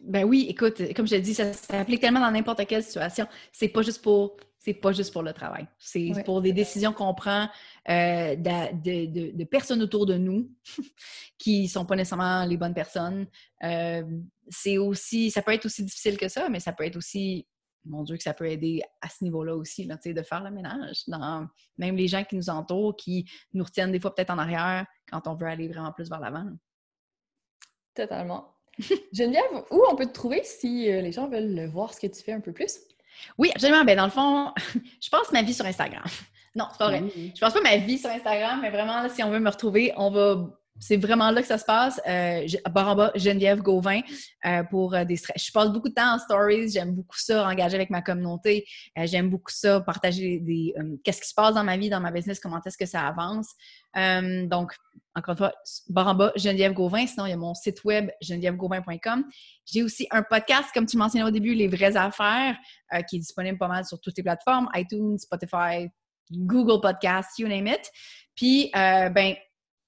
Ben 0.00 0.24
oui, 0.24 0.46
écoute, 0.48 0.80
comme 0.94 1.06
je 1.06 1.14
l'ai 1.14 1.20
dit, 1.20 1.34
ça 1.34 1.52
s'applique 1.52 2.00
tellement 2.00 2.20
dans 2.20 2.30
n'importe 2.30 2.64
quelle 2.66 2.82
situation. 2.82 3.26
C'est 3.52 3.68
pas 3.68 3.82
juste 3.82 4.02
pour 4.02 4.36
c'est 4.64 4.74
pas 4.74 4.92
juste 4.92 5.12
pour 5.12 5.22
le 5.22 5.34
travail. 5.34 5.68
C'est 5.78 6.10
pour 6.24 6.40
des 6.40 6.54
décisions 6.54 6.94
qu'on 6.94 7.12
prend 7.12 7.50
euh, 7.90 8.34
de, 8.34 9.44
personnes 9.44 9.82
autour 9.82 10.06
de 10.06 10.14
nous 10.14 10.50
qui 11.38 11.68
sont 11.68 11.84
pas 11.84 11.96
nécessairement 11.96 12.46
les 12.46 12.56
bonnes 12.56 12.72
personnes. 12.72 13.26
Euh, 13.62 14.02
c'est 14.48 14.78
aussi, 14.78 15.30
ça 15.30 15.42
peut 15.42 15.52
être 15.52 15.66
aussi 15.66 15.84
difficile 15.84 16.16
que 16.16 16.28
ça, 16.28 16.48
mais 16.48 16.60
ça 16.60 16.72
peut 16.72 16.84
être 16.84 16.96
aussi 16.96 17.46
mon 17.84 18.02
Dieu, 18.02 18.16
que 18.16 18.22
ça 18.22 18.34
peut 18.34 18.46
aider 18.46 18.82
à 19.00 19.08
ce 19.08 19.24
niveau-là 19.24 19.54
aussi, 19.54 19.84
là, 19.84 19.96
de 20.04 20.22
faire 20.22 20.42
le 20.42 20.50
ménage. 20.50 21.02
Dans, 21.06 21.46
même 21.78 21.96
les 21.96 22.08
gens 22.08 22.24
qui 22.24 22.36
nous 22.36 22.50
entourent, 22.50 22.96
qui 22.96 23.28
nous 23.52 23.64
retiennent 23.64 23.92
des 23.92 24.00
fois 24.00 24.14
peut-être 24.14 24.30
en 24.30 24.38
arrière 24.38 24.86
quand 25.10 25.26
on 25.26 25.34
veut 25.34 25.46
aller 25.46 25.68
vraiment 25.68 25.92
plus 25.92 26.08
vers 26.08 26.20
l'avant. 26.20 26.46
Totalement. 27.94 28.54
Geneviève, 29.12 29.64
où 29.70 29.82
on 29.88 29.96
peut 29.96 30.06
te 30.06 30.12
trouver 30.12 30.42
si 30.42 30.90
euh, 30.90 31.00
les 31.00 31.12
gens 31.12 31.28
veulent 31.28 31.66
voir 31.66 31.94
ce 31.94 32.00
que 32.00 32.06
tu 32.06 32.22
fais 32.22 32.32
un 32.32 32.40
peu 32.40 32.52
plus? 32.52 32.78
Oui, 33.38 33.50
absolument. 33.54 33.84
Ben, 33.84 33.96
dans 33.96 34.06
le 34.06 34.10
fond, 34.10 34.52
je 35.00 35.10
passe 35.10 35.30
ma 35.32 35.42
vie 35.42 35.54
sur 35.54 35.64
Instagram. 35.64 36.04
Non, 36.54 36.66
c'est 36.70 36.78
pas 36.78 36.88
vrai. 36.88 37.02
Je 37.34 37.40
passe 37.40 37.52
pas 37.52 37.60
ma 37.60 37.76
vie 37.76 37.98
sur 37.98 38.10
Instagram, 38.10 38.60
mais 38.62 38.70
vraiment, 38.70 39.08
si 39.08 39.22
on 39.22 39.30
veut 39.30 39.40
me 39.40 39.50
retrouver, 39.50 39.92
on 39.96 40.10
va 40.10 40.48
c'est 40.80 40.96
vraiment 40.96 41.30
là 41.30 41.40
que 41.40 41.46
ça 41.46 41.58
se 41.58 41.64
passe. 41.64 42.00
Euh, 42.06 42.46
en 42.66 42.94
bas, 42.96 43.12
Geneviève 43.14 43.62
Gauvin 43.62 44.00
euh, 44.44 44.64
pour 44.64 44.94
euh, 44.94 45.04
des 45.04 45.16
stress. 45.16 45.46
Je 45.46 45.52
passe 45.52 45.70
beaucoup 45.70 45.88
de 45.88 45.94
temps 45.94 46.14
en 46.14 46.18
stories. 46.18 46.70
J'aime 46.70 46.92
beaucoup 46.92 47.16
ça, 47.16 47.46
engager 47.46 47.76
avec 47.76 47.90
ma 47.90 48.02
communauté. 48.02 48.66
Euh, 48.98 49.06
j'aime 49.06 49.30
beaucoup 49.30 49.52
ça, 49.52 49.80
partager 49.80 50.40
des 50.40 50.74
qu'est-ce 51.04 51.20
qui 51.20 51.28
se 51.28 51.34
passe 51.34 51.54
dans 51.54 51.64
ma 51.64 51.76
vie, 51.76 51.90
dans 51.90 52.00
ma 52.00 52.10
business, 52.10 52.40
comment 52.40 52.60
est-ce 52.64 52.76
que 52.76 52.86
ça 52.86 53.06
avance. 53.06 53.50
donc, 54.48 54.74
encore 55.16 55.32
une 55.32 55.38
fois, 55.38 55.52
barre 55.88 56.08
en 56.08 56.14
bas, 56.14 56.32
Geneviève 56.34 56.72
Gauvin. 56.72 57.06
Sinon, 57.06 57.26
il 57.26 57.30
y 57.30 57.32
a 57.32 57.36
mon 57.36 57.54
site 57.54 57.84
web, 57.84 58.10
genevièvegauvin.com. 58.20 59.24
J'ai 59.64 59.84
aussi 59.84 60.08
un 60.10 60.24
podcast, 60.24 60.70
comme 60.74 60.86
tu 60.86 60.96
mentionnais 60.96 61.24
au 61.24 61.30
début, 61.30 61.54
Les 61.54 61.68
vraies 61.68 61.96
affaires, 61.96 62.56
qui 63.08 63.16
est 63.16 63.20
disponible 63.20 63.58
pas 63.58 63.68
mal 63.68 63.84
sur 63.84 64.00
toutes 64.00 64.16
les 64.16 64.24
plateformes, 64.24 64.68
iTunes, 64.74 65.18
Spotify, 65.18 65.88
Google 66.32 66.80
Podcasts, 66.80 67.38
you 67.38 67.46
name 67.46 67.68
it. 67.68 67.88
Puis, 68.34 68.70
ben, 68.74 69.36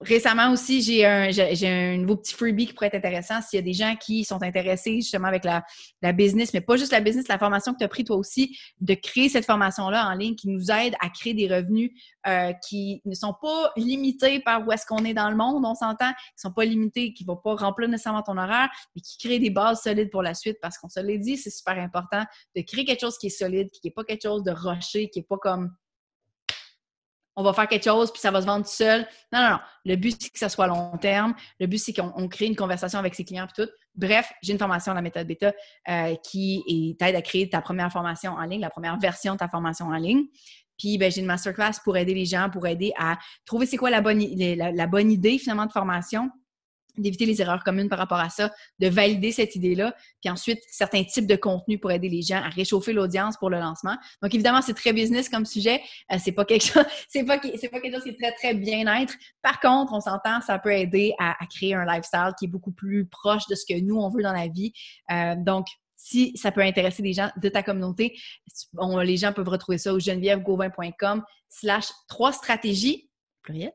Récemment 0.02 0.52
aussi, 0.52 0.82
j'ai 0.82 1.06
un, 1.06 1.30
j'ai 1.30 1.68
un 1.68 1.96
nouveau 1.96 2.16
petit 2.16 2.34
freebie 2.34 2.66
qui 2.66 2.74
pourrait 2.74 2.88
être 2.88 2.96
intéressant 2.96 3.40
s'il 3.40 3.56
y 3.56 3.60
a 3.60 3.64
des 3.64 3.72
gens 3.72 3.96
qui 3.96 4.24
sont 4.24 4.42
intéressés 4.42 4.96
justement 4.96 5.28
avec 5.28 5.42
la, 5.42 5.64
la 6.02 6.12
business, 6.12 6.52
mais 6.52 6.60
pas 6.60 6.76
juste 6.76 6.92
la 6.92 7.00
business, 7.00 7.28
la 7.28 7.38
formation 7.38 7.72
que 7.72 7.78
tu 7.78 7.84
as 7.84 7.88
pris 7.88 8.04
toi 8.04 8.16
aussi, 8.16 8.58
de 8.80 8.92
créer 8.92 9.30
cette 9.30 9.46
formation-là 9.46 10.06
en 10.06 10.12
ligne 10.12 10.34
qui 10.34 10.48
nous 10.48 10.70
aide 10.70 10.94
à 11.00 11.08
créer 11.08 11.32
des 11.32 11.48
revenus 11.48 11.92
euh, 12.26 12.52
qui 12.68 13.00
ne 13.06 13.14
sont 13.14 13.34
pas 13.40 13.72
limités 13.78 14.40
par 14.40 14.66
où 14.66 14.72
est-ce 14.72 14.84
qu'on 14.84 15.02
est 15.06 15.14
dans 15.14 15.30
le 15.30 15.36
monde, 15.36 15.64
on 15.64 15.74
s'entend, 15.74 16.10
qui 16.10 16.44
ne 16.44 16.48
sont 16.48 16.52
pas 16.52 16.66
limités, 16.66 17.14
qui 17.14 17.24
ne 17.24 17.28
vont 17.28 17.40
pas 17.42 17.54
remplir 17.54 17.88
nécessairement 17.88 18.22
ton 18.22 18.36
horaire, 18.36 18.68
mais 18.94 19.00
qui 19.00 19.16
créent 19.16 19.38
des 19.38 19.50
bases 19.50 19.80
solides 19.80 20.10
pour 20.10 20.22
la 20.22 20.34
suite 20.34 20.58
parce 20.60 20.76
qu'on 20.76 20.90
se 20.90 21.00
l'a 21.00 21.16
dit, 21.16 21.38
c'est 21.38 21.48
super 21.48 21.78
important 21.78 22.22
de 22.54 22.60
créer 22.60 22.84
quelque 22.84 23.00
chose 23.00 23.16
qui 23.16 23.28
est 23.28 23.30
solide, 23.30 23.70
qui 23.70 23.80
n'est 23.84 23.92
pas 23.92 24.04
quelque 24.04 24.24
chose 24.24 24.42
de 24.42 24.52
rocher, 24.52 25.08
qui 25.08 25.20
n'est 25.20 25.26
pas 25.26 25.38
comme 25.38 25.70
on 27.36 27.42
va 27.42 27.52
faire 27.52 27.68
quelque 27.68 27.84
chose, 27.84 28.10
puis 28.10 28.20
ça 28.20 28.30
va 28.30 28.40
se 28.40 28.46
vendre 28.46 28.64
tout 28.64 28.72
seul. 28.72 29.06
Non, 29.32 29.40
non, 29.40 29.50
non. 29.50 29.58
Le 29.84 29.96
but, 29.96 30.16
c'est 30.18 30.30
que 30.30 30.38
ça 30.38 30.48
soit 30.48 30.66
long 30.66 30.96
terme. 30.98 31.34
Le 31.60 31.66
but, 31.66 31.78
c'est 31.78 31.92
qu'on 31.92 32.28
crée 32.28 32.46
une 32.46 32.56
conversation 32.56 32.98
avec 32.98 33.14
ses 33.14 33.24
clients, 33.24 33.46
puis 33.46 33.64
tout. 33.64 33.70
Bref, 33.94 34.32
j'ai 34.42 34.52
une 34.52 34.58
formation, 34.58 34.94
la 34.94 35.02
méthode 35.02 35.26
bêta, 35.26 35.52
euh, 35.88 36.14
qui 36.22 36.96
t'aide 36.98 37.14
à 37.14 37.22
créer 37.22 37.48
ta 37.48 37.60
première 37.60 37.92
formation 37.92 38.32
en 38.32 38.44
ligne, 38.44 38.60
la 38.60 38.70
première 38.70 38.98
version 38.98 39.34
de 39.34 39.38
ta 39.38 39.48
formation 39.48 39.86
en 39.86 39.96
ligne. 39.96 40.24
Puis 40.78 40.98
ben, 40.98 41.10
j'ai 41.10 41.20
une 41.20 41.26
masterclass 41.26 41.80
pour 41.84 41.96
aider 41.96 42.14
les 42.14 42.26
gens, 42.26 42.50
pour 42.50 42.66
aider 42.66 42.92
à 42.98 43.18
trouver 43.44 43.66
c'est 43.66 43.78
quoi 43.78 43.90
la 43.90 44.00
bonne, 44.00 44.20
la 44.20 44.86
bonne 44.86 45.10
idée 45.10 45.38
finalement 45.38 45.66
de 45.66 45.72
formation 45.72 46.30
d'éviter 46.98 47.26
les 47.26 47.40
erreurs 47.40 47.64
communes 47.64 47.88
par 47.88 47.98
rapport 47.98 48.20
à 48.20 48.30
ça, 48.30 48.52
de 48.78 48.88
valider 48.88 49.32
cette 49.32 49.54
idée-là, 49.54 49.94
puis 50.20 50.30
ensuite 50.30 50.60
certains 50.70 51.04
types 51.04 51.26
de 51.26 51.36
contenus 51.36 51.80
pour 51.80 51.90
aider 51.90 52.08
les 52.08 52.22
gens 52.22 52.36
à 52.36 52.48
réchauffer 52.48 52.92
l'audience 52.92 53.36
pour 53.36 53.50
le 53.50 53.58
lancement. 53.58 53.96
Donc 54.22 54.34
évidemment, 54.34 54.62
c'est 54.62 54.74
très 54.74 54.92
business 54.92 55.28
comme 55.28 55.44
sujet, 55.44 55.80
euh, 56.12 56.16
c'est 56.18 56.32
pas 56.32 56.44
quelque 56.44 56.64
chose 56.64 56.84
c'est 57.08 57.24
pas 57.24 57.40
c'est 57.60 57.68
pas 57.68 57.80
quelque 57.80 57.94
chose 57.94 58.04
qui 58.04 58.10
est 58.10 58.18
très 58.18 58.32
très 58.32 58.54
bien-être. 58.54 59.14
Par 59.42 59.60
contre, 59.60 59.92
on 59.92 60.00
s'entend, 60.00 60.40
ça 60.40 60.58
peut 60.58 60.72
aider 60.72 61.14
à, 61.18 61.34
créer 61.54 61.74
un 61.74 61.84
lifestyle 61.84 62.32
qui 62.38 62.46
est 62.46 62.48
beaucoup 62.48 62.72
plus 62.72 63.06
proche 63.06 63.46
de 63.48 63.54
ce 63.54 63.64
que 63.66 63.78
nous 63.80 63.96
on 63.96 64.10
veut 64.10 64.22
dans 64.22 64.32
la 64.32 64.48
vie. 64.48 64.72
Euh, 65.10 65.34
donc 65.36 65.66
si 65.96 66.36
ça 66.36 66.52
peut 66.52 66.60
intéresser 66.60 67.02
des 67.02 67.12
gens 67.12 67.30
de 67.36 67.48
ta 67.48 67.62
communauté, 67.62 68.16
les 69.02 69.16
gens 69.16 69.32
peuvent 69.32 69.48
retrouver 69.48 69.78
ça 69.78 69.92
au 69.92 69.98
genevièvegauvin.com 69.98 71.24
slash 71.48 71.86
trois 72.08 72.32
stratégies, 72.32 73.10
pluriel, 73.42 73.72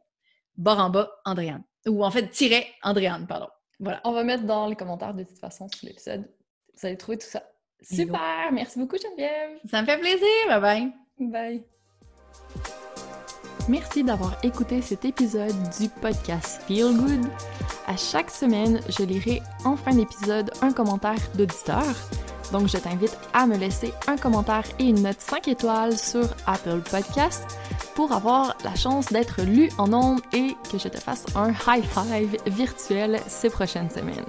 barre 0.55 0.79
en 0.79 0.89
bas, 0.89 1.11
Andréane. 1.25 1.63
Ou 1.87 2.03
en 2.03 2.11
fait, 2.11 2.29
tirer 2.29 2.67
Andréane, 2.83 3.25
pardon. 3.27 3.47
Voilà. 3.79 4.01
On 4.03 4.11
va 4.11 4.23
mettre 4.23 4.43
dans 4.43 4.67
les 4.67 4.75
commentaires 4.75 5.13
de 5.13 5.23
toute 5.23 5.39
façon 5.39 5.67
sous 5.67 5.85
l'épisode. 5.85 6.29
Vous 6.75 6.87
allez 6.87 6.97
trouver 6.97 7.17
tout 7.17 7.27
ça. 7.27 7.43
Super! 7.81 8.51
Merci 8.51 8.79
beaucoup, 8.79 8.97
Geneviève! 8.97 9.57
Ça 9.69 9.81
me 9.81 9.87
fait 9.87 9.97
plaisir! 9.97 10.27
Bye 10.47 10.61
bye! 10.61 10.93
Bye! 11.19 11.63
Merci 13.67 14.03
d'avoir 14.03 14.37
écouté 14.43 14.81
cet 14.81 15.05
épisode 15.05 15.55
du 15.79 15.89
podcast 15.89 16.61
Feel 16.67 16.95
Good. 16.95 17.25
À 17.87 17.95
chaque 17.95 18.29
semaine, 18.29 18.79
je 18.89 19.03
lirai 19.03 19.41
en 19.65 19.75
fin 19.75 19.95
d'épisode 19.95 20.51
un 20.61 20.71
commentaire 20.71 21.19
d'auditeur. 21.35 21.85
Donc, 22.51 22.67
je 22.67 22.77
t'invite 22.77 23.17
à 23.33 23.47
me 23.47 23.57
laisser 23.57 23.93
un 24.07 24.17
commentaire 24.17 24.65
et 24.77 24.85
une 24.85 25.01
note 25.03 25.19
5 25.19 25.47
étoiles 25.47 25.97
sur 25.97 26.27
Apple 26.45 26.81
Podcast 26.89 27.57
pour 27.95 28.11
avoir 28.11 28.55
la 28.63 28.75
chance 28.75 29.07
d'être 29.07 29.41
lu 29.41 29.69
en 29.77 29.93
ondes 29.93 30.21
et 30.33 30.55
que 30.71 30.77
je 30.77 30.87
te 30.87 30.97
fasse 30.97 31.25
un 31.35 31.51
high 31.67 31.83
five 31.83 32.37
virtuel 32.47 33.19
ces 33.27 33.49
prochaines 33.49 33.89
semaines. 33.89 34.25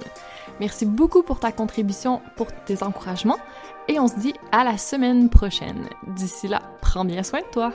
Merci 0.59 0.85
beaucoup 0.85 1.23
pour 1.23 1.39
ta 1.39 1.51
contribution, 1.51 2.21
pour 2.35 2.47
tes 2.65 2.83
encouragements 2.83 3.39
et 3.87 3.99
on 3.99 4.07
se 4.07 4.19
dit 4.19 4.33
à 4.51 4.63
la 4.63 4.77
semaine 4.77 5.29
prochaine. 5.29 5.89
D'ici 6.07 6.47
là, 6.47 6.61
prends 6.81 7.05
bien 7.05 7.23
soin 7.23 7.41
de 7.41 7.51
toi. 7.51 7.73